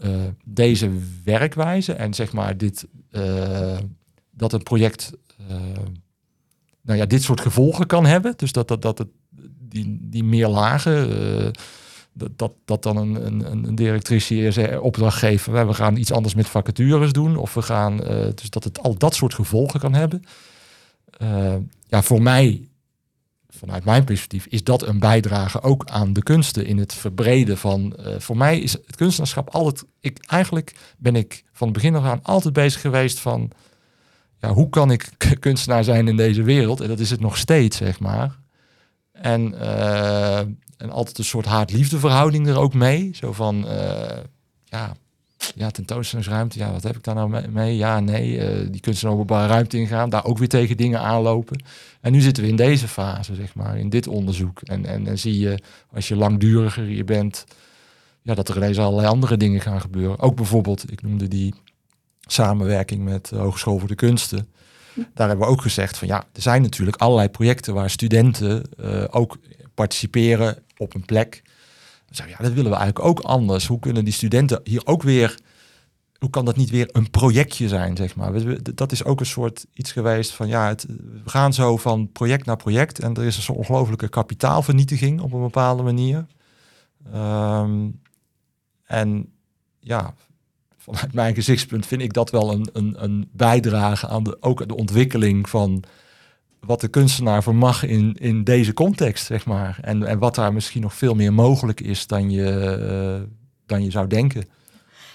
eh, 0.01 0.11
deze 0.45 0.91
werkwijze 1.25 1.93
en 1.93 2.15
zeg 2.15 2.33
maar 2.33 2.57
dit 2.57 2.87
eh, 3.11 3.79
dat 4.31 4.53
een 4.53 4.63
project 4.63 5.13
eh, 5.49 5.57
nou 6.81 6.99
ja 6.99 7.07
dit 7.07 7.23
soort 7.23 7.41
gevolgen 7.41 7.87
kan 7.87 8.07
hebben. 8.07 8.35
Dus 8.37 8.53
dat 8.53 8.69
dat 8.69 8.83
dat 8.83 8.99
het 8.99 9.09
die 9.59 9.99
die 10.01 10.25
meer 10.25 10.49
lagen 10.49 11.09
dat, 12.13 12.31
dat, 12.37 12.53
dat 12.65 12.83
dan 12.83 12.97
een, 12.97 13.27
een, 13.27 13.67
een 13.67 13.75
directrice 13.75 14.79
opdracht 14.83 15.19
geeft. 15.19 15.47
We 15.47 15.75
gaan 15.75 15.97
iets 15.97 16.13
anders 16.13 16.35
met 16.35 16.49
vacatures 16.49 17.13
doen. 17.13 17.37
Of 17.37 17.55
we 17.55 17.63
gaan. 17.63 17.97
dus 18.35 18.51
dat 18.51 18.65
het 18.65 18.83
al 18.83 18.97
dat 18.97 19.15
soort 19.15 19.35
gevolgen 19.35 19.81
kan 19.81 19.95
hebben. 19.95 20.23
Ja, 21.87 22.03
voor 22.03 22.23
mij, 22.23 22.69
vanuit 23.51 23.85
mijn 23.85 24.05
perspectief, 24.05 24.47
is 24.47 24.65
dat 24.65 24.83
een 24.83 24.99
bijdrage 24.99 25.63
ook 25.63 25.85
aan 25.87 26.13
de 26.13 26.23
kunsten 26.23 26.67
in 26.67 26.79
het 26.79 26.95
verbreden 26.95 27.59
van. 27.59 27.97
eh, 27.97 28.19
voor 28.19 28.37
mij 28.37 28.59
is 28.59 28.73
het 28.73 28.97
kunstenaarschap 28.97 29.49
altijd. 29.49 29.85
Ik, 30.01 30.19
eigenlijk 30.27 30.75
ben 30.99 31.17
ik 31.17 31.45
van 31.53 31.69
het 31.69 31.77
begin 31.77 31.97
af 31.97 32.05
aan 32.05 32.23
altijd 32.23 32.55
bezig 32.55 32.81
geweest 32.81 33.19
van. 33.21 33.51
Ja, 34.39 34.53
hoe 34.53 34.69
kan 34.69 34.91
ik 34.91 35.09
kunstenaar 35.41 35.85
zijn 35.85 36.09
in 36.09 36.17
deze 36.17 36.43
wereld? 36.43 36.81
En 36.81 36.89
dat 36.89 36.99
is 37.01 37.11
het 37.11 37.21
nog 37.21 37.37
steeds, 37.37 37.77
zeg 37.77 38.01
maar. 38.01 38.39
En, 39.13 39.61
eh, 39.61 40.39
en 40.77 40.91
altijd 40.91 41.19
een 41.19 41.25
soort 41.25 41.47
haat-liefde 41.47 41.99
er 42.47 42.59
ook 42.59 42.75
mee. 42.75 43.11
Zo 43.15 43.33
van, 43.33 43.69
eh, 43.69 44.19
ja, 44.65 44.97
ja, 45.55 45.71
tentoonstellingsruimte, 45.71 46.59
ja, 46.59 46.73
wat 46.73 46.83
heb 46.83 46.97
ik 46.97 47.03
daar 47.03 47.15
nou 47.15 47.49
mee? 47.49 47.77
Ja, 47.77 48.01
nee, 48.01 48.39
eh, 48.39 48.67
die 48.71 48.81
kunst 48.81 49.03
in 49.03 49.09
openbare 49.09 49.49
ruimte 49.49 49.77
ingaan, 49.77 50.11
daar 50.11 50.25
ook 50.25 50.39
weer 50.39 50.49
tegen 50.49 50.77
dingen 50.77 51.01
aanlopen. 51.01 51.63
En 52.01 52.13
nu 52.13 52.21
zitten 52.21 52.43
we 52.43 52.49
in 52.49 52.57
deze 52.57 52.89
fase, 52.89 53.35
zeg 53.35 53.55
maar, 53.55 53.79
in 53.79 53.89
dit 53.89 54.07
onderzoek. 54.07 54.61
En, 54.63 54.87
en 54.87 55.05
dan 55.05 55.19
zie 55.19 55.39
je, 55.39 55.59
als 55.93 56.09
je 56.09 56.17
langduriger 56.17 56.85
hier 56.85 57.05
bent, 57.05 57.45
ja, 58.23 58.35
dat 58.35 58.49
er 58.49 58.57
ineens 58.57 58.79
allerlei 58.79 59.09
andere 59.09 59.37
dingen 59.37 59.61
gaan 59.61 59.81
gebeuren. 59.81 60.19
Ook 60.19 60.37
bijvoorbeeld, 60.37 60.93
ik 60.93 61.03
noemde 61.03 61.29
die 61.29 61.55
samenwerking 62.21 63.05
met 63.05 63.29
de 63.29 63.37
Hogeschool 63.37 63.79
voor 63.79 63.89
de 63.89 63.95
Kunsten. 63.95 64.49
Daar 64.95 65.29
hebben 65.29 65.47
we 65.47 65.53
ook 65.53 65.63
gezegd 65.63 65.99
van 65.99 66.09
ja, 66.09 66.25
er 66.33 66.43
zijn 66.43 66.63
natuurlijk 66.63 66.97
allerlei 66.97 67.29
projecten 67.29 67.75
waar 67.75 67.91
studenten 67.91 68.63
eh, 68.79 69.05
ook 69.11 69.39
participeren 69.75 70.59
op 70.77 70.95
een 70.95 71.05
plek. 71.05 71.43
Dan 72.11 72.29
ja, 72.29 72.37
dat 72.37 72.53
willen 72.53 72.71
we 72.71 72.77
eigenlijk 72.77 73.05
ook 73.05 73.21
anders. 73.21 73.67
Hoe 73.67 73.79
kunnen 73.79 74.05
die 74.05 74.13
studenten 74.13 74.61
hier 74.65 74.87
ook 74.87 75.03
weer, 75.03 75.39
hoe 76.19 76.31
kan 76.31 76.45
dat 76.45 76.57
niet 76.57 76.71
weer 76.71 76.89
een 76.93 77.11
projectje 77.11 77.69
zijn, 77.69 77.97
zeg 77.97 78.17
maar? 78.17 78.33
Dat 78.75 78.93
is 78.93 79.05
ook 79.05 79.21
een 79.21 79.27
soort 79.27 79.67
iets 79.73 79.93
geweest 79.93 80.33
van 80.33 80.49
ja, 80.49 80.69
het, 80.69 80.87
we 81.25 81.31
gaan 81.31 81.53
zo 81.53 81.77
van 81.77 82.13
project 82.13 82.47
naar 82.47 82.57
project 82.57 82.99
en 82.99 83.15
er 83.15 83.25
is 83.25 83.37
een 83.37 83.43
soort 83.43 83.59
ongelofelijke 83.59 84.09
kapitaalvernietiging 84.09 85.21
op 85.21 85.33
een 85.33 85.41
bepaalde 85.41 85.83
manier. 85.83 86.27
Ehm, 87.13 87.89
en 88.85 89.33
ja, 89.81 90.15
vanuit 90.77 91.13
mijn 91.13 91.35
gezichtspunt 91.35 91.87
vind 91.87 92.03
ik 92.03 92.13
dat 92.13 92.31
wel 92.31 92.53
een, 92.53 92.69
een, 92.73 93.03
een 93.03 93.29
bijdrage 93.33 94.09
aan 94.09 94.23
de, 94.23 94.37
ook 94.41 94.69
de 94.69 94.77
ontwikkeling 94.77 95.49
van 95.49 95.85
wat 96.61 96.81
de 96.81 96.89
kunstenaar 96.89 97.43
vermag 97.43 97.83
in, 97.83 98.17
in 98.19 98.45
deze 98.45 98.73
context, 98.73 99.27
zeg 99.27 99.47
maar. 99.47 99.79
En, 99.83 100.07
en 100.07 100.19
wat 100.19 100.35
daar 100.35 100.53
misschien 100.53 100.83
nog 100.83 100.95
veel 100.95 101.15
meer 101.15 101.33
mogelijk 101.33 101.81
is 101.81 102.07
dan 102.07 102.31
je, 102.31 102.51
eh, 102.51 103.29
dan 103.67 103.85
je 103.85 103.91
zou 103.91 104.07
denken. 104.07 104.49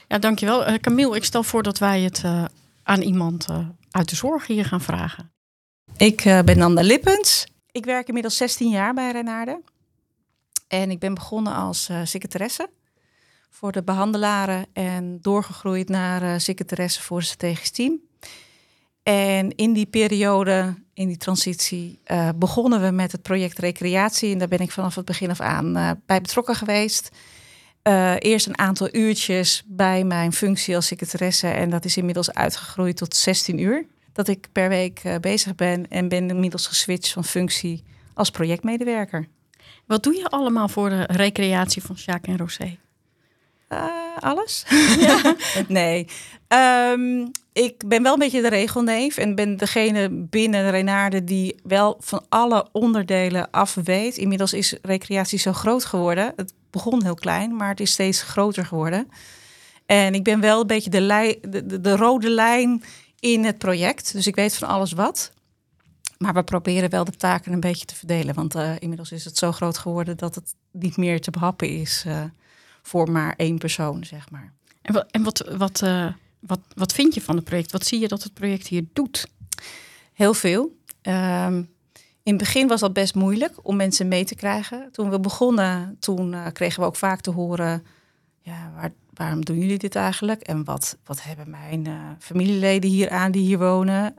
Ja, 0.07 0.17
dankjewel. 0.17 0.65
Eh 0.65 0.75
Camille, 0.75 1.15
ik 1.15 1.23
stel 1.23 1.43
voor 1.43 1.63
dat 1.63 1.77
wij 1.77 2.01
het 2.01 2.21
eh, 2.23 2.45
aan 2.83 3.01
iemand 3.01 3.45
eh, 3.49 3.67
uit 3.91 4.09
de 4.09 4.15
zorg 4.15 4.47
hier 4.47 4.65
gaan 4.65 4.81
vragen. 4.81 5.31
Ik 5.97 6.25
eh, 6.25 6.39
ben 6.39 6.57
Nanda 6.57 6.81
Lippens. 6.81 7.47
Ik 7.71 7.85
werk 7.85 8.07
inmiddels 8.07 8.37
16 8.37 8.69
jaar 8.69 8.93
bij 8.93 9.11
Renaarde. 9.11 9.61
En 10.67 10.91
ik 10.91 10.99
ben 10.99 11.13
begonnen 11.13 11.53
als 11.53 11.89
uh, 11.89 12.01
secretaresse 12.03 12.69
voor 13.49 13.71
de 13.71 13.83
behandelaren 13.83 14.65
en 14.73 15.17
doorgegroeid 15.21 15.89
naar 15.89 16.23
uh, 16.23 16.33
secretaresse 16.37 17.01
voor 17.01 17.17
het 17.17 17.27
strategisch 17.27 17.71
team. 17.71 17.99
En 19.03 19.55
in 19.55 19.73
die 19.73 19.85
periode, 19.85 20.75
in 20.95 21.07
die 21.07 21.17
transitie, 21.17 21.99
uh, 22.07 22.29
begonnen 22.35 22.81
we 22.81 22.91
met 22.91 23.11
het 23.11 23.21
project 23.21 23.59
Recreatie. 23.59 24.31
En 24.31 24.37
daar 24.37 24.47
ben 24.47 24.59
ik 24.59 24.71
vanaf 24.71 24.95
het 24.95 25.05
begin 25.05 25.29
af 25.29 25.39
aan 25.39 25.73
bij 26.05 26.21
betrokken 26.21 26.55
geweest. 26.55 27.09
eerst 28.19 28.47
een 28.47 28.57
aantal 28.57 28.89
uurtjes 28.91 29.63
bij 29.65 30.03
mijn 30.03 30.33
functie 30.33 30.75
als 30.75 30.87
secretaresse. 30.87 31.47
En 31.47 31.69
dat 31.69 31.85
is 31.85 31.97
inmiddels 31.97 32.33
uitgegroeid 32.33 32.97
tot 32.97 33.15
16 33.15 33.59
uur. 33.59 33.85
Dat 34.13 34.27
ik 34.27 34.47
per 34.51 34.69
week 34.69 35.01
bezig 35.21 35.55
ben 35.55 35.89
en 35.89 36.07
ben 36.07 36.29
inmiddels 36.29 36.67
geswitcht 36.67 37.13
van 37.13 37.23
functie 37.23 37.83
als 38.13 38.29
projectmedewerker. 38.29 39.27
Wat 39.85 40.03
doe 40.03 40.15
je 40.15 40.29
allemaal 40.29 40.67
voor 40.67 40.89
de 40.89 41.03
recreatie 41.03 41.81
van 41.83 41.97
Sjaak 41.97 42.27
en 42.27 42.37
Rosé? 42.37 42.77
Uh, 44.15 44.29
alles? 44.29 44.65
Ja. 44.99 45.35
nee. 45.67 46.07
Um, 46.91 47.31
ik 47.53 47.87
ben 47.87 48.03
wel 48.03 48.13
een 48.13 48.19
beetje 48.19 48.41
de 48.41 48.49
regelneef 48.49 49.17
en 49.17 49.35
ben 49.35 49.57
degene 49.57 50.09
binnen 50.11 50.69
Renaarde 50.69 51.23
die 51.23 51.55
wel 51.63 51.97
van 51.99 52.25
alle 52.29 52.67
onderdelen 52.71 53.51
af 53.51 53.75
weet. 53.83 54.17
Inmiddels 54.17 54.53
is 54.53 54.77
recreatie 54.81 55.39
zo 55.39 55.53
groot 55.53 55.85
geworden. 55.85 56.33
Het 56.35 56.53
begon 56.69 57.03
heel 57.03 57.15
klein, 57.15 57.55
maar 57.55 57.69
het 57.69 57.79
is 57.79 57.91
steeds 57.91 58.21
groter 58.21 58.65
geworden. 58.65 59.09
En 59.85 60.13
ik 60.13 60.23
ben 60.23 60.39
wel 60.39 60.61
een 60.61 60.67
beetje 60.67 60.89
de, 60.89 61.37
de, 61.41 61.65
de, 61.65 61.81
de 61.81 61.95
rode 61.95 62.29
lijn 62.29 62.83
in 63.19 63.43
het 63.43 63.57
project. 63.57 64.13
Dus 64.13 64.27
ik 64.27 64.35
weet 64.35 64.57
van 64.57 64.67
alles 64.67 64.91
wat. 64.91 65.31
Maar 66.17 66.33
we 66.33 66.43
proberen 66.43 66.89
wel 66.89 67.03
de 67.03 67.11
taken 67.11 67.53
een 67.53 67.59
beetje 67.59 67.85
te 67.85 67.95
verdelen. 67.95 68.35
Want 68.35 68.55
uh, 68.55 68.71
inmiddels 68.79 69.11
is 69.11 69.25
het 69.25 69.37
zo 69.37 69.51
groot 69.51 69.77
geworden 69.77 70.17
dat 70.17 70.35
het 70.35 70.55
niet 70.71 70.97
meer 70.97 71.21
te 71.21 71.31
behappen 71.31 71.69
is 71.69 72.03
uh, 72.07 72.23
voor 72.87 73.11
maar 73.11 73.33
één 73.37 73.57
persoon, 73.57 74.03
zeg 74.03 74.31
maar. 74.31 74.53
En 74.81 74.93
wat, 74.93 75.05
en 75.11 75.23
wat, 75.23 75.49
wat, 75.57 75.81
uh, 75.83 76.07
wat, 76.39 76.59
wat 76.75 76.93
vind 76.93 77.13
je 77.13 77.21
van 77.21 77.35
het 77.35 77.45
project? 77.45 77.71
Wat 77.71 77.85
zie 77.85 77.99
je 77.99 78.07
dat 78.07 78.23
het 78.23 78.33
project 78.33 78.67
hier 78.67 78.83
doet? 78.93 79.27
Heel 80.13 80.33
veel. 80.33 80.77
Um, 81.01 81.73
in 82.23 82.33
het 82.33 82.37
begin 82.37 82.67
was 82.67 82.79
dat 82.79 82.93
best 82.93 83.15
moeilijk 83.15 83.53
om 83.61 83.75
mensen 83.75 84.07
mee 84.07 84.25
te 84.25 84.35
krijgen. 84.35 84.89
Toen 84.91 85.09
we 85.09 85.19
begonnen, 85.19 85.97
toen 85.99 86.35
kregen 86.53 86.81
we 86.81 86.87
ook 86.87 86.95
vaak 86.95 87.21
te 87.21 87.31
horen... 87.31 87.85
Ja, 88.41 88.71
waar, 88.75 88.91
waarom 89.13 89.45
doen 89.45 89.57
jullie 89.57 89.77
dit 89.77 89.95
eigenlijk? 89.95 90.41
En 90.41 90.63
wat, 90.63 90.97
wat 91.03 91.23
hebben 91.23 91.49
mijn 91.49 91.87
familieleden 92.19 92.89
hier 92.89 93.09
aan 93.09 93.31
die 93.31 93.45
hier 93.45 93.59
wonen? 93.59 94.15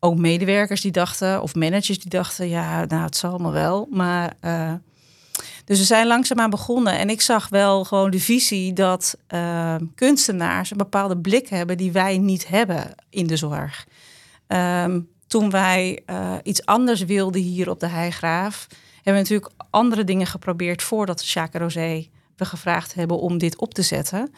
ook 0.00 0.18
medewerkers 0.18 0.80
die 0.80 0.92
dachten, 0.92 1.42
of 1.42 1.54
managers 1.54 1.98
die 1.98 2.10
dachten, 2.10 2.48
ja, 2.48 2.84
nou, 2.84 3.02
het 3.02 3.16
zal 3.16 3.30
allemaal 3.30 3.52
wel. 3.52 3.88
Maar 3.90 4.36
dus 5.66 5.78
we 5.78 5.84
zijn 5.84 6.06
langzaamaan 6.06 6.50
begonnen. 6.50 6.98
En 6.98 7.10
ik 7.10 7.20
zag 7.20 7.48
wel 7.48 7.84
gewoon 7.84 8.10
de 8.10 8.20
visie 8.20 8.72
dat 8.72 9.16
uh, 9.34 9.74
kunstenaars 9.94 10.70
een 10.70 10.76
bepaalde 10.76 11.16
blik 11.16 11.48
hebben 11.48 11.76
die 11.76 11.92
wij 11.92 12.18
niet 12.18 12.48
hebben 12.48 12.94
in 13.10 13.26
de 13.26 13.36
zorg. 13.36 13.86
Um, 14.48 15.08
toen 15.26 15.50
wij 15.50 16.02
uh, 16.06 16.34
iets 16.42 16.64
anders 16.64 17.04
wilden 17.04 17.40
hier 17.40 17.70
op 17.70 17.80
de 17.80 17.86
Heigraaf, 17.86 18.66
hebben 18.94 19.12
we 19.12 19.18
natuurlijk 19.18 19.52
andere 19.70 20.04
dingen 20.04 20.26
geprobeerd 20.26 20.82
voordat 20.82 21.28
Jacques 21.28 21.62
Rosé 21.62 22.08
we 22.36 22.44
gevraagd 22.44 22.94
hebben 22.94 23.18
om 23.18 23.38
dit 23.38 23.56
op 23.56 23.74
te 23.74 23.82
zetten. 23.82 24.34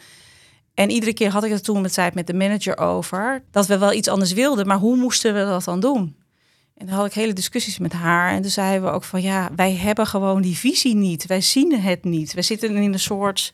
En 0.73 0.89
iedere 0.89 1.13
keer 1.13 1.29
had 1.29 1.43
ik 1.43 1.51
het 1.51 1.63
toen 1.63 1.81
met, 1.81 2.13
met 2.13 2.27
de 2.27 2.33
manager 2.33 2.77
over. 2.77 3.43
Dat 3.51 3.67
we 3.67 3.77
wel 3.77 3.93
iets 3.93 4.07
anders 4.07 4.33
wilden, 4.33 4.67
maar 4.67 4.77
hoe 4.77 4.95
moesten 4.95 5.33
we 5.33 5.39
dat 5.39 5.63
dan 5.63 5.79
doen? 5.79 6.15
En 6.79 6.85
dan 6.85 6.95
had 6.95 7.05
ik 7.05 7.13
hele 7.13 7.33
discussies 7.33 7.77
met 7.77 7.93
haar. 7.93 8.31
En 8.31 8.41
toen 8.41 8.51
zeiden 8.51 8.83
we 8.83 8.95
ook 8.95 9.03
van 9.03 9.21
ja, 9.21 9.49
wij 9.55 9.75
hebben 9.75 10.07
gewoon 10.07 10.41
die 10.41 10.57
visie 10.57 10.95
niet. 10.95 11.25
Wij 11.25 11.41
zien 11.41 11.81
het 11.81 12.03
niet. 12.03 12.33
We 12.33 12.41
zitten 12.41 12.75
in 12.75 12.93
een 12.93 12.99
soort. 12.99 13.53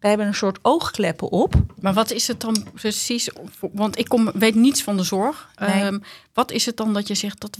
Wij 0.00 0.10
hebben 0.10 0.28
een 0.28 0.34
soort 0.34 0.58
oogkleppen 0.62 1.30
op. 1.30 1.54
Maar 1.80 1.94
wat 1.94 2.10
is 2.10 2.28
het 2.28 2.40
dan 2.40 2.66
precies? 2.74 3.30
Want 3.72 3.98
ik 3.98 4.08
kom, 4.08 4.30
weet 4.34 4.54
niets 4.54 4.82
van 4.82 4.96
de 4.96 5.02
zorg. 5.02 5.50
Nee. 5.56 5.84
Um, 5.84 6.02
wat 6.32 6.50
is 6.50 6.66
het 6.66 6.76
dan 6.76 6.92
dat 6.92 7.08
je 7.08 7.14
zegt 7.14 7.40
dat, 7.40 7.58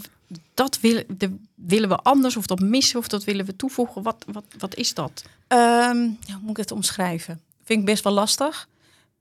dat 0.55 0.81
wil, 0.81 1.03
de, 1.09 1.37
willen 1.55 1.89
we 1.89 1.97
anders 1.97 2.37
of 2.37 2.47
dat 2.47 2.61
missen 2.61 2.99
of 2.99 3.09
dat 3.09 3.25
willen 3.25 3.45
we 3.45 3.57
toevoegen? 3.57 4.03
Wat, 4.03 4.25
wat, 4.33 4.45
wat 4.59 4.75
is 4.75 4.95
dat? 4.95 5.25
Um, 5.49 6.19
ja, 6.21 6.39
moet 6.41 6.51
ik 6.51 6.57
het 6.57 6.73
omschrijven? 6.73 7.41
Vind 7.65 7.81
ik 7.81 7.87
best 7.87 8.05
wel 8.05 8.13
lastig. 8.13 8.69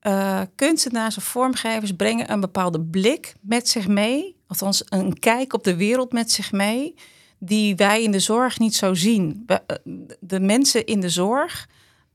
Uh, 0.02 0.40
kunstenaars 0.54 1.16
of 1.16 1.24
vormgevers 1.24 1.92
brengen 1.92 2.32
een 2.32 2.40
bepaalde 2.40 2.80
blik 2.80 3.34
met 3.40 3.68
zich 3.68 3.88
mee, 3.88 4.36
althans 4.48 4.82
een 4.88 5.18
kijk 5.18 5.52
op 5.52 5.64
de 5.64 5.76
wereld 5.76 6.12
met 6.12 6.30
zich 6.30 6.52
mee, 6.52 6.94
die 7.38 7.76
wij 7.76 8.02
in 8.02 8.10
de 8.10 8.20
zorg 8.20 8.58
niet 8.58 8.74
zo 8.74 8.94
zien. 8.94 9.44
Eh, 9.46 9.56
de 10.20 10.40
mensen 10.40 10.86
in 10.86 11.00
de 11.00 11.08
zorg, 11.08 11.68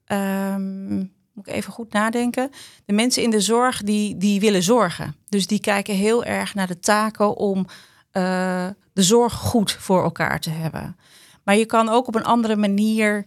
um, 0.07 1.11
moet 1.33 1.47
ik 1.47 1.53
even 1.53 1.73
goed 1.73 1.93
nadenken, 1.93 2.49
de 2.85 2.93
mensen 2.93 3.23
in 3.23 3.29
de 3.29 3.41
zorg 3.41 3.81
die, 3.81 4.17
die 4.17 4.39
willen 4.39 4.63
zorgen. 4.63 5.15
Dus 5.29 5.47
die 5.47 5.59
kijken 5.59 5.95
heel 5.95 6.23
erg 6.23 6.53
naar 6.53 6.67
de 6.67 6.79
taken 6.79 7.37
om 7.37 7.57
uh, 7.57 8.67
de 8.93 9.03
zorg 9.03 9.33
goed 9.33 9.71
voor 9.71 10.03
elkaar 10.03 10.39
te 10.39 10.49
hebben. 10.49 10.97
Maar 11.43 11.55
je 11.55 11.65
kan 11.65 11.89
ook 11.89 12.07
op 12.07 12.15
een 12.15 12.23
andere 12.23 12.55
manier 12.55 13.25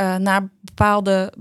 uh, 0.00 0.16
naar 0.16 0.48
bepaalde 0.60 1.32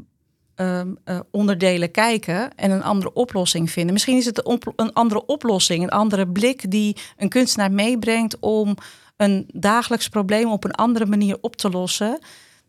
um, 0.56 0.98
uh, 1.06 1.20
onderdelen 1.32 1.92
kijken 1.92 2.56
en 2.56 2.72
een 2.72 2.84
andere 2.84 3.14
oplossing 3.14 3.72
vinden. 3.72 3.94
Misschien 3.94 4.18
is 4.18 4.26
het 4.26 4.48
een, 4.76 4.94
andere 4.94 5.26
oplossing, 5.26 5.84
een 5.84 5.90
andere 5.90 6.28
blik 6.28 6.72
die 6.72 6.98
een 7.18 7.30
kunstenaar 7.30 7.72
meebrengt 7.72 8.40
om 8.40 8.76
een 9.18 9.50
dagelijks 9.54 10.10
probleem 10.10 10.52
op 10.52 10.64
een 10.64 10.72
andere 10.72 11.06
manier 11.06 11.38
op 11.42 11.56
te 11.56 11.70
lossen, 11.70 12.20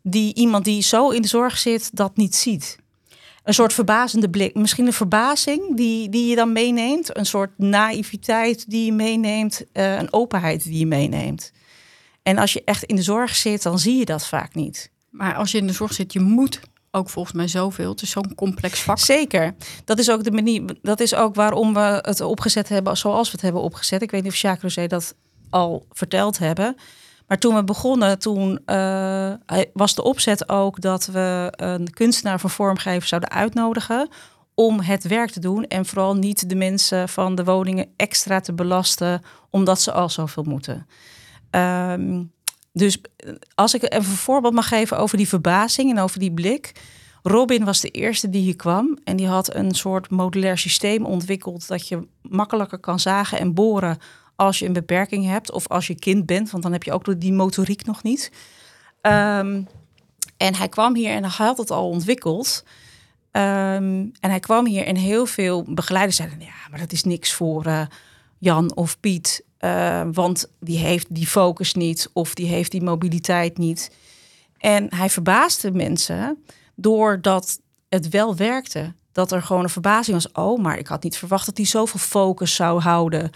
die 0.01 0.35
iemand 0.35 0.65
die 0.65 0.81
zo 0.81 1.09
in 1.09 1.21
de 1.21 1.27
zorg 1.27 1.57
zit 1.57 1.89
dat 1.93 2.17
niet 2.17 2.35
ziet. 2.35 2.77
Een 3.43 3.53
soort 3.53 3.73
verbazende 3.73 4.29
blik, 4.29 4.55
misschien 4.55 4.85
een 4.85 4.93
verbazing 4.93 5.75
die, 5.75 6.09
die 6.09 6.27
je 6.27 6.35
dan 6.35 6.51
meeneemt, 6.51 7.17
een 7.17 7.25
soort 7.25 7.51
naïviteit 7.57 8.69
die 8.69 8.85
je 8.85 8.93
meeneemt, 8.93 9.63
uh, 9.73 9.95
een 9.95 10.13
openheid 10.13 10.63
die 10.63 10.79
je 10.79 10.85
meeneemt. 10.85 11.51
En 12.23 12.37
als 12.37 12.53
je 12.53 12.61
echt 12.65 12.83
in 12.83 12.95
de 12.95 13.01
zorg 13.01 13.35
zit, 13.35 13.63
dan 13.63 13.79
zie 13.79 13.97
je 13.97 14.05
dat 14.05 14.27
vaak 14.27 14.55
niet. 14.55 14.91
Maar 15.09 15.35
als 15.35 15.51
je 15.51 15.57
in 15.57 15.67
de 15.67 15.73
zorg 15.73 15.93
zit, 15.93 16.13
je 16.13 16.19
moet 16.19 16.59
ook 16.91 17.09
volgens 17.09 17.35
mij 17.35 17.47
zoveel. 17.47 17.89
Het 17.89 18.01
is 18.01 18.09
zo'n 18.09 18.35
complex 18.35 18.81
vak. 18.81 18.99
Zeker. 18.99 19.55
Dat 19.85 19.99
is 19.99 20.11
ook 20.11 20.23
de 20.23 20.31
manier. 20.31 20.77
Dat 20.81 20.99
is 20.99 21.15
ook 21.15 21.35
waarom 21.35 21.73
we 21.73 21.99
het 22.01 22.21
opgezet 22.21 22.69
hebben 22.69 22.97
zoals 22.97 23.25
we 23.25 23.31
het 23.31 23.41
hebben 23.41 23.61
opgezet. 23.61 24.01
Ik 24.01 24.11
weet 24.11 24.23
niet 24.23 24.31
of 24.31 24.37
Jacques 24.37 24.75
Rosé 24.75 24.87
dat 24.87 25.15
al 25.49 25.85
verteld 25.91 26.37
hebben. 26.37 26.75
Maar 27.27 27.37
toen 27.37 27.55
we 27.55 27.63
begonnen, 27.63 28.19
toen 28.19 28.59
uh, 28.65 29.33
was 29.73 29.95
de 29.95 30.03
opzet 30.03 30.49
ook 30.49 30.81
dat 30.81 31.05
we 31.05 31.53
een 31.55 31.89
kunstenaar 31.89 32.39
van 32.39 32.49
vormgever 32.49 33.07
zouden 33.07 33.31
uitnodigen 33.31 34.09
om 34.53 34.79
het 34.79 35.07
werk 35.07 35.29
te 35.29 35.39
doen 35.39 35.67
en 35.67 35.85
vooral 35.85 36.15
niet 36.15 36.49
de 36.49 36.55
mensen 36.55 37.09
van 37.09 37.35
de 37.35 37.43
woningen 37.43 37.89
extra 37.95 38.39
te 38.39 38.53
belasten 38.53 39.21
omdat 39.49 39.81
ze 39.81 39.91
al 39.91 40.09
zoveel 40.09 40.43
moeten. 40.43 40.87
Um, 41.51 42.31
dus 42.77 43.01
eh, 43.17 43.33
als 43.55 43.73
ik 43.73 43.83
even 43.83 43.95
een 43.95 44.03
voorbeeld 44.03 44.53
mag 44.53 44.67
geven 44.67 44.97
over 44.97 45.17
die 45.17 45.27
verbazing 45.27 45.91
en 45.91 45.99
over 45.99 46.19
die 46.19 46.33
blik. 46.33 46.71
Robin 47.23 47.65
was 47.65 47.81
de 47.81 47.89
eerste 47.89 48.29
die 48.29 48.41
hier 48.41 48.55
kwam 48.55 48.97
en 49.03 49.15
die 49.15 49.27
had 49.27 49.55
een 49.55 49.75
soort 49.75 50.09
modulair 50.09 50.57
systeem 50.57 51.05
ontwikkeld 51.05 51.67
dat 51.67 51.87
je 51.87 52.07
makkelijker 52.21 52.79
kan 52.79 52.99
zagen 52.99 53.39
en 53.39 53.53
boren 53.53 53.97
als 54.35 54.59
je 54.59 54.65
een 54.65 54.73
beperking 54.73 55.25
hebt 55.25 55.51
of 55.51 55.67
als 55.67 55.87
je 55.87 55.95
kind 55.95 56.25
bent, 56.25 56.51
want 56.51 56.63
dan 56.63 56.71
heb 56.71 56.83
je 56.83 56.91
ook 56.91 57.21
die 57.21 57.33
motoriek 57.33 57.85
nog 57.85 58.03
niet. 58.03 58.31
Um, 59.01 59.67
en 60.37 60.55
hij 60.55 60.69
kwam 60.69 60.95
hier 60.95 61.09
en 61.09 61.23
hij 61.23 61.45
had 61.45 61.57
het 61.57 61.71
al 61.71 61.89
ontwikkeld. 61.89 62.63
Um, 63.31 64.11
en 64.19 64.29
hij 64.29 64.39
kwam 64.39 64.65
hier 64.65 64.85
en 64.85 64.95
heel 64.95 65.25
veel 65.25 65.63
begeleiders 65.67 66.15
zeiden: 66.15 66.39
ja, 66.39 66.69
maar 66.69 66.79
dat 66.79 66.91
is 66.91 67.03
niks 67.03 67.33
voor 67.33 67.67
uh, 67.67 67.81
Jan 68.37 68.75
of 68.75 68.99
Piet. 68.99 69.43
Uh, 69.59 70.01
want 70.11 70.51
die 70.59 70.77
heeft 70.77 71.15
die 71.15 71.27
focus 71.27 71.73
niet 71.73 72.09
of 72.13 72.33
die 72.33 72.47
heeft 72.47 72.71
die 72.71 72.83
mobiliteit 72.83 73.57
niet. 73.57 73.91
En 74.57 74.95
hij 74.95 75.09
verbaasde 75.09 75.71
mensen 75.71 76.43
doordat 76.75 77.59
het 77.89 78.09
wel 78.09 78.35
werkte. 78.35 78.93
Dat 79.11 79.31
er 79.31 79.41
gewoon 79.41 79.63
een 79.63 79.69
verbazing 79.69 80.15
was. 80.23 80.31
Oh, 80.31 80.59
maar 80.59 80.77
ik 80.77 80.87
had 80.87 81.03
niet 81.03 81.17
verwacht 81.17 81.45
dat 81.45 81.57
hij 81.57 81.65
zoveel 81.65 81.99
focus 81.99 82.55
zou 82.55 82.81
houden. 82.81 83.29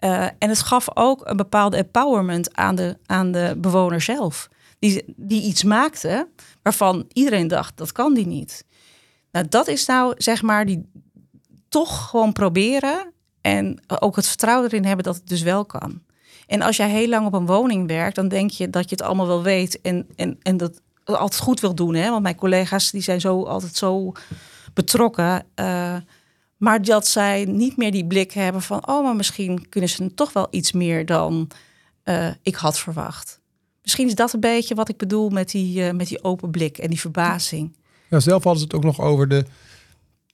Uh, 0.00 0.22
en 0.22 0.48
het 0.48 0.62
gaf 0.62 0.96
ook 0.96 1.20
een 1.24 1.36
bepaalde 1.36 1.76
empowerment 1.76 2.56
aan 2.56 2.74
de, 2.74 2.98
aan 3.06 3.32
de 3.32 3.54
bewoner 3.58 4.00
zelf. 4.00 4.48
Die, 4.78 5.04
die 5.16 5.42
iets 5.42 5.64
maakte 5.64 6.28
waarvan 6.62 7.06
iedereen 7.12 7.48
dacht, 7.48 7.76
dat 7.76 7.92
kan 7.92 8.14
die 8.14 8.26
niet. 8.26 8.64
Nou, 9.32 9.48
dat 9.48 9.68
is 9.68 9.86
nou 9.86 10.14
zeg 10.16 10.42
maar 10.42 10.66
die 10.66 10.90
toch 11.68 12.08
gewoon 12.08 12.32
proberen 12.32 13.12
en 13.40 13.80
ook 13.86 14.16
het 14.16 14.26
vertrouwen 14.26 14.70
erin 14.70 14.84
hebben 14.84 15.04
dat 15.04 15.14
het 15.14 15.28
dus 15.28 15.42
wel 15.42 15.64
kan. 15.64 16.00
En 16.46 16.62
als 16.62 16.76
jij 16.76 16.90
heel 16.90 17.08
lang 17.08 17.26
op 17.26 17.32
een 17.32 17.46
woning 17.46 17.86
werkt, 17.86 18.14
dan 18.14 18.28
denk 18.28 18.50
je 18.50 18.70
dat 18.70 18.90
je 18.90 18.96
het 18.96 19.04
allemaal 19.04 19.26
wel 19.26 19.42
weet 19.42 19.80
en, 19.80 20.06
en, 20.16 20.38
en 20.42 20.56
dat 20.56 20.80
altijd 21.04 21.42
goed 21.42 21.60
wil 21.60 21.74
doen. 21.74 21.94
Hè? 21.94 22.10
Want 22.10 22.22
mijn 22.22 22.34
collega's 22.34 22.90
die 22.90 23.02
zijn 23.02 23.20
zo 23.20 23.42
altijd 23.42 23.76
zo 23.76 24.12
betrokken. 24.74 25.44
Uh, 25.56 25.96
maar 26.56 26.82
dat 26.82 27.06
zij 27.06 27.44
niet 27.44 27.76
meer 27.76 27.92
die 27.92 28.06
blik 28.06 28.32
hebben 28.32 28.62
van, 28.62 28.88
oh, 28.88 29.04
maar 29.04 29.16
misschien 29.16 29.68
kunnen 29.68 29.90
ze 29.90 30.14
toch 30.14 30.32
wel 30.32 30.46
iets 30.50 30.72
meer 30.72 31.06
dan 31.06 31.50
uh, 32.04 32.30
ik 32.42 32.54
had 32.54 32.78
verwacht. 32.78 33.40
misschien 33.82 34.06
is 34.06 34.14
dat 34.14 34.32
een 34.32 34.40
beetje 34.40 34.74
wat 34.74 34.88
ik 34.88 34.96
bedoel 34.96 35.30
met 35.30 35.50
die, 35.50 35.84
eh, 35.86 35.94
met 35.94 36.08
die 36.08 36.24
open 36.24 36.50
blik 36.50 36.78
en 36.78 36.88
die 36.88 37.00
verbazing. 37.00 37.76
Ja, 38.08 38.20
zelf 38.20 38.44
hadden 38.44 38.60
ze 38.60 38.66
het 38.66 38.74
ook 38.74 38.84
nog 38.84 39.00
over 39.00 39.28
de, 39.28 39.44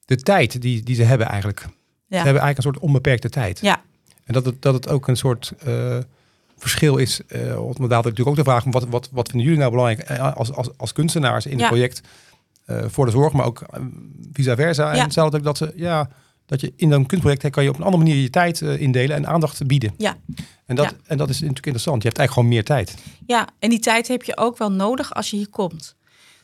de 0.05 0.15
tijd 0.15 0.61
die, 0.61 0.83
die 0.83 0.95
ze 0.95 1.03
hebben 1.03 1.27
eigenlijk. 1.27 1.67
Ze 2.09 2.15
hebben 2.15 2.25
eigenlijk 2.25 2.57
een 2.57 2.63
soort 2.63 2.79
onbeperkte 2.79 3.29
tijd. 3.29 3.59
ja, 3.59 3.81
En 4.23 4.33
dat 4.33 4.45
het, 4.45 4.61
dat 4.61 4.73
het 4.73 4.89
ook 4.89 5.07
een 5.07 5.17
soort 5.17 5.53
eh, 5.65 5.97
verschil 6.57 6.97
is. 6.97 7.21
Uh, 7.27 7.53
want 7.53 7.77
we 7.77 7.81
hadden 7.81 7.89
natuurlijk 7.89 8.27
ook 8.27 8.35
de 8.35 8.43
vraag: 8.43 8.63
wat, 8.63 8.85
wat, 8.89 9.09
wat 9.11 9.27
vinden 9.27 9.43
jullie 9.47 9.59
nou 9.59 9.71
belangrijk 9.71 10.09
eh, 10.09 10.35
als, 10.35 10.53
als, 10.53 10.69
als 10.77 10.93
kunstenaars 10.93 11.45
in 11.45 11.59
het 11.59 11.67
project 11.67 12.01
eh, 12.67 12.83
voor 12.87 13.05
de 13.05 13.11
zorg, 13.11 13.33
maar 13.33 13.45
ook 13.45 13.61
eh, 13.61 13.81
vice 14.33 14.55
versa. 14.55 14.93
En 14.93 15.21
ook 15.21 15.43
dat 15.43 15.57
ze, 15.57 15.73
ja, 15.75 16.09
dat 16.45 16.61
je 16.61 16.73
in 16.75 16.91
een 16.91 17.05
kunstproject 17.05 17.49
kan 17.49 17.63
je 17.63 17.69
op 17.69 17.77
een 17.77 17.83
andere 17.83 18.03
manier 18.03 18.21
je 18.21 18.29
tijd 18.29 18.61
eh, 18.61 18.81
indelen 18.81 19.15
en 19.15 19.27
aandacht 19.27 19.67
bieden. 19.67 19.93
Ja. 19.97 20.17
En 20.65 20.75
dat, 20.75 20.85
Ja. 20.85 20.91
en 21.05 21.17
dat 21.17 21.29
is 21.29 21.39
natuurlijk 21.39 21.65
interessant. 21.65 22.01
Je 22.01 22.07
hebt 22.07 22.19
eigenlijk 22.19 22.31
gewoon 22.31 22.47
meer 22.47 22.63
tijd. 22.63 22.95
ja, 23.25 23.47
en 23.59 23.69
die 23.69 23.79
tijd 23.79 24.07
heb 24.07 24.23
je 24.23 24.37
ook 24.37 24.57
wel 24.57 24.71
nodig 24.71 25.13
als 25.13 25.29
je 25.29 25.37
hier 25.37 25.49
komt. 25.49 25.95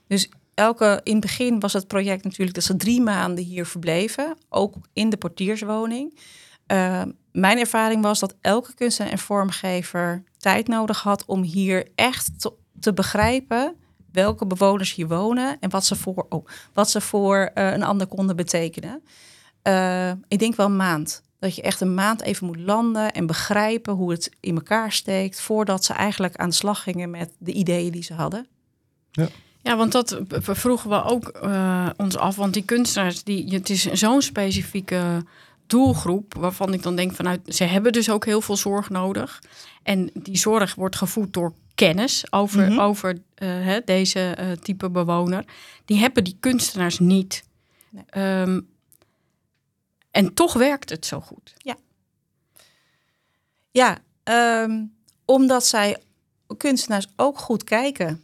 Dus 0.08 0.30
elke, 0.54 1.00
in 1.04 1.12
het 1.12 1.22
begin 1.22 1.60
was 1.60 1.74
het 1.74 1.88
project 1.88 2.24
natuurlijk 2.24 2.54
dat 2.54 2.64
ze 2.64 2.76
drie 2.76 3.02
maanden 3.02 3.44
hier 3.44 3.66
verbleven, 3.66 4.38
ook 4.50 4.76
in 4.94 5.10
de 5.10 5.18
portierswoning. 5.18 6.20
Eh, 6.66 7.02
mijn 7.32 7.58
ervaring 7.58 8.02
was 8.02 8.20
dat 8.20 8.36
elke 8.42 8.74
kunstenaar 8.74 9.12
en 9.12 9.20
vormgever 9.20 10.24
tijd 10.38 10.68
nodig 10.68 11.02
had 11.02 11.26
om 11.26 11.42
hier 11.42 11.88
echt 11.96 12.32
te, 12.80 12.94
begrijpen 12.94 13.76
welke 14.12 14.46
bewoners 14.46 14.94
hier 14.94 15.08
wonen 15.08 15.60
en 15.60 15.70
wat 15.70 15.86
ze 15.86 15.96
voor, 15.96 16.26
oh, 16.30 16.46
wat 16.74 16.90
ze 16.90 17.02
voor 17.02 17.52
eh, 17.54 17.72
een 17.72 17.84
ander 17.84 18.08
konden 18.08 18.36
betekenen. 18.36 19.04
Eh, 19.62 20.12
ik 20.28 20.40
denk 20.40 20.56
wel 20.56 20.66
een 20.66 20.76
maand. 20.76 21.24
Dat 21.40 21.56
je 21.56 21.62
echt 21.62 21.82
een 21.82 21.94
maand 21.94 22.22
even 22.22 22.46
moet 22.46 22.60
landen 22.60 23.12
en 23.12 23.26
begrijpen 23.26 23.94
hoe 23.94 24.12
het 24.12 24.32
in 24.40 24.56
elkaar 24.56 24.92
steekt, 24.92 25.42
voordat 25.42 25.86
ze 25.86 25.94
eigenlijk 25.94 26.36
aan 26.36 26.50
de 26.50 26.56
slag 26.56 26.84
gingen 26.84 27.10
met 27.10 27.36
de 27.40 27.52
ideeën 27.52 27.92
die 27.92 28.04
ze 28.04 28.14
hadden. 28.14 28.48
Ja, 29.12 29.28
want 29.64 29.92
dat 29.92 30.20
vroegen 30.38 30.90
we 30.90 31.04
ook 31.04 31.28
eh, 31.28 31.90
ons 31.98 32.18
af. 32.18 32.36
Want 32.36 32.54
die 32.54 32.64
kunstenaars, 32.66 33.24
die, 33.24 33.54
het 33.54 33.70
is 33.70 33.84
zo'n 33.92 34.22
specifieke 34.22 35.26
doelgroep... 35.68 36.34
waarvan 36.34 36.74
ik 36.74 36.84
dan 36.84 36.96
denk 36.96 37.14
vanuit... 37.14 37.42
ze 37.56 37.64
hebben 37.64 37.92
dus 37.92 38.10
ook 38.10 38.26
heel 38.26 38.42
veel 38.42 38.58
zorg 38.58 38.90
nodig. 38.90 39.42
En 39.84 40.10
die 40.14 40.38
zorg 40.38 40.76
wordt 40.76 40.96
gevoed 40.96 41.34
door 41.34 41.54
kennis 41.76 42.32
over, 42.32 42.70
Mhm. 42.70 42.80
over 42.80 43.18
eh, 43.36 43.48
hè, 43.48 43.80
deze 43.86 44.20
eh, 44.20 44.52
type 44.52 44.90
bewoner. 44.90 45.46
Die 45.86 45.98
hebben 46.00 46.24
die 46.24 46.38
kunstenaars 46.40 47.00
niet. 47.00 47.44
Nee. 47.90 48.04
Ehm, 48.10 48.60
en 50.12 50.34
toch 50.34 50.54
werkt 50.54 50.90
het 50.90 51.06
zo 51.06 51.20
goed. 51.20 51.54
Ja, 53.72 53.98
ehm, 54.24 54.84
omdat 55.26 55.66
zij 55.66 55.98
kunstenaars 56.58 57.08
ook 57.16 57.40
goed 57.40 57.64
kijken 57.64 58.24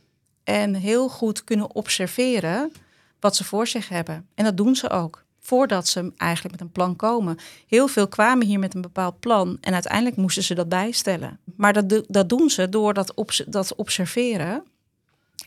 en 0.49 0.73
heel 0.73 1.09
goed 1.09 1.43
kunnen 1.43 1.75
observeren 1.75 2.71
wat 3.19 3.35
ze 3.35 3.43
voor 3.43 3.67
zich 3.67 3.89
hebben. 3.89 4.27
En 4.35 4.43
dat 4.43 4.57
doen 4.57 4.75
ze 4.75 4.89
ook. 4.89 5.23
Voordat 5.39 5.87
ze 5.87 6.11
eigenlijk 6.17 6.55
met 6.55 6.65
een 6.65 6.71
plan 6.71 6.95
komen. 6.95 7.37
Heel 7.67 7.87
veel 7.87 8.07
kwamen 8.07 8.47
hier 8.47 8.59
met 8.59 8.73
een 8.75 8.81
bepaald 8.81 9.19
plan 9.19 9.57
en 9.61 9.73
uiteindelijk 9.73 10.15
moesten 10.15 10.43
ze 10.43 10.55
dat 10.55 10.69
bijstellen. 10.69 11.39
Maar 11.55 11.73
dat, 11.73 12.03
dat 12.07 12.29
doen 12.29 12.49
ze 12.49 12.69
door 12.69 12.93
dat, 12.93 13.13
obs- 13.13 13.43
dat 13.47 13.75
observeren 13.75 14.63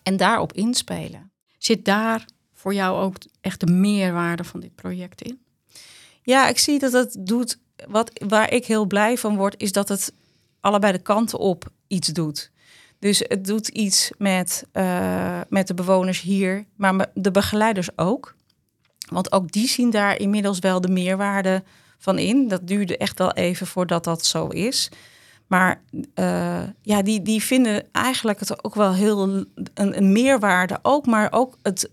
en 0.02 0.16
daarop 0.16 0.52
inspelen. 0.52 1.30
Zit 1.58 1.84
daar 1.84 2.24
voor 2.52 2.74
jou 2.74 3.02
ook 3.02 3.16
echt 3.40 3.60
de 3.60 3.72
meerwaarde 3.72 4.44
van 4.44 4.60
dit 4.60 4.74
project 4.74 5.22
in? 5.22 5.40
Ja, 6.22 6.48
ik 6.48 6.58
zie 6.58 6.78
dat 6.78 6.92
het 6.92 7.16
doet. 7.18 7.58
Wat, 7.88 8.10
waar 8.26 8.52
ik 8.52 8.66
heel 8.66 8.86
blij 8.86 9.18
van 9.18 9.36
word, 9.36 9.54
is 9.56 9.72
dat 9.72 9.88
het 9.88 10.12
allebei 10.60 10.92
de 10.92 11.02
kanten 11.02 11.38
op 11.38 11.70
iets 11.86 12.08
doet. 12.08 12.51
Dus 13.02 13.18
het 13.18 13.44
doet 13.44 13.68
iets 13.68 14.10
met, 14.18 14.64
eh, 14.72 15.40
met 15.48 15.66
de 15.66 15.74
bewoners 15.74 16.20
hier, 16.20 16.64
maar 16.76 17.06
de 17.14 17.30
begeleiders 17.30 17.98
ook. 17.98 18.34
Want 19.08 19.32
ook 19.32 19.52
die 19.52 19.68
zien 19.68 19.90
daar 19.90 20.18
inmiddels 20.18 20.58
wel 20.58 20.80
de 20.80 20.88
meerwaarde 20.88 21.62
van 21.98 22.18
in. 22.18 22.48
Dat 22.48 22.66
duurde 22.66 22.96
echt 22.96 23.18
wel 23.18 23.32
even 23.32 23.66
voordat 23.66 24.04
dat 24.04 24.26
zo 24.26 24.46
is. 24.46 24.88
Maar 25.46 25.82
eh, 26.14 26.62
ja, 26.82 27.02
die, 27.02 27.22
die 27.22 27.42
vinden 27.42 27.84
eigenlijk 27.92 28.38
het 28.40 28.64
ook 28.64 28.74
wel 28.74 28.94
heel 28.94 29.22
een, 29.22 29.48
een 29.74 30.12
meerwaarde. 30.12 30.78
Ook, 30.82 31.06
maar 31.06 31.32
ook 31.32 31.58
het, 31.62 31.90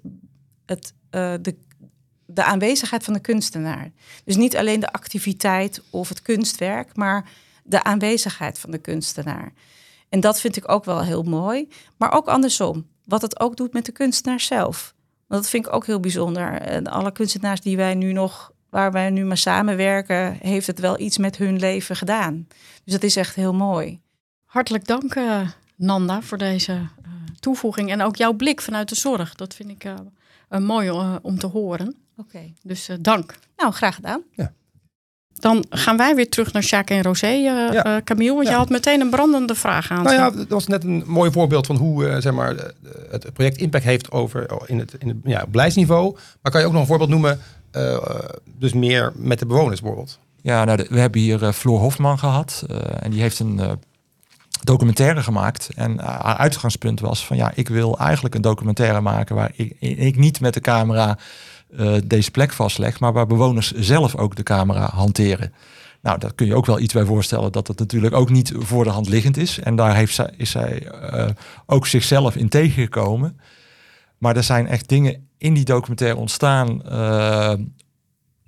het, 0.65 0.93
eh, 1.09 1.33
de, 1.41 1.55
de 2.25 2.43
aanwezigheid 2.43 3.03
van 3.03 3.13
de 3.13 3.19
kunstenaar. 3.19 3.91
Dus 4.23 4.35
niet 4.35 4.57
alleen 4.57 4.79
de 4.79 4.91
activiteit 4.91 5.81
of 5.89 6.09
het 6.09 6.21
kunstwerk, 6.21 6.95
maar 6.95 7.29
de 7.63 7.83
aanwezigheid 7.83 8.59
van 8.59 8.71
de 8.71 8.77
kunstenaar. 8.77 9.53
En 10.09 10.19
dat 10.19 10.39
vind 10.39 10.55
ik 10.55 10.71
ook 10.71 10.85
wel 10.85 11.03
heel 11.03 11.23
mooi. 11.23 11.67
Maar 11.97 12.11
ook 12.11 12.27
andersom, 12.27 12.87
wat 13.05 13.21
het 13.21 13.39
ook 13.39 13.55
doet 13.55 13.73
met 13.73 13.85
de 13.85 13.91
kunstenaar 13.91 14.39
zelf. 14.39 14.93
Want 15.27 15.41
dat 15.41 15.49
vind 15.49 15.65
ik 15.65 15.73
ook 15.73 15.85
heel 15.85 15.99
bijzonder. 15.99 16.53
En 16.53 16.87
alle 16.87 17.11
kunstenaars 17.11 17.61
die 17.61 17.77
wij 17.77 17.95
nu 17.95 18.13
nog, 18.13 18.51
waar 18.69 18.91
wij 18.91 19.09
nu 19.09 19.25
mee 19.25 19.35
samenwerken, 19.35 20.37
heeft 20.41 20.67
het 20.67 20.79
wel 20.79 20.99
iets 20.99 21.17
met 21.17 21.37
hun 21.37 21.59
leven 21.59 21.95
gedaan. 21.95 22.47
Dus 22.83 22.93
dat 22.93 23.03
is 23.03 23.15
echt 23.15 23.35
heel 23.35 23.53
mooi. 23.53 23.99
Hartelijk 24.45 24.87
dank, 24.87 25.15
eh, 25.15 25.47
Nanda, 25.75 26.21
voor 26.21 26.37
deze 26.37 26.71
eh, 26.71 27.11
toevoeging. 27.39 27.91
En 27.91 28.01
ook 28.01 28.15
jouw 28.15 28.33
blik 28.33 28.61
vanuit 28.61 28.89
de 28.89 28.95
zorg. 28.95 29.35
Dat 29.35 29.53
vind 29.55 29.69
ik 29.69 29.83
eh, 29.83 29.95
eh, 30.49 30.59
mooi 30.59 30.89
om 31.21 31.39
te 31.39 31.47
horen. 31.47 31.95
Oké. 32.17 32.53
Dus 32.63 32.89
eh, 32.89 32.97
dank. 32.99 33.35
Nou, 33.57 33.73
graag 33.73 33.95
gedaan. 33.95 34.23
Dan 35.39 35.65
gaan 35.69 35.97
wij 35.97 36.15
weer 36.15 36.29
terug 36.29 36.53
naar 36.53 36.63
Jacques 36.63 36.97
en 36.97 37.03
Rosé, 37.03 37.25
eh 37.27 37.41
Ja. 37.43 37.71
eh, 37.83 37.95
Camille. 38.03 38.33
Want 38.33 38.45
Ja. 38.45 38.51
je 38.51 38.57
had 38.57 38.69
meteen 38.69 39.01
een 39.01 39.09
brandende 39.09 39.55
vraag 39.55 39.91
aan. 39.91 40.03
Nou 40.03 40.15
ja, 40.15 40.29
dat 40.31 40.47
was 40.47 40.67
net 40.67 40.83
een 40.83 41.03
mooi 41.07 41.31
voorbeeld 41.31 41.65
van 41.65 41.75
hoe 41.75 42.07
eh, 42.07 42.21
zeg 42.21 42.33
maar, 42.33 42.55
het 43.09 43.33
project 43.33 43.57
impact 43.57 43.83
heeft 43.83 44.11
over 44.11 44.53
oh, 44.55 44.61
in 44.65 44.79
het, 44.79 44.95
in 44.99 45.07
het 45.07 45.17
ja, 45.23 45.45
beleidsniveau. 45.47 46.17
Maar 46.41 46.51
kan 46.51 46.61
je 46.61 46.67
ook 46.67 46.73
nog 46.73 46.81
een 46.81 46.87
voorbeeld 46.87 47.09
noemen, 47.09 47.39
dus 48.57 48.73
meer 48.73 49.11
met 49.15 49.39
de 49.39 49.45
bewoners 49.45 49.79
bijvoorbeeld? 49.81 50.19
Ja, 50.41 50.63
nou, 50.65 50.77
de- 50.77 50.87
we 50.89 50.99
hebben 50.99 51.21
hier 51.21 51.53
Floor 51.53 51.79
Hofman 51.79 52.19
gehad. 52.19 52.63
eh, 52.69 52.75
en 53.01 53.11
die 53.11 53.21
heeft 53.21 53.39
een 53.39 53.61
documentaire 54.63 55.23
gemaakt. 55.23 55.69
En 55.75 55.99
haar 55.99 56.37
uitgangspunt 56.37 56.99
was 56.99 57.25
van 57.25 57.37
ja, 57.37 57.51
ik 57.55 57.67
wil 57.69 57.97
eigenlijk 57.99 58.35
een 58.35 58.41
documentaire 58.41 59.01
maken 59.01 59.35
waar 59.35 59.51
ik, 59.55 59.75
ik 59.79 60.15
niet 60.17 60.39
met 60.41 60.53
de 60.53 60.61
camera 60.61 61.17
eh, 61.77 61.95
deze 62.05 62.31
plek 62.31 62.53
vastleg, 62.53 62.99
maar 62.99 63.13
waar 63.13 63.27
bewoners 63.27 63.71
zelf 63.71 64.15
ook 64.15 64.35
de 64.35 64.43
camera 64.43 64.89
hanteren. 64.93 65.53
Nou, 66.01 66.19
daar 66.19 66.33
kun 66.33 66.45
je 66.45 66.55
ook 66.55 66.65
wel 66.65 66.79
iets 66.79 66.93
bij 66.93 67.05
voorstellen 67.05 67.51
dat 67.51 67.67
het 67.67 67.79
natuurlijk 67.79 68.13
ook 68.13 68.29
niet 68.29 68.53
voor 68.57 68.83
de 68.83 68.89
hand 68.89 69.09
liggend 69.09 69.37
is. 69.37 69.59
En 69.59 69.75
daar 69.75 69.95
heeft 69.95 70.15
zij, 70.15 70.33
is 70.37 70.51
zij 70.51 70.87
eh, 70.87 71.29
ook 71.65 71.87
zichzelf 71.87 72.35
in 72.35 72.49
tegengekomen. 72.49 73.39
Maar 74.17 74.35
er 74.35 74.43
zijn 74.43 74.67
echt 74.67 74.87
dingen 74.87 75.27
in 75.37 75.53
die 75.53 75.65
documentaire 75.65 76.17
ontstaan. 76.17 76.83
eh, 76.83 77.53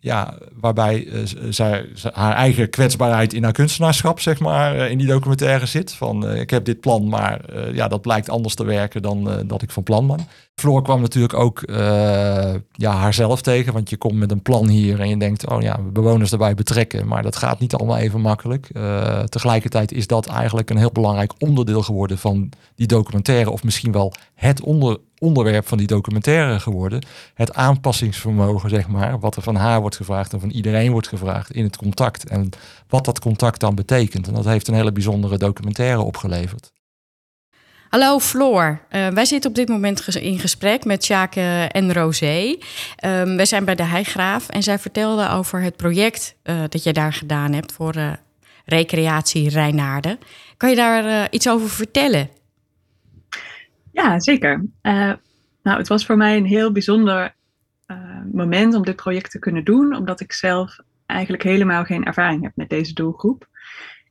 ja, 0.04 0.38
waarbij 0.54 1.08
zij, 1.50 1.90
haar 2.14 2.36
eigen 2.36 2.70
kwetsbaarheid 2.70 3.34
in 3.34 3.44
haar 3.44 3.52
kunstenaarschap, 3.52 4.20
zeg 4.20 4.40
maar, 4.40 4.90
in 4.90 4.98
die 4.98 5.08
documentaire 5.08 5.66
zit. 5.66 5.94
Van, 5.94 6.30
ik 6.36 6.50
heb 6.50 6.66
dit 6.66 6.80
plan, 6.80 7.08
maar 7.10 7.42
ja, 7.74 7.88
dat 7.88 8.02
blijkt 8.02 8.30
anders 8.30 8.56
te 8.56 8.64
werken 8.64 9.02
dan 9.02 9.44
dat 9.48 9.62
ik 9.62 9.72
van 9.72 9.84
plan 9.84 10.08
ben. 10.08 10.28
Floor 10.62 10.82
kwam 10.82 11.02
natuurlijk 11.02 11.34
ook 11.34 11.62
eh, 11.62 12.54
ja, 12.72 12.92
haarzelf 12.92 13.42
tegen, 13.42 13.74
want 13.74 13.90
je 13.90 13.98
komt 13.98 14.16
met 14.16 14.32
een 14.32 14.42
plan 14.42 14.68
hier 14.68 15.00
en 15.00 15.10
je 15.10 15.18
denkt, 15.18 15.50
oh 15.50 15.62
ja, 15.62 15.80
bewoners 15.94 16.32
erbij 16.32 16.54
betrekken, 16.54 17.08
maar 17.08 17.24
dat 17.24 17.36
gaat 17.36 17.60
niet 17.60 17.74
allemaal 17.74 17.98
even 17.98 18.22
makkelijk. 18.22 18.70
Eh, 18.74 19.20
tegelijkertijd 19.20 19.92
is 19.92 20.08
dat 20.08 20.28
eigenlijk 20.28 20.70
een 20.70 20.78
heel 20.78 20.92
belangrijk 20.92 21.34
onderdeel 21.40 21.82
geworden 21.82 22.18
van 22.18 22.50
die 22.76 22.88
documentaire, 22.88 23.50
of 23.50 23.64
misschien 23.64 23.92
wel 23.92 24.14
het 24.34 24.62
onder, 24.62 24.98
onderwerp 25.18 25.68
van 25.68 25.78
die 25.78 25.88
documentaire 25.88 26.60
geworden. 26.60 27.06
Het 27.34 27.54
aanpassingsvermogen, 27.54 28.70
zeg 28.70 28.88
maar, 28.88 29.20
wat 29.20 29.36
er 29.36 29.42
van 29.42 29.56
haar 29.56 29.82
wordt 29.82 29.96
gevraagd 29.96 30.34
en 30.34 30.40
van 30.40 30.50
iedereen 30.50 30.92
wordt 30.92 31.08
gevraagd 31.08 31.52
in 31.52 31.64
het 31.64 31.78
contact. 31.78 32.30
En 32.30 32.50
wat 32.88 33.06
dat 33.06 33.20
contact 33.20 33.60
dan 33.60 33.76
betekent. 33.76 34.28
En 34.28 34.34
dat 34.34 34.46
heeft 34.46 34.68
een 34.68 34.74
hele 34.74 34.92
bijzondere 34.92 35.38
documentaire 35.38 36.02
opgeleverd. 36.02 36.72
Hallo 37.92 38.20
Floor, 38.20 38.80
Eh, 38.90 39.08
wij 39.08 39.26
zitten 39.26 39.50
op 39.50 39.56
dit 39.56 39.68
moment 39.68 40.16
in 40.16 40.40
gesprek 40.40 40.86
met 40.86 41.06
Jacques 41.06 41.68
en 41.68 41.94
Rosé. 41.94 42.58
Ehm, 42.96 43.36
wij 43.36 43.46
zijn 43.46 43.66
bij 43.66 43.76
de 43.76 43.84
Heigraaf 43.84 44.50
en 44.50 44.64
zij 44.64 44.80
vertelde 44.80 45.30
over 45.30 45.62
het 45.62 45.76
project 45.76 46.36
eh, 46.44 46.62
dat 46.70 46.84
je 46.84 46.94
daar 46.94 47.14
gedaan 47.14 47.54
hebt 47.54 47.74
voor 47.74 47.94
eh, 47.94 48.12
recreatie 48.66 49.50
Rijnaarden. 49.50 50.20
Kan 50.58 50.70
je 50.70 50.76
daar 50.76 51.28
iets 51.32 51.50
over 51.50 51.70
vertellen? 51.70 52.30
Ja, 53.92 54.20
zeker. 54.20 54.66
Nou, 54.82 55.78
het 55.78 55.88
was 55.88 56.06
voor 56.06 56.18
mij 56.18 56.38
een 56.38 56.46
heel 56.46 56.72
bijzonder 56.72 57.34
moment 58.32 58.76
om 58.76 58.84
dit 58.84 58.96
project 58.96 59.32
te 59.32 59.40
kunnen 59.40 59.64
doen, 59.64 59.96
omdat 59.96 60.20
ik 60.20 60.34
zelf 60.34 60.78
eigenlijk 61.06 61.44
helemaal 61.44 61.84
geen 61.84 62.04
ervaring 62.04 62.44
heb 62.44 62.52
met 62.56 62.70
deze 62.70 62.94
doelgroep. 62.94 63.48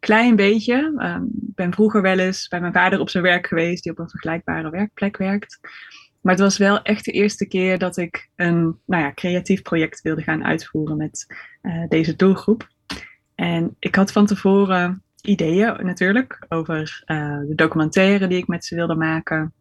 Klein 0.00 0.36
beetje. 0.36 0.92
ehm, 0.96 1.22
Ik 1.22 1.54
ben 1.54 1.72
vroeger 1.72 2.02
wel 2.02 2.18
eens 2.18 2.48
bij 2.48 2.60
mijn 2.60 2.72
vader 2.72 3.00
op 3.00 3.10
zijn 3.10 3.22
werk 3.22 3.46
geweest, 3.46 3.82
die 3.82 3.92
op 3.92 3.98
een 3.98 4.10
vergelijkbare 4.10 4.70
werkplek 4.70 5.16
werkt. 5.16 5.58
Maar 6.20 6.32
het 6.32 6.42
was 6.42 6.58
wel 6.58 6.82
echt 6.82 7.04
de 7.04 7.12
eerste 7.12 7.46
keer 7.46 7.78
dat 7.78 7.96
ik 7.96 8.30
een 8.36 8.78
nou 8.86 9.02
ja, 9.02 9.12
creatief 9.14 9.62
project 9.62 10.02
wilde 10.02 10.22
gaan 10.22 10.44
uitvoeren 10.44 10.96
met 10.96 11.26
eh, 11.60 11.88
deze 11.88 12.16
doelgroep. 12.16 12.68
En 13.34 13.76
ik 13.78 13.94
had 13.94 14.12
van 14.12 14.26
tevoren 14.26 15.02
ideeën 15.22 15.86
natuurlijk 15.86 16.46
over 16.48 17.02
uh, 17.06 17.38
de 17.38 17.54
documentaire 17.54 18.26
die 18.26 18.38
ik 18.38 18.46
met 18.46 18.64
ze 18.64 18.74
wilde 18.74 18.94
maken. 18.94 19.52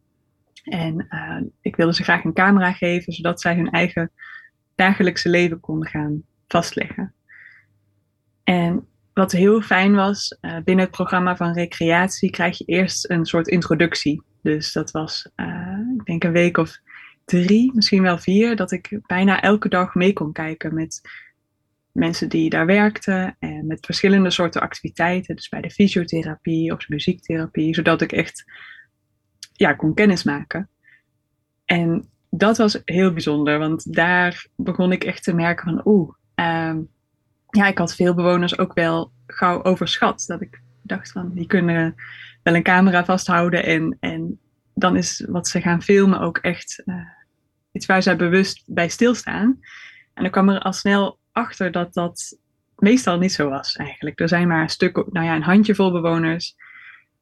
En 0.63 1.07
uh, 1.09 1.41
ik 1.61 1.75
wilde 1.75 1.93
ze 1.93 2.03
graag 2.03 2.23
een 2.23 2.33
camera 2.33 2.71
geven, 2.71 3.13
zodat 3.13 3.41
zij 3.41 3.55
hun 3.55 3.69
eigen 3.69 4.11
dagelijkse 4.75 5.29
leven 5.29 5.59
konden 5.59 5.89
gaan 5.89 6.23
vastleggen. 6.47 7.13
En 8.43 8.87
wat 9.19 9.31
heel 9.31 9.61
fijn 9.61 9.95
was, 9.95 10.37
uh, 10.41 10.57
binnen 10.63 10.85
het 10.85 10.93
programma 10.93 11.35
van 11.35 11.53
recreatie 11.53 12.29
krijg 12.29 12.57
je 12.57 12.65
eerst 12.65 13.09
een 13.09 13.25
soort 13.25 13.47
introductie. 13.47 14.23
Dus 14.41 14.73
dat 14.73 14.91
was, 14.91 15.29
ik 15.97 16.05
denk 16.05 16.23
een 16.23 16.31
week 16.31 16.57
of 16.57 16.79
drie, 17.25 17.71
misschien 17.73 18.01
wel 18.01 18.17
vier, 18.17 18.55
dat 18.55 18.71
ik 18.71 18.99
bijna 19.05 19.41
elke 19.41 19.69
dag 19.69 19.95
mee 19.95 20.13
kon 20.13 20.31
kijken 20.31 20.73
met 20.73 21.01
mensen 21.91 22.29
die 22.29 22.49
daar 22.49 22.65
werkten 22.65 23.35
en 23.39 23.67
met 23.67 23.85
verschillende 23.85 24.29
soorten 24.29 24.61
activiteiten. 24.61 25.35
Dus 25.35 25.49
bij 25.49 25.61
de 25.61 25.69
fysiotherapie 25.69 26.73
of 26.73 26.89
muziektherapie, 26.89 27.75
zodat 27.75 28.01
ik 28.01 28.11
echt 28.11 28.43
ja, 29.53 29.73
kon 29.73 29.93
kennismaken. 29.93 30.69
En 31.65 32.09
dat 32.29 32.57
was 32.57 32.81
heel 32.85 33.13
bijzonder, 33.13 33.59
want 33.59 33.93
daar 33.93 34.47
begon 34.55 34.91
ik 34.91 35.03
echt 35.03 35.23
te 35.23 35.33
merken 35.33 35.65
van 35.65 35.81
oeh, 35.85 36.13
um, 36.35 36.89
ja, 37.49 37.67
ik 37.67 37.77
had 37.77 37.95
veel 37.95 38.13
bewoners 38.13 38.57
ook 38.57 38.73
wel 38.73 39.11
gauw 39.27 39.63
overschat. 39.63 40.23
Dat 40.27 40.41
ik 40.41 40.61
dacht 40.81 41.11
van, 41.11 41.31
die 41.33 41.47
kunnen 41.47 41.95
wel 42.43 42.55
een 42.55 42.63
camera 42.63 43.05
vasthouden 43.05 43.63
en, 43.63 43.97
en 43.99 44.39
dan 44.73 44.95
is 44.95 45.25
wat 45.27 45.47
ze 45.47 45.61
gaan 45.61 45.81
filmen 45.81 46.19
ook 46.19 46.37
echt 46.37 46.81
uh, 46.85 46.95
iets 47.71 47.85
waar 47.85 48.03
zij 48.03 48.15
bewust 48.15 48.63
bij 48.65 48.89
stilstaan. 48.89 49.59
En 50.13 50.23
dan 50.23 50.31
kwam 50.31 50.49
er 50.49 50.59
al 50.59 50.73
snel 50.73 51.19
achter 51.31 51.71
dat 51.71 51.93
dat 51.93 52.37
meestal 52.77 53.17
niet 53.17 53.33
zo 53.33 53.49
was 53.49 53.75
eigenlijk. 53.75 54.19
Er 54.19 54.27
zijn 54.27 54.47
maar 54.47 54.61
een 54.61 54.69
stuk, 54.69 54.95
nou 55.11 55.25
ja, 55.25 55.35
een 55.35 55.43
handjevol 55.43 55.91
bewoners 55.91 56.55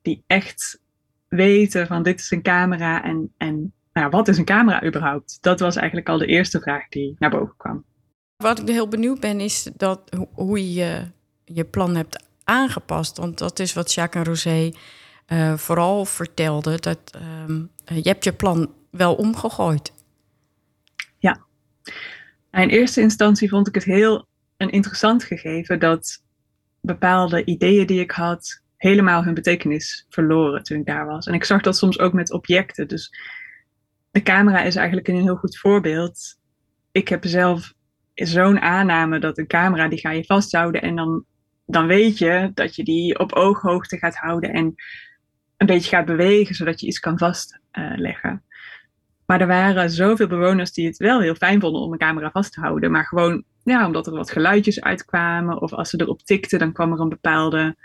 die 0.01 0.23
echt 0.28 0.82
weten 1.28 1.88
van 1.88 2.03
dit 2.03 2.19
is 2.19 2.32
een 2.32 2.41
camera 2.41 3.03
en, 3.03 3.34
en 3.38 3.73
nou, 3.93 4.09
wat 4.09 4.28
is 4.28 4.38
een 4.38 4.45
camera 4.45 4.84
überhaupt? 4.84 5.38
Dat 5.41 5.59
was 5.59 5.75
eigenlijk 5.75 6.09
al 6.09 6.17
de 6.17 6.25
eerste 6.25 6.59
vraag 6.59 6.88
die 6.88 7.15
naar 7.19 7.30
boven 7.30 7.53
kwam. 7.57 7.84
Wat 8.38 8.59
ik 8.59 8.67
heel 8.67 8.88
benieuwd 8.88 9.19
ben 9.19 9.39
is 9.39 9.69
dat, 9.75 10.01
hoe 10.33 10.73
je 10.73 11.07
je 11.45 11.65
plan 11.65 11.95
hebt 11.95 12.23
aangepast. 12.43 13.17
Want 13.17 13.38
dat 13.38 13.59
is 13.59 13.73
wat 13.73 13.93
Jacques 13.93 14.23
en 14.23 14.29
Rosé 14.29 14.71
uh, 15.27 15.57
vooral 15.57 16.05
vertelden. 16.05 16.81
Dat, 16.81 16.99
uh, 17.15 17.57
je 17.85 18.09
hebt 18.09 18.23
je 18.23 18.33
plan 18.33 18.73
wel 18.91 19.15
omgegooid. 19.15 19.93
Ja, 21.19 21.45
in 22.51 22.69
eerste 22.69 23.01
instantie 23.01 23.49
vond 23.49 23.67
ik 23.67 23.75
het 23.75 23.83
heel 23.83 24.27
een 24.57 24.69
interessant 24.69 25.23
gegeven 25.23 25.79
dat 25.79 26.23
bepaalde 26.81 27.45
ideeën 27.45 27.88
die 27.88 27.99
ik 27.99 28.11
had 28.11 28.61
helemaal 28.75 29.23
hun 29.23 29.33
betekenis 29.33 30.05
verloren 30.09 30.63
toen 30.63 30.79
ik 30.79 30.85
daar 30.85 31.05
was. 31.05 31.25
En 31.25 31.33
ik 31.33 31.43
zag 31.43 31.61
dat 31.61 31.77
soms 31.77 31.99
ook 31.99 32.13
met 32.13 32.31
objecten. 32.31 32.88
Dus 32.88 33.11
de 34.11 34.21
camera 34.21 34.61
is 34.61 34.75
eigenlijk 34.75 35.07
een 35.07 35.21
heel 35.21 35.35
goed 35.35 35.57
voorbeeld. 35.57 36.38
Ik 36.91 37.07
heb 37.07 37.25
zelf 37.25 37.73
zo'n 38.26 38.59
aanname 38.59 39.20
dat 39.20 39.38
een 39.38 39.47
camera 39.47 39.88
die 39.88 39.99
ga 39.99 40.11
je 40.11 40.24
vasthouden 40.24 40.82
en 40.82 40.95
dan, 40.95 41.24
dan 41.65 41.88
weet 41.88 42.18
je 42.18 42.51
dat 42.53 42.76
je 42.76 42.84
die 42.84 43.20
op 43.20 43.34
ooghoogte 43.34 43.97
gaat 43.97 44.15
houden 44.15 44.53
en 44.53 44.76
een 45.57 45.68
beetje 45.68 45.89
gaat 45.89 46.05
bewegen 46.05 46.55
zodat 46.55 46.80
je 46.80 46.88
iets 46.88 46.99
kan 46.99 47.18
vastleggen. 47.18 48.43
Maar 49.26 49.41
er 49.41 49.47
waren 49.47 49.89
zoveel 49.89 50.28
bewoners 50.28 50.72
die 50.72 50.88
het 50.88 50.97
wel 50.97 51.22
heel 51.22 51.36
fijn 51.36 51.59
vonden 51.61 51.82
om 51.82 51.91
een 51.91 51.97
camera 51.97 52.32
vast 52.32 52.53
te 52.53 52.59
houden. 52.59 52.91
Maar 52.91 53.05
gewoon, 53.05 53.43
ja, 53.63 53.86
omdat 53.86 54.07
er 54.07 54.13
wat 54.13 54.32
geluidjes 54.32 54.82
uitkwamen. 54.82 55.61
Of 55.61 55.74
als 55.74 55.89
ze 55.89 56.01
erop 56.01 56.22
tikten, 56.22 56.59
dan 56.59 56.74
kwam 56.74 56.91
er 56.91 56.99
een 56.99 57.09
bepaalde, 57.09 57.76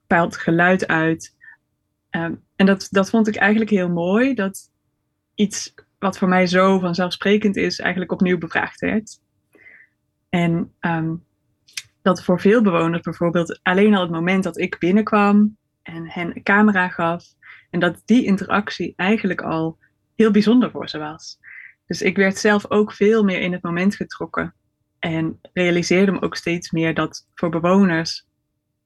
bepaald 0.00 0.36
geluid 0.36 0.86
uit. 0.86 1.36
Um, 2.10 2.44
en 2.56 2.66
dat, 2.66 2.88
dat 2.90 3.10
vond 3.10 3.28
ik 3.28 3.36
eigenlijk 3.36 3.70
heel 3.70 3.88
mooi. 3.88 4.34
Dat 4.34 4.70
iets 5.34 5.74
wat 5.98 6.18
voor 6.18 6.28
mij 6.28 6.46
zo 6.46 6.78
vanzelfsprekend 6.78 7.56
is, 7.56 7.78
eigenlijk 7.78 8.12
opnieuw 8.12 8.38
bevraagd 8.38 8.80
werd. 8.80 9.20
En 10.32 10.74
um, 10.80 11.24
dat 12.02 12.24
voor 12.24 12.40
veel 12.40 12.62
bewoners 12.62 13.02
bijvoorbeeld 13.02 13.60
alleen 13.62 13.94
al 13.94 14.02
het 14.02 14.10
moment 14.10 14.44
dat 14.44 14.58
ik 14.58 14.78
binnenkwam 14.78 15.56
en 15.82 16.10
hen 16.10 16.36
een 16.36 16.42
camera 16.42 16.88
gaf. 16.88 17.24
En 17.70 17.80
dat 17.80 18.02
die 18.04 18.24
interactie 18.24 18.92
eigenlijk 18.96 19.40
al 19.40 19.78
heel 20.14 20.30
bijzonder 20.30 20.70
voor 20.70 20.88
ze 20.88 20.98
was. 20.98 21.38
Dus 21.86 22.02
ik 22.02 22.16
werd 22.16 22.38
zelf 22.38 22.70
ook 22.70 22.92
veel 22.92 23.24
meer 23.24 23.40
in 23.40 23.52
het 23.52 23.62
moment 23.62 23.96
getrokken. 23.96 24.54
En 24.98 25.38
realiseerde 25.52 26.12
me 26.12 26.22
ook 26.22 26.36
steeds 26.36 26.70
meer 26.70 26.94
dat 26.94 27.26
voor 27.34 27.50
bewoners 27.50 28.26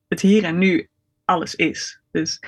het 0.09 0.21
hier 0.21 0.45
en 0.45 0.59
nu 0.59 0.89
alles 1.25 1.55
is. 1.55 2.01
Dus 2.11 2.41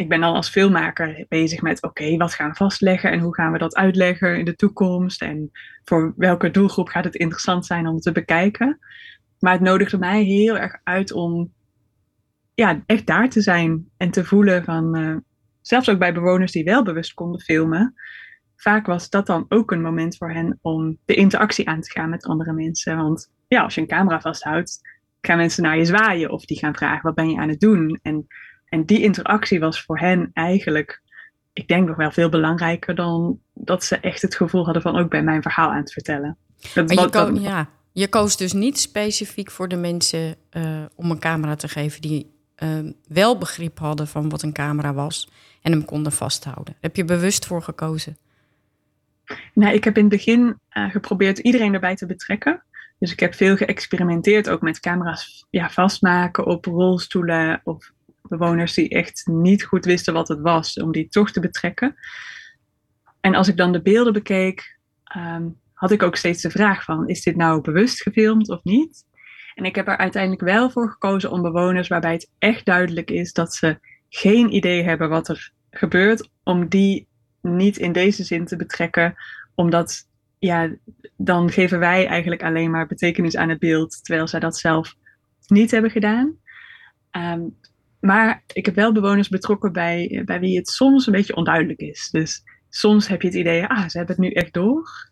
ik 0.00 0.08
ben 0.08 0.20
dan 0.20 0.34
als 0.34 0.48
filmmaker 0.48 1.24
bezig 1.28 1.62
met: 1.62 1.82
oké, 1.82 2.16
wat 2.16 2.34
gaan 2.34 2.50
we 2.50 2.56
vastleggen 2.56 3.10
en 3.10 3.20
hoe 3.20 3.34
gaan 3.34 3.52
we 3.52 3.58
dat 3.58 3.76
uitleggen 3.76 4.38
in 4.38 4.44
de 4.44 4.56
toekomst? 4.56 5.22
En 5.22 5.50
voor 5.84 6.14
welke 6.16 6.50
doelgroep 6.50 6.88
gaat 6.88 7.04
het 7.04 7.14
interessant 7.14 7.66
zijn 7.66 7.86
om 7.86 7.98
te 7.98 8.12
bekijken? 8.12 8.78
Maar 9.38 9.52
het 9.52 9.60
nodigde 9.60 9.98
mij 9.98 10.22
heel 10.22 10.58
erg 10.58 10.80
uit 10.84 11.12
om 11.12 11.52
ja, 12.54 12.82
echt 12.86 13.06
daar 13.06 13.28
te 13.28 13.40
zijn 13.40 13.88
en 13.96 14.10
te 14.10 14.24
voelen 14.24 14.64
van 14.64 14.96
uh, 14.96 15.16
zelfs 15.60 15.88
ook 15.88 15.98
bij 15.98 16.14
bewoners 16.14 16.52
die 16.52 16.64
wel 16.64 16.82
bewust 16.82 17.14
konden 17.14 17.40
filmen, 17.40 17.94
vaak 18.56 18.86
was 18.86 19.10
dat 19.10 19.26
dan 19.26 19.46
ook 19.48 19.70
een 19.70 19.82
moment 19.82 20.16
voor 20.16 20.32
hen 20.32 20.58
om 20.62 20.98
de 21.04 21.14
interactie 21.14 21.68
aan 21.68 21.80
te 21.80 21.90
gaan 21.90 22.10
met 22.10 22.26
andere 22.26 22.52
mensen. 22.52 22.96
Want 22.96 23.30
ja, 23.48 23.62
als 23.62 23.74
je 23.74 23.80
een 23.80 23.86
camera 23.86 24.20
vasthoudt, 24.20 24.80
gaan 25.20 25.36
mensen 25.36 25.62
naar 25.62 25.78
je 25.78 25.84
zwaaien 25.84 26.30
of 26.30 26.44
die 26.44 26.58
gaan 26.58 26.74
vragen: 26.74 27.02
wat 27.02 27.14
ben 27.14 27.30
je 27.30 27.38
aan 27.38 27.48
het 27.48 27.60
doen? 27.60 27.98
En, 28.02 28.26
en 28.70 28.84
die 28.84 29.02
interactie 29.02 29.60
was 29.60 29.82
voor 29.82 29.98
hen 29.98 30.30
eigenlijk, 30.32 31.02
ik 31.52 31.68
denk 31.68 31.88
nog 31.88 31.96
wel 31.96 32.10
veel 32.10 32.28
belangrijker 32.28 32.94
dan 32.94 33.40
dat 33.54 33.84
ze 33.84 33.96
echt 33.96 34.22
het 34.22 34.34
gevoel 34.34 34.64
hadden 34.64 34.82
van 34.82 34.96
ook 34.96 35.10
bij 35.10 35.22
mijn 35.22 35.42
verhaal 35.42 35.70
aan 35.70 35.84
te 35.84 35.92
vertellen. 35.92 36.36
Dat, 36.74 36.94
maar 36.94 37.04
je, 37.04 37.10
ko 37.10 37.40
ja, 37.40 37.68
je 37.92 38.08
koos 38.08 38.36
dus 38.36 38.52
niet 38.52 38.78
specifiek 38.78 39.50
voor 39.50 39.68
de 39.68 39.76
mensen 39.76 40.36
uh, 40.52 40.82
om 40.94 41.10
een 41.10 41.18
camera 41.18 41.54
te 41.54 41.68
geven 41.68 42.00
die 42.00 42.34
uh, 42.62 42.92
wel 43.08 43.38
begrip 43.38 43.78
hadden 43.78 44.06
van 44.06 44.28
wat 44.28 44.42
een 44.42 44.52
camera 44.52 44.94
was 44.94 45.28
en 45.62 45.72
hem 45.72 45.84
konden 45.84 46.12
vasthouden. 46.12 46.76
Heb 46.80 46.96
je 46.96 47.04
bewust 47.04 47.46
voor 47.46 47.62
gekozen? 47.62 48.16
Nou, 49.54 49.74
ik 49.74 49.84
heb 49.84 49.96
in 49.96 50.04
het 50.04 50.12
begin 50.12 50.58
uh, 50.72 50.90
geprobeerd 50.90 51.38
iedereen 51.38 51.74
erbij 51.74 51.94
te 51.96 52.06
betrekken. 52.06 52.64
Dus 52.98 53.12
ik 53.12 53.20
heb 53.20 53.34
veel 53.34 53.56
geëxperimenteerd, 53.56 54.48
ook 54.48 54.60
met 54.60 54.80
camera's 54.80 55.46
ja, 55.50 55.70
vastmaken 55.70 56.46
op 56.46 56.64
rolstoelen 56.64 57.60
of 57.64 57.92
bewoners 58.30 58.74
die 58.74 58.88
echt 58.88 59.26
niet 59.26 59.64
goed 59.64 59.84
wisten 59.84 60.14
wat 60.14 60.28
het 60.28 60.40
was, 60.40 60.74
om 60.74 60.92
die 60.92 61.08
toch 61.08 61.30
te 61.30 61.40
betrekken. 61.40 61.96
En 63.20 63.34
als 63.34 63.48
ik 63.48 63.56
dan 63.56 63.72
de 63.72 63.82
beelden 63.82 64.12
bekeek, 64.12 64.78
um, 65.16 65.58
had 65.72 65.90
ik 65.90 66.02
ook 66.02 66.16
steeds 66.16 66.42
de 66.42 66.50
vraag 66.50 66.84
van, 66.84 67.08
is 67.08 67.22
dit 67.22 67.36
nou 67.36 67.60
bewust 67.60 68.02
gefilmd 68.02 68.48
of 68.48 68.64
niet? 68.64 69.04
En 69.54 69.64
ik 69.64 69.74
heb 69.74 69.88
er 69.88 69.96
uiteindelijk 69.96 70.42
wel 70.42 70.70
voor 70.70 70.90
gekozen 70.90 71.30
om 71.30 71.42
bewoners 71.42 71.88
waarbij 71.88 72.12
het 72.12 72.30
echt 72.38 72.64
duidelijk 72.64 73.10
is 73.10 73.32
dat 73.32 73.54
ze 73.54 73.78
geen 74.08 74.54
idee 74.54 74.82
hebben 74.82 75.08
wat 75.08 75.28
er 75.28 75.52
gebeurt, 75.70 76.30
om 76.42 76.68
die 76.68 77.08
niet 77.40 77.76
in 77.76 77.92
deze 77.92 78.24
zin 78.24 78.44
te 78.44 78.56
betrekken, 78.56 79.14
omdat 79.54 80.08
ja, 80.38 80.70
dan 81.16 81.50
geven 81.50 81.78
wij 81.78 82.06
eigenlijk 82.06 82.42
alleen 82.42 82.70
maar 82.70 82.86
betekenis 82.86 83.36
aan 83.36 83.48
het 83.48 83.58
beeld, 83.58 84.04
terwijl 84.04 84.28
zij 84.28 84.40
dat 84.40 84.58
zelf 84.58 84.94
niet 85.46 85.70
hebben 85.70 85.90
gedaan. 85.90 86.36
Um, 87.12 87.58
maar 88.00 88.42
ik 88.52 88.66
heb 88.66 88.74
wel 88.74 88.92
bewoners 88.92 89.28
betrokken 89.28 89.72
bij, 89.72 90.22
bij 90.24 90.40
wie 90.40 90.56
het 90.56 90.68
soms 90.68 91.06
een 91.06 91.12
beetje 91.12 91.36
onduidelijk 91.36 91.80
is. 91.80 92.08
Dus 92.10 92.42
soms 92.68 93.08
heb 93.08 93.22
je 93.22 93.28
het 93.28 93.36
idee, 93.36 93.66
ah, 93.66 93.88
ze 93.88 93.98
hebben 93.98 94.16
het 94.16 94.24
nu 94.24 94.30
echt 94.30 94.52
door. 94.52 95.08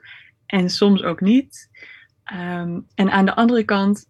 En 0.46 0.70
soms 0.70 1.02
ook 1.02 1.20
niet. 1.20 1.68
Um, 2.32 2.86
en 2.94 3.10
aan 3.10 3.24
de 3.24 3.34
andere 3.34 3.64
kant 3.64 4.06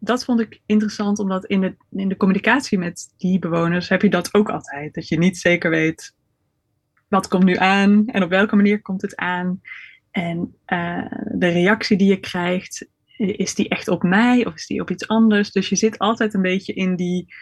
dat 0.00 0.24
vond 0.24 0.40
ik 0.40 0.60
interessant, 0.66 1.18
omdat 1.18 1.44
in 1.44 1.60
de, 1.60 1.76
in 1.90 2.08
de 2.08 2.16
communicatie 2.16 2.78
met 2.78 3.14
die 3.16 3.38
bewoners 3.38 3.88
heb 3.88 4.02
je 4.02 4.10
dat 4.10 4.34
ook 4.34 4.48
altijd. 4.48 4.94
Dat 4.94 5.08
je 5.08 5.18
niet 5.18 5.38
zeker 5.38 5.70
weet 5.70 6.14
wat 7.08 7.28
komt 7.28 7.44
nu 7.44 7.56
aan 7.56 8.06
en 8.06 8.22
op 8.22 8.30
welke 8.30 8.56
manier 8.56 8.82
komt 8.82 9.02
het 9.02 9.16
aan. 9.16 9.60
En 10.10 10.54
uh, 10.66 11.06
de 11.32 11.48
reactie 11.48 11.96
die 11.96 12.08
je 12.08 12.20
krijgt, 12.20 12.88
is 13.16 13.54
die 13.54 13.68
echt 13.68 13.88
op 13.88 14.02
mij 14.02 14.46
of 14.46 14.54
is 14.54 14.66
die 14.66 14.80
op 14.80 14.90
iets 14.90 15.08
anders? 15.08 15.50
Dus 15.50 15.68
je 15.68 15.76
zit 15.76 15.98
altijd 15.98 16.34
een 16.34 16.42
beetje 16.42 16.72
in 16.72 16.96
die 16.96 17.34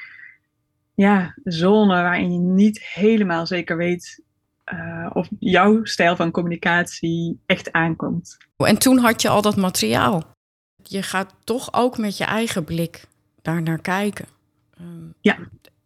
ja, 0.97 1.35
zone 1.45 2.03
waarin 2.03 2.33
je 2.33 2.39
niet 2.39 2.83
helemaal 2.83 3.47
zeker 3.47 3.77
weet 3.77 4.23
uh, 4.75 5.11
of 5.13 5.29
jouw 5.39 5.85
stijl 5.85 6.17
van 6.17 6.31
communicatie 6.31 7.41
echt 7.47 7.73
aankomt. 7.73 8.37
En 8.57 8.79
toen 8.79 8.99
had 8.99 9.23
je 9.23 9.29
al 9.29 9.43
dat 9.43 9.57
materiaal 9.57 10.35
je 10.91 11.03
gaat 11.03 11.35
toch 11.45 11.69
ook 11.73 11.99
met 11.99 12.17
je 12.17 12.25
eigen 12.25 12.65
blik 12.65 13.07
daar 13.43 13.63
naar 13.63 13.81
kijken. 13.81 14.27
Um, 14.81 15.15
ja. 15.21 15.39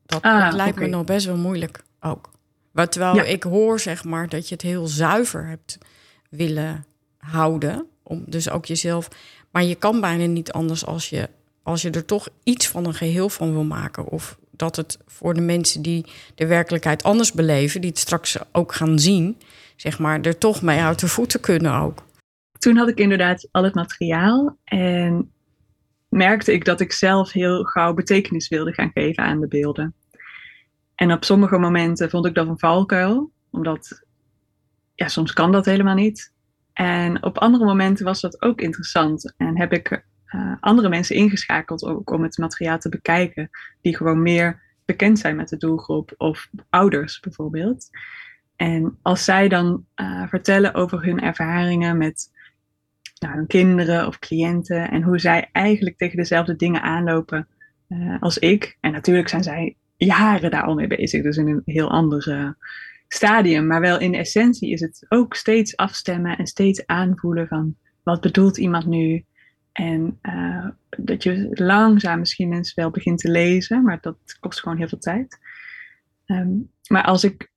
Dat, 0.07 0.23
ah, 0.23 0.53
lijkt 0.53 0.79
me 0.79 0.87
nog 0.87 1.05
best 1.05 1.27
wel 1.27 1.37
moeilijk 1.37 1.83
ook. 2.01 2.31
Maar 2.71 2.89
terwijl 2.89 3.15
ja. 3.15 3.23
ik 3.23 3.43
hoor 3.43 3.81
zeg 3.81 4.05
maar 4.05 4.29
dat 4.29 4.49
je 4.49 4.55
het 4.55 4.63
heel 4.63 4.87
zuiver 4.87 5.47
hebt 5.47 5.79
willen 6.31 6.85
houden. 7.19 7.87
Om 8.03 8.25
dus 8.27 8.51
ook 8.51 8.65
jezelf. 8.67 9.09
Maar 9.51 9.65
je 9.65 9.75
kan 9.75 10.01
bijna 10.01 10.25
niet 10.25 10.53
anders 10.53 10.87
als 10.87 11.09
je 11.09 11.29
als 11.63 11.83
je 11.83 11.91
er 11.91 12.05
toch 12.05 12.29
iets 12.43 12.69
van 12.69 12.87
een 12.87 12.95
geheel 12.95 13.29
van 13.29 13.53
wil 13.53 13.65
maken. 13.65 14.07
Of 14.07 14.39
dat 14.51 14.77
het 14.77 14.99
voor 15.07 15.35
de 15.35 15.41
mensen 15.41 15.83
die 15.83 16.07
de 16.35 16.47
werkelijkheid 16.47 17.03
anders 17.03 17.33
beleven, 17.33 17.81
die 17.81 17.91
het 17.91 17.99
straks 17.99 18.39
ook 18.53 18.75
gaan 18.75 18.99
zien, 18.99 19.39
zeg 19.77 19.99
maar, 19.99 20.21
er 20.21 20.39
toch 20.39 20.63
mee 20.63 20.81
uit 20.81 21.01
de 21.01 21.09
voeten 21.09 21.41
kunnen 21.41 21.75
ook. 21.75 22.03
Toen 22.59 22.77
had 22.77 22.89
ik 22.89 22.99
inderdaad 22.99 23.49
al 23.51 23.65
het 23.65 23.75
materiaal 23.75 24.57
en 24.65 25.33
merkte 26.09 26.53
ik 26.53 26.65
dat 26.65 26.81
ik 26.81 26.93
zelf 26.93 27.33
heel 27.33 27.65
gauw 27.65 27.95
betekenis 27.95 28.49
wilde 28.49 28.73
gaan 28.73 28.91
geven 28.95 29.25
aan 29.25 29.41
de 29.41 29.49
beelden. 29.49 29.95
En 30.95 31.13
op 31.13 31.25
sommige 31.25 31.59
momenten 31.59 32.11
vond 32.11 32.27
ik 32.27 32.35
dat 32.35 32.49
een 32.49 32.59
valkuil, 32.59 33.31
omdat 33.51 34.05
ja, 34.95 35.09
soms 35.09 35.33
kan 35.33 35.53
dat 35.53 35.65
helemaal 35.65 35.95
niet. 35.95 36.33
En 36.73 37.23
op 37.23 37.39
andere 37.39 37.65
momenten 37.65 38.05
was 38.05 38.21
dat 38.21 38.43
ook 38.43 38.61
interessant 38.61 39.35
en 39.37 39.59
heb 39.59 39.73
ik 39.73 40.05
uh, 40.35 40.55
andere 40.61 40.89
mensen 40.89 41.17
ingeschakeld 41.17 41.85
ook 41.85 42.11
om 42.11 42.23
het 42.23 42.39
materiaal 42.39 42.79
te 42.79 42.89
bekijken, 42.89 43.51
die 43.81 43.97
gewoon 43.97 44.23
meer 44.23 44.63
bekend 44.85 45.19
zijn 45.19 45.37
met 45.37 45.49
de 45.49 45.57
doelgroep 45.57 46.15
of 46.17 46.49
ouders 46.71 47.21
bijvoorbeeld. 47.21 47.91
En 48.57 48.99
als 49.03 49.25
zij 49.25 49.49
dan 49.49 49.87
uh, 49.97 50.29
vertellen 50.29 50.75
over 50.75 51.05
hun 51.05 51.21
ervaringen 51.21 51.99
met 51.99 52.31
nou, 53.19 53.35
hun 53.35 53.47
kinderen 53.47 54.07
of 54.07 54.19
cliënten 54.19 54.91
en 54.91 55.03
hoe 55.03 55.19
zij 55.19 55.49
eigenlijk 55.53 55.97
tegen 55.97 56.17
dezelfde 56.17 56.57
dingen 56.57 56.83
aanlopen 56.83 57.49
uh, 57.89 58.17
als 58.21 58.39
ik. 58.39 58.77
En 58.81 58.93
natuurlijk 58.93 59.29
zijn 59.29 59.43
zij 59.43 59.77
jaren 59.97 60.51
daar 60.51 60.63
al 60.63 60.75
mee 60.75 60.87
bezig, 60.87 61.23
dus 61.23 61.37
in 61.37 61.49
een 61.49 61.63
heel 61.65 61.91
ander 61.91 62.55
stadium. 63.09 63.67
Maar 63.67 63.81
wel 63.81 63.99
in 64.01 64.15
essentie 64.15 64.71
is 64.71 64.81
het 64.81 65.07
ook 65.09 65.35
steeds 65.35 65.77
afstemmen 65.77 66.39
en 66.39 66.47
steeds 66.47 66.87
aanvoelen 66.87 67.49
van 67.49 67.77
wat 68.03 68.21
bedoelt 68.21 68.59
iemand 68.59 68.87
nu? 68.87 69.25
En 69.81 70.19
uh, 70.23 70.69
dat 70.89 71.23
je 71.23 71.49
langzaam 71.51 72.19
misschien 72.19 72.49
mensen 72.49 72.73
wel 72.77 72.91
begint 72.91 73.19
te 73.19 73.31
lezen, 73.31 73.83
maar 73.83 73.99
dat 74.01 74.37
kost 74.41 74.61
gewoon 74.61 74.79
heel 74.79 74.89
veel 74.89 74.99
tijd. 74.99 75.39
Um, 76.27 76.71
maar 76.89 77.05
als 77.05 77.25
ik 77.25 77.51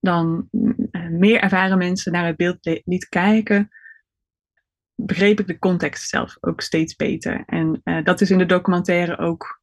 dan 0.00 0.48
uh, 0.52 1.08
meer 1.08 1.40
ervaren 1.40 1.78
mensen 1.78 2.12
naar 2.12 2.26
het 2.26 2.36
beeld 2.36 2.80
liet 2.84 3.08
kijken, 3.08 3.68
begreep 4.94 5.40
ik 5.40 5.46
de 5.46 5.58
context 5.58 6.08
zelf 6.08 6.36
ook 6.40 6.60
steeds 6.60 6.96
beter. 6.96 7.42
En 7.46 7.80
uh, 7.84 8.04
dat 8.04 8.20
is 8.20 8.30
in 8.30 8.38
de 8.38 8.46
documentaire 8.46 9.18
ook 9.18 9.56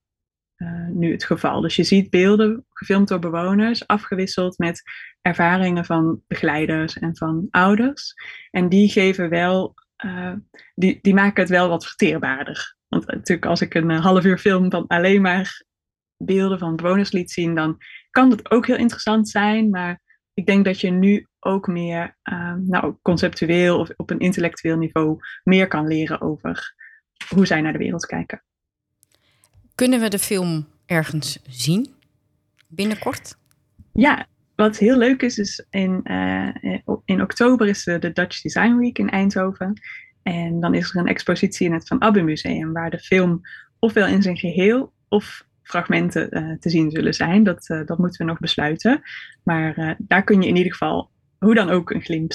nu 0.93 1.11
het 1.11 1.23
geval. 1.23 1.61
Dus 1.61 1.75
je 1.75 1.83
ziet 1.83 2.09
beelden 2.09 2.65
gefilmd 2.69 3.07
door 3.07 3.19
bewoners, 3.19 3.87
afgewisseld 3.87 4.57
met 4.57 4.81
ervaringen 5.21 5.85
van 5.85 6.21
begeleiders 6.27 6.99
en 6.99 7.17
van 7.17 7.47
ouders. 7.51 8.13
En 8.51 8.69
die 8.69 8.89
geven 8.89 9.29
wel 9.29 9.73
uh, 10.05 10.33
die, 10.75 10.99
die 11.01 11.13
maken 11.13 11.41
het 11.41 11.51
wel 11.51 11.69
wat 11.69 11.85
verteerbaarder. 11.85 12.75
Want 12.87 13.07
natuurlijk 13.07 13.45
als 13.45 13.61
ik 13.61 13.73
een 13.73 13.89
uh, 13.89 14.03
half 14.03 14.23
uur 14.23 14.37
film 14.37 14.71
van 14.71 14.87
alleen 14.87 15.21
maar 15.21 15.63
beelden 16.17 16.59
van 16.59 16.75
bewoners 16.75 17.11
liet 17.11 17.31
zien, 17.31 17.55
dan 17.55 17.77
kan 18.11 18.29
dat 18.29 18.51
ook 18.51 18.67
heel 18.67 18.77
interessant 18.77 19.29
zijn. 19.29 19.69
Maar 19.69 20.01
ik 20.33 20.45
denk 20.45 20.65
dat 20.65 20.81
je 20.81 20.89
nu 20.89 21.27
ook 21.39 21.67
meer 21.67 22.17
uh, 22.23 22.53
nou, 22.53 22.95
conceptueel 23.01 23.79
of 23.79 23.89
op 23.95 24.09
een 24.09 24.19
intellectueel 24.19 24.77
niveau 24.77 25.17
meer 25.43 25.67
kan 25.67 25.87
leren 25.87 26.21
over 26.21 26.73
hoe 27.35 27.45
zij 27.45 27.61
naar 27.61 27.71
de 27.71 27.77
wereld 27.77 28.05
kijken. 28.05 28.43
Kunnen 29.75 29.99
we 29.99 30.09
de 30.09 30.19
film 30.19 30.67
ergens 30.85 31.39
zien 31.47 31.95
binnenkort? 32.67 33.37
Ja, 33.93 34.27
wat 34.55 34.77
heel 34.77 34.97
leuk 34.97 35.21
is, 35.21 35.37
is 35.37 35.65
in, 35.69 36.01
uh, 36.03 36.49
in 37.05 37.21
oktober 37.21 37.67
is 37.67 37.83
de 37.83 38.11
Dutch 38.13 38.41
Design 38.41 38.75
Week 38.75 38.97
in 38.97 39.09
Eindhoven. 39.09 39.81
En 40.23 40.59
dan 40.59 40.73
is 40.73 40.89
er 40.89 40.99
een 40.99 41.07
expositie 41.07 41.67
in 41.67 41.73
het 41.73 41.87
Van 41.87 42.01
Abbe 42.01 42.21
Museum, 42.21 42.73
waar 42.73 42.89
de 42.89 42.99
film 42.99 43.41
ofwel 43.79 44.07
in 44.07 44.21
zijn 44.21 44.37
geheel 44.37 44.93
of 45.09 45.45
fragmenten 45.63 46.27
uh, 46.31 46.57
te 46.59 46.69
zien 46.69 46.91
zullen 46.91 47.13
zijn. 47.13 47.43
Dat, 47.43 47.65
dat 47.85 47.97
moeten 47.97 48.25
we 48.25 48.31
nog 48.31 48.39
besluiten. 48.39 49.01
Maar 49.43 49.95
daar 49.97 50.23
kun 50.23 50.41
je 50.41 50.47
in 50.47 50.55
ieder 50.55 50.71
geval 50.71 51.09
hoe 51.37 51.55
dan 51.55 51.69
ook 51.69 51.91
een 51.91 52.01
glimp 52.01 52.31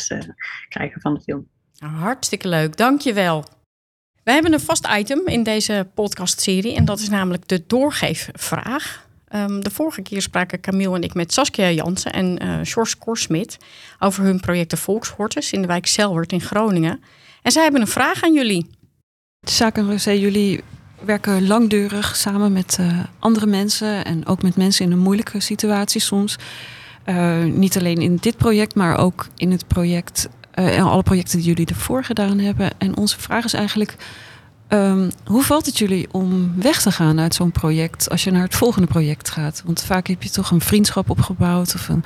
krijgen 0.69 1.01
van 1.01 1.15
de 1.15 1.21
film. 1.21 1.49
Hartstikke 1.79 2.49
leuk, 2.49 2.77
dankjewel. 2.77 3.45
We 4.25 4.33
hebben 4.33 4.53
een 4.53 4.61
vast 4.61 4.89
item 4.91 5.27
in 5.27 5.43
deze 5.43 5.87
podcastserie 5.95 6.75
en 6.75 6.85
dat 6.85 6.99
is 6.99 7.09
namelijk 7.09 7.49
de 7.49 7.65
doorgeefvraag. 7.67 9.09
Um, 9.35 9.63
de 9.63 9.71
vorige 9.71 10.03
keer 10.03 10.23
spraken 10.23 10.61
Camille 10.61 10.95
en 10.95 11.03
ik 11.03 11.15
met 11.15 11.33
Saskia 11.33 11.71
Jansen 11.71 12.13
en 12.13 12.43
uh, 12.43 12.65
Sjors 12.65 12.99
Korsmit 12.99 13.57
over 13.99 14.25
hun 14.25 14.41
project 14.41 14.71
de 14.71 14.77
Volkshortus 14.77 15.53
in 15.53 15.61
de 15.61 15.67
wijk 15.67 15.87
Selwert 15.87 16.33
in 16.33 16.41
Groningen. 16.41 17.03
En 17.43 17.53
zij 17.53 17.63
hebben 17.63 17.81
een 17.81 17.87
vraag 17.87 18.23
aan 18.23 18.35
jullie. 18.35 18.71
Zaken 19.41 19.97
jullie 19.97 20.61
werken 21.05 21.47
langdurig 21.47 22.17
samen 22.17 22.53
met 22.53 22.77
uh, 22.81 22.99
andere 23.19 23.47
mensen 23.47 24.05
en 24.05 24.27
ook 24.27 24.43
met 24.43 24.57
mensen 24.57 24.85
in 24.85 24.93
een 24.93 24.99
moeilijke 24.99 25.41
situatie 25.41 26.01
soms. 26.01 26.39
Uh, 27.07 27.45
niet 27.45 27.79
alleen 27.79 28.01
in 28.01 28.17
dit 28.17 28.37
project, 28.37 28.75
maar 28.75 28.99
ook 28.99 29.29
in 29.37 29.51
het 29.51 29.67
project, 29.67 30.29
en 30.51 30.83
alle 30.83 31.03
projecten 31.03 31.39
die 31.39 31.47
jullie 31.47 31.67
ervoor 31.67 32.05
gedaan 32.05 32.39
hebben. 32.39 32.71
En 32.79 32.97
onze 32.97 33.21
vraag 33.21 33.45
is 33.45 33.53
eigenlijk 33.53 33.97
Um, 34.73 35.11
hoe 35.25 35.43
valt 35.43 35.67
het 35.67 35.79
jullie 35.79 36.09
om 36.13 36.53
weg 36.61 36.83
te 36.83 36.91
gaan 36.91 37.21
uit 37.21 37.35
zo'n 37.35 37.51
project 37.51 38.11
als 38.11 38.25
je 38.25 38.31
naar 38.31 38.43
het 38.43 38.55
volgende 38.55 38.87
project 38.87 39.31
gaat? 39.31 39.63
Want 39.65 39.83
vaak 39.83 40.07
heb 40.07 40.23
je 40.23 40.31
toch 40.31 40.51
een 40.51 40.61
vriendschap 40.61 41.11
opgebouwd 41.11 41.75
of 41.75 41.89
een, 41.89 42.05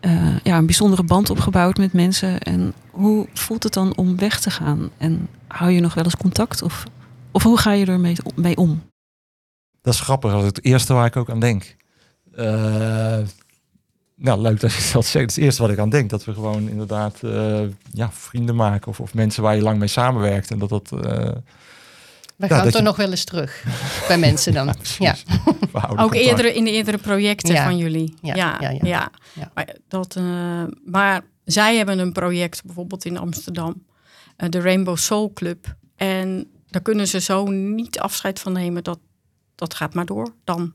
uh, 0.00 0.38
ja, 0.42 0.56
een 0.56 0.66
bijzondere 0.66 1.02
band 1.02 1.30
opgebouwd 1.30 1.76
met 1.76 1.92
mensen. 1.92 2.40
En 2.40 2.74
hoe 2.90 3.28
voelt 3.34 3.62
het 3.62 3.72
dan 3.72 3.96
om 3.96 4.16
weg 4.16 4.40
te 4.40 4.50
gaan? 4.50 4.90
En 4.98 5.28
hou 5.46 5.70
je 5.70 5.80
nog 5.80 5.94
wel 5.94 6.04
eens 6.04 6.16
contact? 6.16 6.62
Of, 6.62 6.84
of 7.30 7.42
hoe 7.42 7.58
ga 7.58 7.72
je 7.72 7.86
ermee 7.86 8.16
mee 8.34 8.56
om? 8.56 8.82
Dat 9.82 9.94
is 9.94 10.00
grappig, 10.00 10.30
dat 10.30 10.40
is 10.40 10.46
het 10.46 10.64
eerste 10.64 10.92
waar 10.94 11.06
ik 11.06 11.16
ook 11.16 11.30
aan 11.30 11.40
denk. 11.40 11.76
Uh, 12.36 13.18
nou, 14.16 14.40
leuk 14.40 14.60
dat 14.60 14.72
je 14.72 14.90
dat 14.92 15.06
zegt. 15.06 15.24
Het 15.26 15.34
het 15.34 15.44
eerste 15.44 15.62
wat 15.62 15.70
ik 15.70 15.78
aan 15.78 15.90
denk. 15.90 16.10
Dat 16.10 16.24
we 16.24 16.32
gewoon 16.32 16.68
inderdaad 16.68 17.20
uh, 17.24 17.60
ja, 17.92 18.10
vrienden 18.12 18.54
maken 18.56 18.88
of, 18.88 19.00
of 19.00 19.14
mensen 19.14 19.42
waar 19.42 19.56
je 19.56 19.62
lang 19.62 19.78
mee 19.78 19.88
samenwerkt. 19.88 20.50
En 20.50 20.58
dat 20.58 20.68
dat 20.68 20.92
we 22.36 22.48
gaan 22.48 22.70
toch 22.70 22.82
nog 22.82 22.96
wel 22.96 23.10
eens 23.10 23.24
terug 23.24 23.64
bij 24.08 24.18
mensen 24.18 24.52
dan. 24.52 24.74
ja. 24.98 25.16
Ook 25.96 26.14
eerder 26.14 26.54
in 26.54 26.64
de 26.64 26.70
eerdere 26.70 26.98
projecten 26.98 27.56
van 27.56 27.76
jullie. 27.76 28.14
Ja, 28.22 28.34
ja, 28.34 28.70
ja. 28.82 29.10
Maar, 29.54 29.76
dat, 29.88 30.16
uh, 30.18 30.62
maar 30.84 31.24
zij 31.44 31.76
hebben 31.76 31.98
een 31.98 32.12
project 32.12 32.64
bijvoorbeeld 32.64 33.04
in 33.04 33.18
Amsterdam, 33.18 33.82
uh, 34.38 34.48
de 34.48 34.60
Rainbow 34.60 34.96
Soul 34.96 35.32
Club. 35.32 35.74
En 35.96 36.50
daar 36.70 36.82
kunnen 36.82 37.08
ze 37.08 37.20
zo 37.20 37.44
niet 37.50 37.98
afscheid 37.98 38.40
van 38.40 38.52
nemen. 38.52 38.84
Dat, 38.84 38.98
dat 39.54 39.74
gaat 39.74 39.94
maar 39.94 40.06
door 40.06 40.34
dan. 40.44 40.72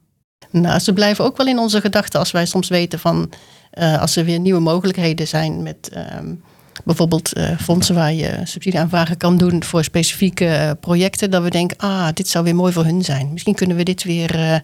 Nou, 0.51 0.79
ze 0.79 0.93
blijven 0.93 1.25
ook 1.25 1.37
wel 1.37 1.47
in 1.47 1.59
onze 1.59 1.81
gedachten 1.81 2.19
als 2.19 2.31
wij 2.31 2.45
soms 2.45 2.67
weten 2.67 2.99
van 2.99 3.31
uh, 3.73 4.01
als 4.01 4.15
er 4.15 4.25
weer 4.25 4.39
nieuwe 4.39 4.59
mogelijkheden 4.59 5.27
zijn 5.27 5.63
met. 5.63 5.91
Um, 6.17 6.43
bijvoorbeeld 6.85 7.37
uh, 7.37 7.59
fondsen 7.59 7.95
waar 7.95 8.13
je 8.13 8.41
subsidieaanvragen 8.43 9.17
kan 9.17 9.37
doen 9.37 9.63
voor 9.63 9.83
specifieke 9.83 10.45
uh, 10.45 10.71
projecten. 10.79 11.31
Dat 11.31 11.43
we 11.43 11.49
denken, 11.49 11.77
ah, 11.77 12.07
dit 12.13 12.27
zou 12.27 12.43
weer 12.43 12.55
mooi 12.55 12.73
voor 12.73 12.83
hun 12.83 13.03
zijn. 13.03 13.31
Misschien 13.31 13.55
kunnen 13.55 13.77
we 13.77 13.83
dit 13.83 14.03
weer, 14.03 14.35
uh, 14.35 14.57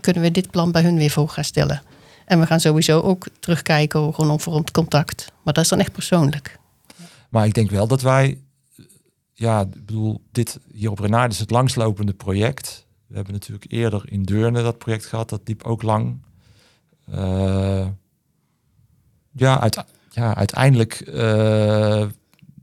kunnen 0.00 0.22
we 0.22 0.30
dit 0.30 0.50
plan 0.50 0.72
bij 0.72 0.82
hun 0.82 0.96
weer 0.96 1.10
voor 1.10 1.28
gaan 1.28 1.44
stellen. 1.44 1.82
En 2.24 2.40
we 2.40 2.46
gaan 2.46 2.60
sowieso 2.60 3.00
ook 3.00 3.26
terugkijken 3.40 4.14
gewoon 4.14 4.40
voor 4.40 4.52
ons 4.52 4.70
contact. 4.70 5.32
Maar 5.42 5.54
dat 5.54 5.64
is 5.64 5.70
dan 5.70 5.80
echt 5.80 5.92
persoonlijk. 5.92 6.58
Maar 7.28 7.46
ik 7.46 7.54
denk 7.54 7.70
wel 7.70 7.86
dat 7.86 8.02
wij, 8.02 8.38
ja, 9.32 9.60
ik 9.60 9.86
bedoel, 9.86 10.20
dit 10.32 10.58
hier 10.72 10.90
op 10.90 10.98
Renard 10.98 11.32
is 11.32 11.38
het 11.38 11.50
langslopende 11.50 12.12
project. 12.12 12.86
We 13.06 13.14
hebben 13.14 13.32
natuurlijk 13.32 13.72
eerder 13.72 14.02
in 14.04 14.22
Deurne 14.22 14.62
dat 14.62 14.78
project 14.78 15.06
gehad, 15.06 15.28
dat 15.28 15.40
liep 15.44 15.62
ook 15.62 15.82
lang. 15.82 16.20
ja, 19.32 19.60
uit, 19.60 19.84
ja, 20.16 20.34
uiteindelijk, 20.34 21.02
uh, 21.08 21.14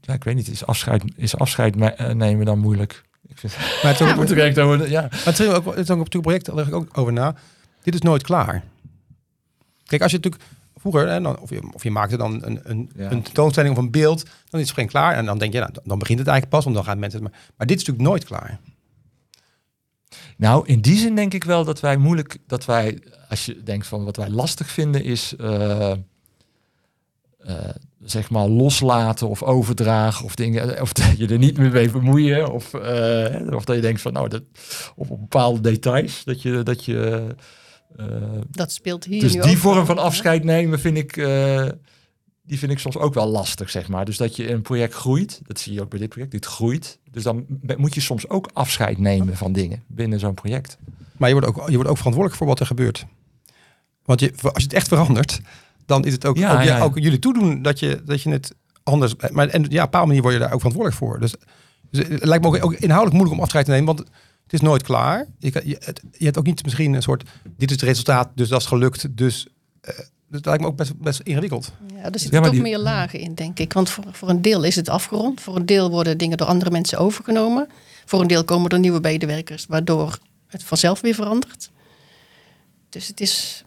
ja, 0.02 0.14
ik 0.14 0.24
weet 0.24 0.36
niet, 0.36 0.48
is 0.48 0.66
afscheid, 0.66 1.04
is 1.16 1.38
afscheid 1.38 1.76
eh, 1.76 2.10
nemen 2.10 2.46
dan 2.46 2.60
moeilijk? 2.60 3.04
Ik 3.28 3.38
vind, 3.38 3.58
maar 3.58 3.92
het 3.92 4.00
is 4.00 4.08
ook, 4.08 4.38
ja, 4.56 4.62
over, 4.62 4.90
ja. 4.90 5.02
Maar 5.02 5.20
het 5.24 5.40
is 5.40 5.48
ook, 5.48 5.66
het 5.66 5.78
is 5.78 5.90
ook 5.90 6.00
op 6.00 6.12
het 6.12 6.22
project, 6.22 6.46
daar 6.46 6.56
leg 6.56 6.68
ik 6.68 6.74
ook 6.74 6.98
over 6.98 7.14
na. 7.14 7.36
Dit 7.84 7.94
is 7.94 8.02
nooit 8.02 8.24
klaar. 8.24 8.64
Kijk, 9.86 10.02
als 10.02 10.12
je 10.12 10.18
natuurlijk 10.18 10.44
vroeger, 10.76 11.08
hè, 11.08 11.22
dan, 11.22 11.40
of, 11.40 11.50
je, 11.50 11.70
of 11.74 11.84
je 11.84 11.92
maakte 11.92 12.18
dan 12.18 12.44
een, 12.46 12.60
een, 12.64 12.92
ja. 12.96 13.12
een 13.12 13.22
tentoonstelling 13.22 13.78
of 13.78 13.84
een 13.84 13.92
beeld, 13.92 14.24
dan 14.50 14.60
is 14.60 14.68
het 14.68 14.78
geen 14.78 14.88
klaar. 14.88 15.16
En 15.16 15.26
dan 15.26 15.38
denk 15.38 15.54
je, 15.54 15.60
nou, 15.60 15.72
dan 15.84 16.00
begint 16.00 16.20
het 16.20 16.28
eigenlijk 16.28 16.56
pas, 16.56 16.64
want 16.64 16.76
dan 16.76 16.86
gaan 16.86 17.00
mensen 17.00 17.24
het 17.24 17.32
maar. 17.32 17.40
Maar 17.58 17.68
dit 17.68 17.78
is 17.78 17.86
natuurlijk 17.86 18.10
nooit 18.10 18.26
klaar. 18.26 18.60
Nou, 20.38 20.68
in 20.68 20.82
die 20.82 20.98
zin 20.98 21.16
denk 21.16 21.34
ik 21.34 21.44
wel 21.44 21.66
dat 21.66 21.80
wij 21.80 21.98
moeilijk, 21.98 22.38
dat 22.48 22.66
wij, 22.66 23.04
als 23.30 23.46
je 23.46 23.64
denkt 23.64 23.88
van 23.88 24.04
wat 24.04 24.16
wij 24.16 24.30
lastig 24.30 24.70
vinden, 24.70 25.04
is. 25.04 25.34
Uh, 25.42 25.92
uh, 27.48 27.56
zeg 28.04 28.30
maar 28.30 28.48
loslaten 28.48 29.30
of 29.30 29.44
overdragen 29.44 30.26
of 30.26 30.36
dingen 30.36 30.82
of 30.82 30.94
dat 31.04 31.18
je 31.18 31.28
er 31.28 31.38
niet 31.38 31.58
meer 31.58 31.72
mee 31.72 31.92
bemoeien 31.92 32.52
of, 32.52 32.74
uh, 32.74 33.56
of 33.56 33.66
dat 33.66 33.76
je 33.76 33.82
denkt 33.82 34.02
van 34.02 34.14
nou 34.14 34.28
dat 34.30 34.44
op 34.96 35.08
bepaalde 35.08 35.62
details 35.62 36.24
dat 36.24 36.42
je 36.42 36.64
dat 36.64 36.86
je 36.86 37.28
uh, 38.00 38.06
dat 38.50 38.72
speelt 38.72 39.04
hier 39.04 39.22
dus 39.22 39.34
die 39.34 39.58
vorm 39.58 39.86
van 39.86 39.98
afscheid 39.98 40.44
nemen 40.44 40.80
vind 40.80 40.98
ik 40.98 41.18
die 42.46 42.60
vind 42.60 42.72
ik 42.72 42.80
soms 42.80 42.98
ook 42.98 43.14
wel 43.14 43.28
lastig, 43.28 43.70
zeg 43.70 43.88
maar. 43.88 44.06
Dus 44.06 44.18
dat 44.18 44.36
je 44.36 44.52
een 44.52 44.62
project 44.62 44.94
groeit, 44.94 45.42
dat 45.44 45.60
zie 45.60 45.74
je 45.74 45.82
ook 45.82 45.90
bij 45.90 46.00
dit 46.00 46.10
project, 46.10 46.32
dit 46.32 46.46
groeit. 46.46 47.00
Dus 47.12 47.24
dan 47.24 47.46
moet 47.78 47.94
je 47.94 48.02
soms 48.02 48.30
ook 48.30 48.50
afscheid 48.54 48.98
nemen 48.98 49.38
van 49.38 49.54
dingen 49.54 49.84
binnen 49.88 50.20
zo'n 50.20 50.34
project. 50.34 50.78
Maar 51.18 51.30
je 51.30 51.36
wordt, 51.36 51.50
ook, 51.50 51.70
je 51.70 51.76
wordt 51.76 51.90
ook 51.90 51.98
verantwoordelijk 51.98 52.36
voor 52.36 52.48
wat 52.48 52.60
er 52.60 52.66
gebeurt. 52.66 53.06
Want 54.06 54.20
je, 54.20 54.34
als 54.42 54.54
je 54.56 54.64
het 54.64 54.74
echt 54.74 54.88
verandert, 54.88 55.42
dan 55.86 56.06
is 56.06 56.14
het 56.14 56.26
ook, 56.26 56.38
Ja, 56.38 56.52
ook, 56.52 56.58
ja, 56.58 56.64
ja, 56.64 56.78
ja. 56.78 56.84
ook 56.84 57.00
jullie 57.00 57.20
toedoen 57.20 57.62
dat 57.62 57.80
je, 57.80 58.02
dat 58.06 58.22
je 58.22 58.30
het 58.30 58.54
anders... 58.84 59.16
Maar 59.32 59.48
en, 59.48 59.62
ja, 59.62 59.66
op 59.68 59.72
een 59.74 59.80
bepaalde 59.80 60.08
manier 60.08 60.22
word 60.22 60.34
je 60.34 60.40
daar 60.40 60.52
ook 60.54 60.62
verantwoordelijk 60.62 61.02
voor. 61.04 61.20
Dus, 61.20 61.34
dus 61.92 62.08
het 62.08 62.26
lijkt 62.26 62.44
me 62.44 62.50
ook, 62.50 62.66
ook 62.66 62.74
inhoudelijk 62.74 63.14
moeilijk 63.14 63.36
om 63.36 63.42
afscheid 63.44 63.66
te 63.66 63.72
nemen, 63.72 63.86
want 63.86 64.00
het 64.44 64.54
is 64.54 64.62
nooit 64.62 64.84
klaar. 64.84 65.26
Je, 65.40 65.52
kan- 65.52 65.62
je, 65.68 65.78
het- 65.80 66.02
je 66.12 66.26
hebt 66.26 66.38
ook 66.38 66.46
niet 66.46 66.64
misschien 66.64 66.94
een 66.94 67.02
soort, 67.02 67.30
dit 67.58 67.70
is 67.70 67.76
het 67.76 67.86
resultaat, 67.86 68.30
dus 68.36 68.50
dat 68.50 68.62
is 68.62 68.68
gelukt. 68.68 69.18
Dus, 69.18 69.48
eh, 69.82 69.98
dus 69.98 70.42
dat 70.42 70.46
lijkt 70.46 70.62
me 70.62 70.68
ook 70.68 70.76
best, 70.76 70.98
best 70.98 71.20
ingewikkeld. 71.20 71.72
Ja, 71.96 72.04
er 72.12 72.20
zitten 72.20 72.38
Ja, 72.40 72.44
toch 72.46 72.54
die- 72.54 72.62
meer 72.62 72.78
lagen 72.80 73.20
in, 73.20 73.36
denk 73.36 73.60
ik. 73.60 73.74
Want 73.74 73.90
voor, 73.90 74.04
voor 74.12 74.30
een 74.30 74.42
deel 74.42 74.64
is 74.64 74.76
het 74.76 74.90
afgerond. 74.90 75.42
Voor 75.42 75.56
een 75.56 75.66
deel 75.66 75.90
worden 75.90 76.18
dingen 76.18 76.38
door 76.38 76.48
andere 76.48 76.72
mensen 76.72 76.98
overgenomen. 76.98 77.68
Voor 78.06 78.22
een 78.22 78.28
deel 78.28 78.44
komen 78.44 78.70
er 78.70 78.80
nieuwe 78.80 79.00
medewerkers, 79.00 79.66
waardoor 79.66 80.18
het 80.48 80.64
vanzelf 80.64 81.02
weer 81.02 81.14
verandert. 81.14 81.70
Dus 82.90 83.08
het 83.08 83.22
is, 83.22 83.64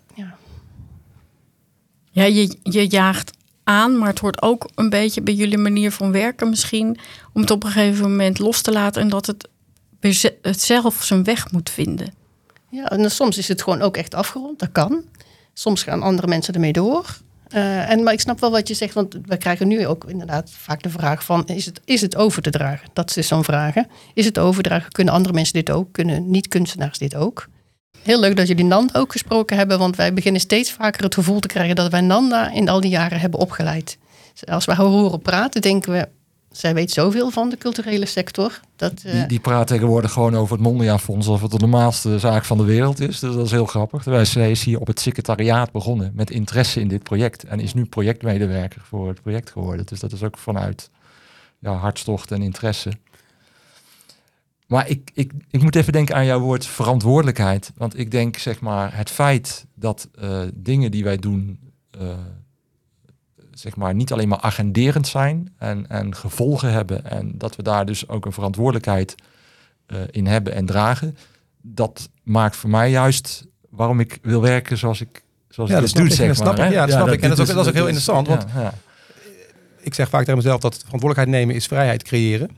ja, 2.17 2.25
je, 2.25 2.57
je 2.63 2.91
jaagt 2.91 3.31
aan, 3.65 3.99
maar 3.99 4.09
het 4.09 4.19
hoort 4.19 4.43
ook 4.43 4.71
een 4.75 4.91
beetje 4.91 5.23
bij 5.23 5.35
jullie 5.35 5.59
manier 5.59 5.93
van 5.93 6.13
werken 6.13 6.49
misschien. 6.49 6.99
Om 7.33 7.41
het 7.41 7.51
op 7.51 7.65
een 7.65 7.71
gegeven 7.71 8.11
moment 8.11 8.39
los 8.39 8.61
te 8.63 8.73
laten 8.73 9.03
en 9.03 9.09
dat 9.09 9.27
het, 9.27 9.49
zelf 10.59 11.05
zijn 11.05 11.25
weg 11.25 11.53
moet 11.53 11.71
vinden. 11.71 12.15
Ja, 12.71 12.91
en 12.91 13.11
soms 13.11 13.39
is 13.39 13.49
het 13.49 13.63
gewoon 13.63 13.83
ook 13.83 13.97
echt 13.97 14.15
afgerond. 14.15 14.59
Dat 14.59 14.73
kan. 14.73 15.05
Soms 15.53 15.83
gaan 15.83 16.03
andere 16.03 16.29
mensen 16.29 16.55
ermee 16.55 16.73
door. 16.73 17.19
Eh, 17.49 17.91
en, 17.91 18.03
maar 18.03 18.13
ik 18.13 18.21
snap 18.21 18.41
wel 18.41 18.51
wat 18.51 18.69
je 18.69 18.75
zegt, 18.75 18.95
want 18.95 19.17
we 19.25 19.37
krijgen 19.37 19.69
nu 19.69 19.87
ook 19.87 20.05
inderdaad 20.05 20.51
vaak 20.51 20.83
de 20.83 20.91
vraag 20.91 21.25
van... 21.25 21.47
is 21.47 21.67
het, 21.67 21.81
is 21.85 22.01
het 22.01 22.17
over 22.17 22.43
te 22.43 22.51
dragen? 22.51 22.89
Dat 22.93 23.09
is 23.09 23.15
dus 23.15 23.27
zo'n 23.27 23.45
vraag. 23.45 23.75
Is 24.15 24.25
het 24.25 24.39
overdragen? 24.39 24.93
Kunnen 24.93 25.15
andere 25.15 25.35
mensen 25.35 25.55
dit 25.55 25.71
ook? 25.71 25.93
Kunnen 25.93 26.31
niet-kunstenaars 26.31 26.99
dit 26.99 27.15
ook? 27.15 27.49
Heel 28.07 28.21
leuk 28.21 28.37
dat 28.37 28.49
jullie 28.49 28.65
Nanda 28.65 28.99
ook 28.99 29.13
gesproken 29.13 29.57
hebben... 29.57 29.79
want 29.79 29.97
wij 29.97 30.13
beginnen 30.13 30.41
steeds 30.41 30.73
vaker 30.73 31.05
het 31.05 31.15
gevoel 31.15 31.41
te 31.41 31.49
krijgen... 31.49 31.77
dat 31.77 31.91
wij 31.91 32.01
Nanda 32.01 32.51
in 32.53 32.69
al 32.69 32.81
die 32.81 32.91
jaren 32.91 33.21
hebben 33.21 33.41
opgeleid. 33.41 33.99
Als 34.45 34.65
we 34.65 34.73
haar 34.73 34.87
horen 34.87 35.21
praten, 35.21 35.61
denken 35.61 35.93
we... 35.93 36.09
zij 36.51 36.75
weet 36.75 36.91
zoveel 36.91 37.31
van 37.31 37.49
de 37.49 37.57
culturele 37.57 38.07
sector. 38.07 38.61
Dat, 38.77 38.93
eh, 39.05 39.13
Die, 39.13 39.27
die 39.27 39.41
praat 39.41 39.67
tegenwoordig 39.67 40.13
gewoon 40.13 40.37
over 40.37 40.55
het 40.55 40.63
Mondriaan 40.63 41.01
Fonds 41.01 41.27
alsof 41.27 41.43
het 41.43 41.51
de 41.51 41.67
normaalste 41.67 42.19
zaak 42.19 42.45
van 42.45 42.59
de 42.59 42.65
wereld 42.65 43.01
is. 43.01 43.19
Dus 43.19 43.35
dat 43.35 43.45
is 43.45 43.51
heel 43.51 43.67
grappig. 43.67 44.03
Terwijl 44.03 44.25
zij 44.25 44.51
is 44.51 44.65
hier 44.65 44.81
op 44.81 44.87
het 44.87 45.01
secretariaat 45.01 45.73
begonnen 45.73 46.13
met 46.15 46.31
interesse 46.31 46.81
in 46.81 46.89
dit 46.89 47.03
project. 47.03 47.45
En 47.45 47.61
is 47.61 47.75
nu 47.75 47.85
projectmedewerker 47.85 48.81
voor 48.85 49.09
het 49.09 49.23
project 49.23 49.51
geworden. 49.51 49.87
Dus 49.87 50.01
dat 50.01 50.13
is 50.13 50.23
ook 50.23 50.39
vanuit 50.39 50.91
ja, 51.59 51.73
hartstocht 51.73 52.31
en 52.31 52.43
interesse. 52.43 52.91
Maar 54.67 54.89
ik, 54.89 55.11
ik, 55.15 55.33
ik 55.51 55.63
moet 55.63 55.77
even 55.77 55.93
denken 55.93 56.15
aan 56.15 56.25
jouw 56.27 56.41
woord 56.41 56.67
verantwoordelijkheid. 56.67 57.73
Want 57.77 57.99
ik 57.99 58.11
denk, 58.11 58.37
zeg 58.37 58.61
maar, 58.61 58.97
het 58.97 59.11
feit 59.11 59.67
dat 59.75 60.09
eh, 60.21 60.41
dingen 60.55 60.91
die 60.91 61.05
wij 61.05 61.17
doen, 61.17 61.59
eh, 61.91 62.09
zeg 63.53 63.77
maar, 63.77 63.95
niet 63.95 64.13
alleen 64.13 64.29
maar 64.29 64.41
agenderend 64.41 65.07
zijn 65.09 65.55
en, 65.59 65.87
en 65.89 66.15
gevolgen 66.15 66.73
hebben. 66.73 67.05
En 67.11 67.33
dat 67.39 67.57
we 67.57 67.63
daar 67.63 67.87
dus 67.87 68.09
ook 68.09 68.27
een 68.27 68.33
verantwoordelijkheid 68.33 69.15
eh, 69.87 69.99
in 70.11 70.27
hebben 70.27 70.55
en 70.55 70.67
dragen. 70.67 71.17
Dat 71.63 72.09
maakt 72.23 72.57
voor 72.57 72.71
mij 72.71 72.91
juist 72.91 73.47
waarom 73.71 74.01
ik 74.01 74.19
wil 74.23 74.41
werken 74.41 74.79
zoals 74.79 75.01
ik, 75.01 75.23
zoals 75.49 75.71
Ja, 75.71 75.77
ik 75.77 75.83
dat 75.83 75.93
doe, 75.95 76.11
zeg 76.11 76.27
dat 76.27 76.37
snap 76.37 76.57
maar. 76.57 76.67
ik. 76.67 76.73
Ja, 76.73 76.87
dat 76.87 76.95
snap 76.95 77.09
ik. 77.09 77.23
En 77.23 77.29
dat 77.29 77.39
is 77.39 77.49
ook- 77.49 77.55
dat 77.55 77.65
is 77.65 77.69
ook 77.71 77.77
heel 77.77 77.87
interessant, 77.87 78.27
want-. 78.29 78.47
Ik 79.81 79.95
zeg 79.95 80.09
vaak 80.09 80.21
tegen 80.21 80.37
mezelf 80.37 80.61
dat 80.61 80.75
verantwoordelijkheid 80.75 81.29
nemen 81.29 81.55
is 81.55 81.67
vrijheid 81.67 82.03
creëren. 82.03 82.51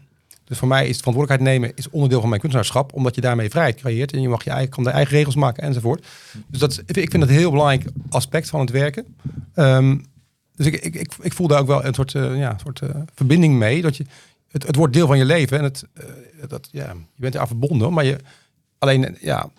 Dus 0.48 0.58
voor 0.58 0.68
mij 0.68 0.88
is 0.88 0.98
verantwoordelijkheid 0.98 1.50
nemen 1.50 1.76
is 1.76 1.90
onderdeel 1.90 2.20
van 2.20 2.28
mijn 2.28 2.40
kunstenaarschap, 2.40 2.92
omdat 2.92 3.14
je 3.14 3.20
daarmee 3.20 3.50
vrijheid 3.50 3.76
creëert 3.76 4.12
en 4.12 4.20
je 4.20 4.28
mag 4.28 4.44
je 4.44 4.50
eigen, 4.50 4.70
kan 4.70 4.84
de 4.84 4.90
eigen 4.90 5.16
regels 5.16 5.34
maken 5.34 5.62
enzovoort. 5.62 6.06
Dus 6.46 6.60
dat 6.60 6.82
ik 6.86 7.10
vind 7.10 7.12
dat 7.12 7.28
een 7.28 7.36
heel 7.36 7.50
belangrijk 7.50 7.90
aspect 8.08 8.48
van 8.48 8.60
het 8.60 8.70
werken. 8.70 9.16
Ehm, 9.54 9.98
dus 10.56 10.66
ik, 10.66 10.74
ik, 10.74 10.94
ik, 10.94 11.12
ik 11.20 11.32
voel 11.32 11.48
daar 11.48 11.60
ook 11.60 11.66
wel 11.66 11.84
een 11.84 11.94
soort, 11.94 12.14
eh, 12.14 12.38
ja, 12.38 12.56
soort 12.62 12.80
eh, 12.80 12.88
verbinding 13.14 13.54
mee. 13.54 13.82
Dat 13.82 13.96
je, 13.96 14.04
het, 14.48 14.66
het 14.66 14.76
wordt 14.76 14.92
deel 14.92 15.06
van 15.06 15.18
je 15.18 15.24
leven 15.24 15.58
en 15.58 15.64
het, 15.64 15.86
eh, 15.92 16.04
dat, 16.48 16.68
ja, 16.72 16.94
je 17.14 17.20
bent 17.20 17.34
eraan 17.34 17.46
verbonden, 17.46 17.92
maar 17.92 18.04
je 18.04 18.16
alleen, 18.78 19.16
ja, 19.20 19.50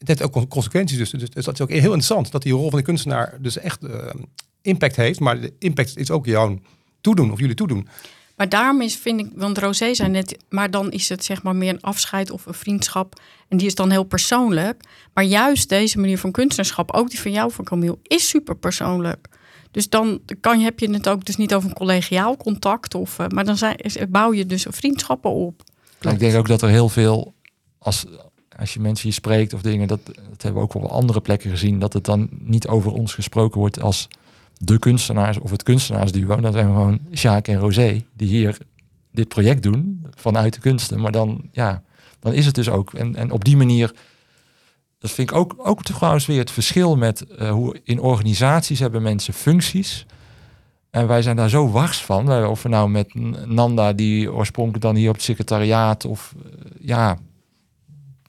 het 0.00 0.08
heeft 0.08 0.22
ook 0.22 0.48
consequenties. 0.48 0.98
Dus, 0.98 1.10
dus, 1.10 1.30
dus 1.30 1.44
dat 1.44 1.54
is 1.54 1.60
ook 1.60 1.70
heel 1.70 1.80
interessant 1.80 2.30
dat 2.30 2.42
die 2.42 2.52
rol 2.52 2.70
van 2.70 2.78
de 2.78 2.84
kunstenaar 2.84 3.34
dus 3.40 3.58
echt 3.58 3.84
eh, 3.84 4.14
impact 4.62 4.96
heeft, 4.96 5.20
maar 5.20 5.40
de 5.40 5.52
impact 5.58 5.96
is 5.96 6.10
ook 6.10 6.26
jouw 6.26 6.58
toedoen 7.00 7.32
of 7.32 7.38
jullie 7.38 7.54
toedoen. 7.54 7.88
Maar 8.40 8.48
daarom 8.48 8.80
is, 8.80 8.96
vind 8.96 9.20
ik, 9.20 9.30
want 9.34 9.58
Rosé 9.58 9.94
zei 9.94 10.08
net, 10.08 10.36
maar 10.48 10.70
dan 10.70 10.90
is 10.90 11.08
het 11.08 11.24
zeg 11.24 11.42
maar 11.42 11.56
meer 11.56 11.72
een 11.72 11.80
afscheid 11.80 12.30
of 12.30 12.46
een 12.46 12.54
vriendschap. 12.54 13.20
En 13.48 13.56
die 13.56 13.66
is 13.66 13.74
dan 13.74 13.90
heel 13.90 14.04
persoonlijk. 14.04 14.84
Maar 15.14 15.24
juist 15.24 15.68
deze 15.68 15.98
manier 15.98 16.18
van 16.18 16.30
kunstenaarschap, 16.30 16.92
ook 16.92 17.10
die 17.10 17.20
van 17.20 17.32
jou, 17.32 17.52
van 17.52 17.64
Camille, 17.64 17.98
is 18.02 18.28
super 18.28 18.56
persoonlijk. 18.56 19.28
Dus 19.70 19.88
dan 19.88 20.20
kan, 20.40 20.60
heb 20.60 20.78
je 20.78 20.90
het 20.90 21.08
ook 21.08 21.24
dus 21.24 21.36
niet 21.36 21.54
over 21.54 21.68
een 21.68 21.74
collegiaal 21.74 22.36
contact. 22.36 22.94
Of, 22.94 23.18
eh, 23.18 23.26
maar 23.28 23.44
dan 23.44 23.56
zijn, 23.56 23.76
bouw 24.08 24.32
je 24.32 24.46
dus 24.46 24.66
vriendschappen 24.68 25.30
op. 25.30 25.62
Maar 26.02 26.12
ik 26.12 26.18
denk 26.18 26.36
ook 26.36 26.48
dat 26.48 26.62
er 26.62 26.68
heel 26.68 26.88
veel, 26.88 27.34
als, 27.78 28.04
als 28.58 28.74
je 28.74 28.80
mensen 28.80 29.04
hier 29.04 29.12
spreekt 29.12 29.52
of 29.52 29.62
dingen, 29.62 29.88
dat, 29.88 30.00
dat 30.04 30.42
hebben 30.42 30.62
we 30.62 30.68
ook 30.68 30.74
op 30.74 30.84
andere 30.84 31.20
plekken 31.20 31.50
gezien, 31.50 31.78
dat 31.78 31.92
het 31.92 32.04
dan 32.04 32.28
niet 32.30 32.68
over 32.68 32.92
ons 32.92 33.14
gesproken 33.14 33.58
wordt 33.60 33.80
als 33.80 34.08
de 34.62 34.78
kunstenaars 34.78 35.38
of 35.38 35.50
het 35.50 35.62
kunstenaarsduo. 35.62 36.40
Dan 36.40 36.52
zijn 36.52 36.66
gewoon 36.66 36.98
Sjaak 37.14 37.48
en 37.48 37.58
Rosé 37.58 38.02
die 38.12 38.28
hier 38.28 38.58
dit 39.12 39.28
project 39.28 39.62
doen 39.62 40.06
vanuit 40.16 40.54
de 40.54 40.60
kunsten. 40.60 41.00
Maar 41.00 41.12
dan, 41.12 41.48
ja, 41.52 41.82
dan 42.18 42.32
is 42.32 42.46
het 42.46 42.54
dus 42.54 42.68
ook. 42.68 42.94
En, 42.94 43.16
en 43.16 43.30
op 43.30 43.44
die 43.44 43.56
manier, 43.56 43.92
dat 44.98 45.10
vind 45.10 45.30
ik 45.30 45.36
ook, 45.36 45.54
ook 45.56 45.82
trouwens 45.82 46.26
weer 46.26 46.38
het 46.38 46.50
verschil 46.50 46.96
met 46.96 47.26
eh, 47.26 47.50
hoe 47.50 47.80
in 47.84 48.00
organisaties 48.00 48.78
hebben 48.78 49.02
mensen 49.02 49.34
functies. 49.34 50.06
En 50.90 51.06
wij 51.06 51.22
zijn 51.22 51.36
daar 51.36 51.48
zo 51.48 51.70
wars 51.70 52.02
van. 52.04 52.26
Wij- 52.26 52.44
Of 52.44 52.62
we 52.62 52.68
nou 52.68 52.90
met 52.90 53.14
Nanda, 53.46 53.92
die 53.92 54.32
oorspronkelijk 54.32 54.82
dan 54.84 54.94
hier 54.94 55.08
op 55.08 55.14
het 55.14 55.24
secretariaat, 55.24 56.04
of 56.04 56.34
eh, 56.44 56.50
ja, 56.80 57.18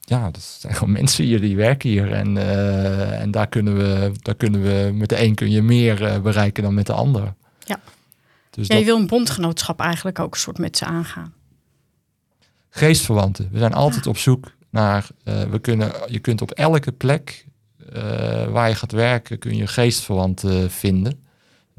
ja, 0.04 0.30
dat 0.30 0.42
zijn 0.42 0.74
gewoon 0.74 0.92
mensen 0.92 1.24
hier 1.24 1.40
die 1.40 1.56
werken 1.56 1.90
hier. 1.90 2.12
En, 2.12 2.36
eh, 2.36 3.20
en 3.20 3.30
daar 3.30 3.48
kunnen 3.48 3.76
we, 3.76 4.12
daar 4.18 4.34
kunnen 4.34 4.62
we 4.62 4.90
met 4.94 5.08
de 5.08 5.22
een 5.22 5.34
kun 5.34 5.50
je 5.50 5.62
meer 5.62 6.04
eh, 6.04 6.20
bereiken 6.20 6.62
dan 6.62 6.74
met 6.74 6.86
de 6.86 6.92
ander. 6.92 7.34
Ja. 7.64 7.80
Dus 8.50 8.66
Ja, 8.66 8.74
je 8.76 8.84
dat, 8.84 8.92
wil 8.92 9.00
een 9.02 9.06
bondgenootschap 9.06 9.80
eigenlijk 9.80 10.18
ook 10.18 10.34
een 10.34 10.40
soort 10.40 10.58
met 10.58 10.76
ze 10.76 10.84
aangaan. 10.84 11.32
geestverwanten. 12.70 13.48
We 13.52 13.58
zijn 13.58 13.72
altijd 13.74 14.06
op 14.06 14.16
zoek 14.18 14.52
naar. 14.70 15.06
eh, 15.24 15.42
we 15.42 15.58
kunnen, 15.58 15.92
je 16.06 16.18
kunt 16.18 16.42
op 16.42 16.50
elke 16.50 16.92
plek 16.92 17.46
waar 18.50 18.68
je 18.68 18.74
gaat 18.74 18.92
werken, 18.92 19.38
kun 19.38 19.56
je 19.56 19.66
geestverwanten 19.66 20.70
vinden. 20.70 21.24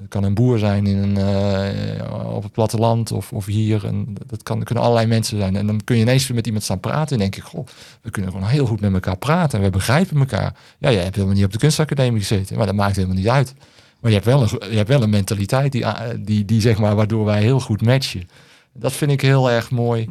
Het 0.01 0.09
kan 0.09 0.23
een 0.23 0.33
boer 0.33 0.59
zijn 0.59 0.87
in 0.87 0.97
een, 0.97 1.17
eh, 1.17 2.33
op 2.35 2.43
het 2.43 2.51
platteland 2.51 3.11
of, 3.11 3.33
of 3.33 3.45
hier. 3.45 3.85
En 3.85 4.15
dat 4.27 4.43
kan, 4.43 4.63
kunnen 4.63 4.83
allerlei 4.83 5.07
mensen 5.07 5.37
zijn. 5.37 5.55
En 5.55 5.67
dan 5.67 5.83
kun 5.83 5.95
je 5.95 6.01
ineens 6.01 6.31
met 6.31 6.45
iemand 6.45 6.63
staan 6.63 6.79
praten. 6.79 7.13
En 7.13 7.19
denk 7.19 7.35
ik, 7.35 7.43
goh, 7.43 7.67
we 8.01 8.09
kunnen 8.09 8.31
gewoon 8.31 8.47
heel 8.47 8.65
goed 8.65 8.81
met 8.81 8.93
elkaar 8.93 9.17
praten. 9.17 9.59
En 9.59 9.65
we 9.65 9.71
begrijpen 9.71 10.17
elkaar. 10.17 10.55
Ja, 10.77 10.91
jij 10.91 11.03
hebt 11.03 11.15
helemaal 11.15 11.35
niet 11.35 11.45
op 11.45 11.51
de 11.51 11.57
kunstacademie 11.57 12.19
gezeten. 12.19 12.57
Maar 12.57 12.65
dat 12.65 12.75
maakt 12.75 12.95
helemaal 12.95 13.17
niet 13.17 13.29
uit. 13.29 13.53
Maar 13.99 14.11
je 14.11 14.17
hebt 14.17 14.29
wel 14.29 14.41
een, 14.41 14.71
je 14.71 14.77
hebt 14.77 14.89
wel 14.89 15.03
een 15.03 15.09
mentaliteit 15.09 15.71
die, 15.71 15.87
ah, 15.87 16.09
die, 16.19 16.45
die 16.45 16.61
zeg 16.61 16.79
maar, 16.79 16.95
waardoor 16.95 17.25
wij 17.25 17.41
heel 17.41 17.59
goed 17.59 17.81
matchen. 17.81 18.29
Dat 18.73 18.93
vind 18.93 19.11
ik 19.11 19.21
heel 19.21 19.51
erg 19.51 19.71
mooi. 19.71 20.09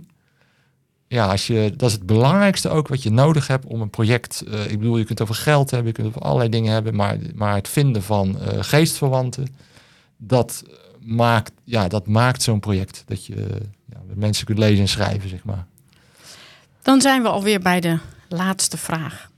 Ja, 1.13 1.27
als 1.27 1.47
je, 1.47 1.73
dat 1.77 1.89
is 1.89 1.95
het 1.95 2.07
belangrijkste 2.07 2.69
ook 2.69 2.89
wat 2.89 3.03
je 3.03 3.11
nodig 3.11 3.47
hebt 3.47 3.67
om 3.67 3.81
een 3.81 3.91
project. 3.91 4.41
eh, 4.41 4.71
ik 4.71 4.79
bedoel, 4.79 4.99
je 4.99 5.05
kunt 5.05 5.21
over 5.21 5.35
geld 5.35 5.71
hebben, 5.71 5.89
je 5.89 5.95
kunt 5.95 6.07
over 6.07 6.23
allerlei 6.23 6.49
dingen 6.51 6.73
hebben, 6.73 6.95
maar, 6.95 7.19
maar 7.35 7.55
het 7.55 7.69
vinden 7.69 8.03
van 8.03 8.41
eh, 8.41 8.59
geestverwanten, 8.61 9.55
dat 10.17 10.65
maakt, 11.01 11.53
ja, 11.65 11.89
dat 11.89 12.07
maakt 12.07 12.43
zo'n 12.43 12.61
project. 12.61 13.03
Dat 13.07 13.27
je 13.27 13.35
ja, 13.91 13.97
mensen 14.15 14.47
kunt 14.47 14.59
lezen 14.59 14.81
en 14.81 14.89
schrijven, 14.89 15.29
zeg 15.29 15.45
maar. 15.45 15.67
Dan 16.83 17.01
zijn 17.01 17.23
we 17.23 17.29
alweer 17.29 17.61
bij 17.61 17.81
de 17.81 17.99
laatste 18.29 18.77
vraag. 18.77 19.31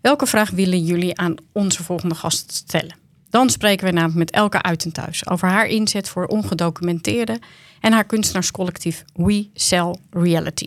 Welke 0.00 0.26
vraag 0.26 0.50
willen 0.50 0.84
jullie 0.84 1.18
aan 1.18 1.34
onze 1.52 1.82
volgende 1.82 2.14
gast 2.14 2.52
stellen? 2.52 2.96
Dan 3.28 3.50
spreken 3.50 3.86
we 3.86 3.92
namelijk 3.92 4.18
met 4.18 4.30
Elke 4.30 4.62
Uiten 4.62 4.92
thuis 4.92 5.28
over 5.28 5.48
haar 5.48 5.66
inzet 5.66 6.08
voor 6.08 6.26
ongedocumenteerde 6.26 7.38
en 7.80 7.92
haar 7.92 8.04
kunstenaarscollectief 8.04 9.04
We 9.14 9.48
Sell 9.54 9.96
Reality. 10.10 10.66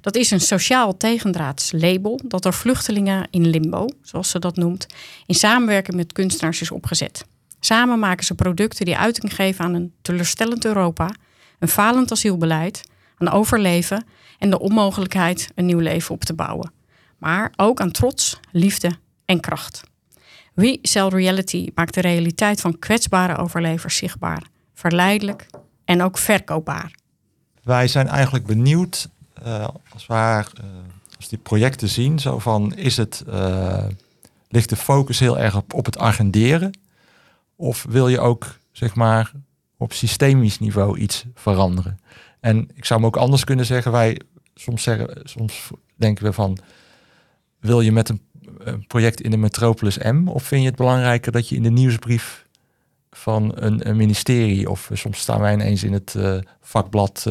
Dat 0.00 0.16
is 0.16 0.30
een 0.30 0.40
sociaal 0.40 0.96
tegendraads 0.96 1.72
label 1.72 2.20
dat 2.24 2.42
door 2.42 2.52
vluchtelingen 2.52 3.28
in 3.30 3.46
limbo, 3.46 3.86
zoals 4.02 4.30
ze 4.30 4.38
dat 4.38 4.56
noemt, 4.56 4.86
in 5.26 5.34
samenwerking 5.34 5.96
met 5.96 6.12
kunstenaars 6.12 6.60
is 6.60 6.70
opgezet. 6.70 7.24
Samen 7.60 7.98
maken 7.98 8.24
ze 8.24 8.34
producten 8.34 8.84
die 8.84 8.96
uiting 8.96 9.34
geven 9.34 9.64
aan 9.64 9.74
een 9.74 9.92
teleurstellend 10.02 10.64
Europa, 10.64 11.10
een 11.58 11.68
falend 11.68 12.12
asielbeleid, 12.12 12.84
aan 13.16 13.30
overleven 13.30 14.04
en 14.38 14.50
de 14.50 14.60
onmogelijkheid 14.60 15.48
een 15.54 15.66
nieuw 15.66 15.78
leven 15.78 16.14
op 16.14 16.24
te 16.24 16.34
bouwen. 16.34 16.72
Maar 17.18 17.52
ook 17.56 17.80
aan 17.80 17.90
trots, 17.90 18.40
liefde 18.52 18.90
en 19.24 19.40
kracht. 19.40 19.82
We 20.54 20.78
Reality 21.08 21.70
maakt 21.74 21.94
de 21.94 22.00
realiteit 22.00 22.60
van 22.60 22.78
kwetsbare 22.78 23.36
overlevers 23.36 23.96
zichtbaar, 23.96 24.42
verleidelijk 24.74 25.46
en 25.84 26.02
ook 26.02 26.18
verkoopbaar. 26.18 26.90
Wij 27.62 27.88
zijn 27.88 28.08
eigenlijk 28.08 28.46
benieuwd 28.46 29.08
als 29.92 30.06
we 30.06 30.14
uh, 30.14 30.44
als 31.20 31.28
die 31.28 31.38
projecten 31.38 31.88
zien, 31.88 32.18
zo 32.18 32.38
van 32.38 32.74
is 32.74 32.96
het, 32.96 33.24
uh, 33.28 33.84
ligt 34.48 34.68
de 34.68 34.76
focus 34.76 35.18
heel 35.18 35.38
erg 35.38 35.56
op, 35.56 35.74
op 35.74 35.84
het 35.84 35.98
agenderen? 35.98 36.78
Of 37.56 37.86
wil 37.88 38.08
je 38.08 38.20
ook, 38.20 38.58
zeg 38.72 38.94
maar, 38.94 39.32
op 39.76 39.92
systemisch 39.92 40.58
niveau 40.58 40.98
iets 40.98 41.24
veranderen? 41.34 42.00
En 42.40 42.68
ik 42.74 42.84
zou 42.84 43.00
me 43.00 43.06
ook 43.06 43.16
anders 43.16 43.44
kunnen 43.44 43.66
zeggen, 43.66 43.92
wij 43.92 44.20
soms 44.54 44.82
zeggen, 44.82 45.20
soms 45.24 45.70
denken 45.96 46.24
we 46.24 46.32
van, 46.32 46.58
wil 47.58 47.80
je 47.80 47.92
met 47.92 48.08
een, 48.08 48.20
project 48.86 49.20
in 49.20 49.30
de 49.30 49.36
Metropolis 49.36 49.98
M, 49.98 50.28
of 50.28 50.42
vind 50.42 50.62
je 50.62 50.68
het 50.68 50.76
belangrijker 50.76 51.32
dat 51.32 51.48
je 51.48 51.56
in 51.56 51.62
de 51.62 51.70
nieuwsbrief 51.70 52.46
van 53.10 53.52
een, 53.54 53.88
een 53.88 53.96
ministerie, 53.96 54.70
of 54.70 54.90
soms 54.92 55.18
staan 55.18 55.40
wij 55.40 55.52
ineens 55.52 55.82
in 55.82 55.92
het 55.92 56.16
vakblad 56.60 57.26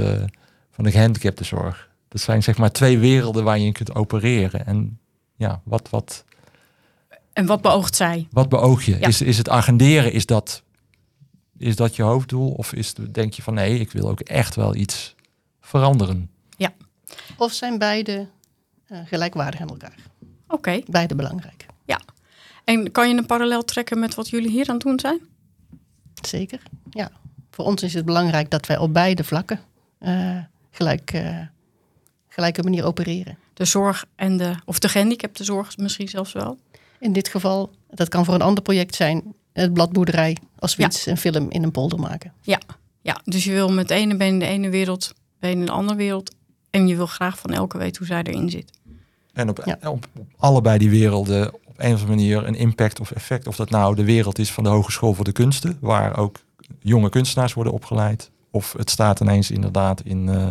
van 0.71 0.83
de 0.83 0.91
gehandicaptenzorg. 0.91 1.88
Dat 2.09 2.21
zijn 2.21 2.43
zeg 2.43 2.57
maar 2.57 2.71
twee 2.71 2.97
werelden 2.97 3.43
waar 3.43 3.59
je 3.59 3.65
in 3.65 3.73
kunt 3.73 3.95
opereren. 3.95 4.65
En 4.65 4.99
ja, 5.35 5.61
wat, 5.63 5.89
wat. 5.89 6.25
En 7.33 7.45
wat 7.45 7.61
beoogt 7.61 7.95
zij? 7.95 8.27
Wat 8.31 8.49
beoog 8.49 8.83
je? 8.83 8.97
Is, 8.99 9.21
is 9.21 9.37
het 9.37 9.49
agenderen, 9.49 10.11
is 10.11 10.25
dat, 10.25 10.63
is 11.57 11.75
dat 11.75 11.95
je 11.95 12.03
hoofddoel? 12.03 12.51
Of 12.51 12.73
is, 12.73 12.93
denk 12.93 13.33
je 13.33 13.41
van 13.41 13.53
nee, 13.53 13.79
ik 13.79 13.91
wil 13.91 14.09
ook 14.09 14.19
echt 14.19 14.55
wel 14.55 14.75
iets 14.75 15.15
veranderen? 15.61 16.29
Ja. 16.57 16.73
Of 17.37 17.53
zijn 17.53 17.77
beide 17.77 18.27
uh, 18.87 18.99
gelijkwaardig 19.05 19.61
aan 19.61 19.69
elkaar? 19.69 19.95
Oké. 20.47 20.81
Beide 20.85 21.15
belangrijk. 21.15 21.65
Ja. 21.85 22.01
En 22.63 22.91
kan 22.91 23.09
je 23.09 23.15
een 23.15 23.25
parallel 23.25 23.63
trekken 23.63 23.99
met 23.99 24.15
wat 24.15 24.29
jullie 24.29 24.49
hier 24.49 24.67
aan 24.67 24.75
het 24.75 24.83
doen 24.83 24.99
zijn? 24.99 25.19
Zeker, 26.21 26.61
ja. 26.89 27.11
Voor 27.51 27.65
ons 27.65 27.83
is 27.83 27.93
het 27.93 28.05
belangrijk 28.05 28.49
dat 28.49 28.65
wij 28.65 28.77
op 28.77 28.93
beide 28.93 29.23
vlakken 29.23 29.59
uh, 29.99 30.37
gelijk, 30.71 31.13
uh, 31.13 31.39
gelijke 32.39 32.63
manier 32.63 32.85
opereren. 32.85 33.37
De 33.53 33.65
zorg 33.65 34.05
en 34.15 34.37
de, 34.37 34.55
of 34.65 34.79
de 34.79 34.89
gehandicaptenzorg 34.89 35.77
misschien 35.77 36.07
zelfs 36.07 36.33
wel? 36.33 36.57
In 36.99 37.13
dit 37.13 37.27
geval, 37.27 37.71
dat 37.89 38.09
kan 38.09 38.25
voor 38.25 38.33
een 38.33 38.41
ander 38.41 38.63
project 38.63 38.95
zijn, 38.95 39.23
het 39.53 39.73
bladboerderij, 39.73 40.37
als 40.59 40.75
we 40.75 40.83
iets, 40.83 41.05
een 41.05 41.17
film 41.17 41.49
in 41.49 41.63
een 41.63 41.71
polder 41.71 41.99
maken. 41.99 42.33
Ja. 42.41 42.59
ja, 43.01 43.21
dus 43.23 43.43
je 43.43 43.51
wil 43.51 43.71
met 43.71 43.89
ene 43.89 44.15
been 44.15 44.27
in 44.27 44.39
de 44.39 44.45
ene 44.45 44.69
wereld, 44.69 45.13
been 45.39 45.59
in 45.59 45.65
de 45.65 45.71
andere 45.71 45.97
wereld. 45.97 46.35
En 46.69 46.87
je 46.87 46.95
wil 46.95 47.05
graag 47.05 47.39
van 47.39 47.49
elke 47.53 47.77
weten 47.77 47.97
hoe 47.97 48.07
zij 48.07 48.23
erin 48.23 48.49
zit. 48.49 48.71
En 49.33 49.49
op, 49.49 49.77
op, 49.83 50.07
op, 50.17 50.27
allebei 50.37 50.77
die 50.77 50.89
werelden 50.89 51.53
op 51.53 51.75
een 51.77 51.93
of 51.93 52.01
andere 52.01 52.07
manier 52.07 52.47
een 52.47 52.55
impact 52.55 52.99
of 52.99 53.11
effect. 53.11 53.47
Of 53.47 53.55
dat 53.55 53.69
nou 53.69 53.95
de 53.95 54.03
wereld 54.03 54.39
is 54.39 54.51
van 54.51 54.63
de 54.63 54.69
Hogeschool 54.69 55.13
voor 55.13 55.25
de 55.25 55.31
Kunsten, 55.31 55.77
waar 55.81 56.17
ook 56.17 56.39
jonge 56.79 57.09
kunstenaars 57.09 57.53
worden 57.53 57.73
opgeleid. 57.73 58.31
Of 58.51 58.73
het 58.77 58.89
staat 58.89 59.19
ineens 59.19 59.51
inderdaad 59.51 60.01
in 60.01 60.27
uh, 60.27 60.49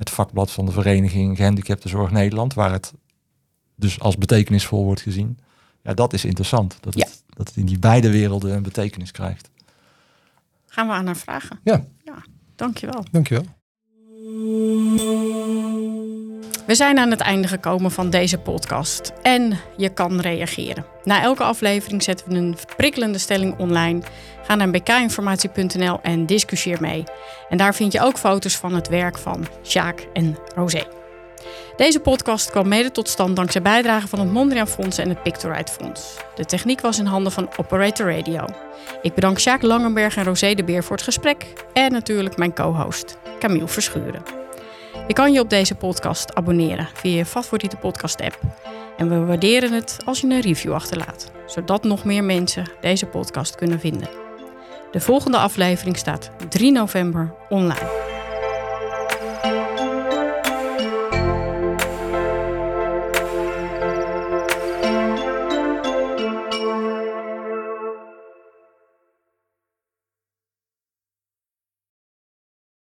het 0.00 0.10
vakblad 0.10 0.50
van 0.50 0.66
de 0.66 0.72
Vereniging 0.72 1.36
Gehandicaptenzorg 1.36 2.10
Nederland, 2.10 2.54
waar 2.54 2.72
het 2.72 2.92
dus 3.74 4.00
als 4.00 4.16
betekenisvol 4.18 4.84
wordt 4.84 5.00
gezien. 5.00 5.38
Ja, 5.82 5.94
dat 5.94 6.12
is 6.12 6.24
interessant. 6.24 6.78
Dat 6.80 6.94
het, 6.94 7.22
dat 7.26 7.48
het 7.48 7.56
in 7.56 7.66
die 7.66 7.78
beide 7.78 8.10
werelden 8.10 8.54
een 8.54 8.62
betekenis 8.62 9.10
krijgt. 9.10 9.50
Gaan 10.66 10.86
we 10.86 10.92
aan 10.92 11.06
haar 11.06 11.16
vragen? 11.16 11.60
Ja. 11.64 11.84
ja 12.04 12.24
dankjewel. 12.56 13.04
Dankjewel. 13.10 13.44
We 16.66 16.74
zijn 16.74 16.98
aan 16.98 17.10
het 17.10 17.20
einde 17.20 17.48
gekomen 17.48 17.90
van 17.90 18.10
deze 18.10 18.38
podcast 18.38 19.12
en 19.22 19.58
je 19.76 19.88
kan 19.88 20.20
reageren. 20.20 20.84
Na 21.04 21.22
elke 21.22 21.42
aflevering 21.42 22.02
zetten 22.02 22.28
we 22.28 22.34
een 22.34 22.56
prikkelende 22.76 23.18
stelling 23.18 23.58
online. 23.58 24.02
Ga 24.50 24.56
naar 24.56 24.70
bkinformatie.nl 24.70 25.98
en 26.02 26.26
discussieer 26.26 26.80
mee. 26.80 27.04
En 27.48 27.56
daar 27.56 27.74
vind 27.74 27.92
je 27.92 28.00
ook 28.00 28.18
foto's 28.18 28.56
van 28.56 28.74
het 28.74 28.88
werk 28.88 29.18
van 29.18 29.46
Sjaak 29.62 30.06
en 30.12 30.38
Rosé. 30.54 30.82
Deze 31.76 32.00
podcast 32.00 32.50
kwam 32.50 32.68
mede 32.68 32.90
tot 32.90 33.08
stand 33.08 33.36
dankzij 33.36 33.62
bijdragen 33.62 34.08
van 34.08 34.18
het 34.18 34.32
Mondriaan 34.32 34.68
Fonds 34.68 34.98
en 34.98 35.08
het 35.08 35.22
Pictorite 35.22 35.72
Fonds. 35.72 36.16
De 36.34 36.44
techniek 36.44 36.80
was 36.80 36.98
in 36.98 37.06
handen 37.06 37.32
van 37.32 37.48
Operator 37.56 38.16
Radio. 38.16 38.44
Ik 39.02 39.14
bedank 39.14 39.38
Sjaak 39.38 39.62
Langenberg 39.62 40.16
en 40.16 40.24
Rosé 40.24 40.54
de 40.54 40.64
Beer 40.64 40.84
voor 40.84 40.96
het 40.96 41.04
gesprek 41.04 41.52
en 41.72 41.92
natuurlijk 41.92 42.36
mijn 42.36 42.54
co-host 42.54 43.18
Camille 43.38 43.68
Verschuren. 43.68 44.22
Je 45.06 45.12
kan 45.12 45.32
je 45.32 45.40
op 45.40 45.50
deze 45.50 45.74
podcast 45.74 46.34
abonneren 46.34 46.88
via 46.94 47.16
je 47.16 47.24
favoriete 47.24 47.76
podcast-app. 47.76 48.38
En 48.96 49.08
we 49.08 49.18
waarderen 49.24 49.72
het 49.72 49.96
als 50.04 50.20
je 50.20 50.26
een 50.26 50.40
review 50.40 50.72
achterlaat, 50.72 51.30
zodat 51.46 51.84
nog 51.84 52.04
meer 52.04 52.24
mensen 52.24 52.70
deze 52.80 53.06
podcast 53.06 53.54
kunnen 53.54 53.80
vinden. 53.80 54.29
De 54.90 55.00
volgende 55.00 55.38
aflevering 55.38 55.96
staat 55.96 56.30
3 56.48 56.72
november 56.72 57.34
online. 57.48 58.19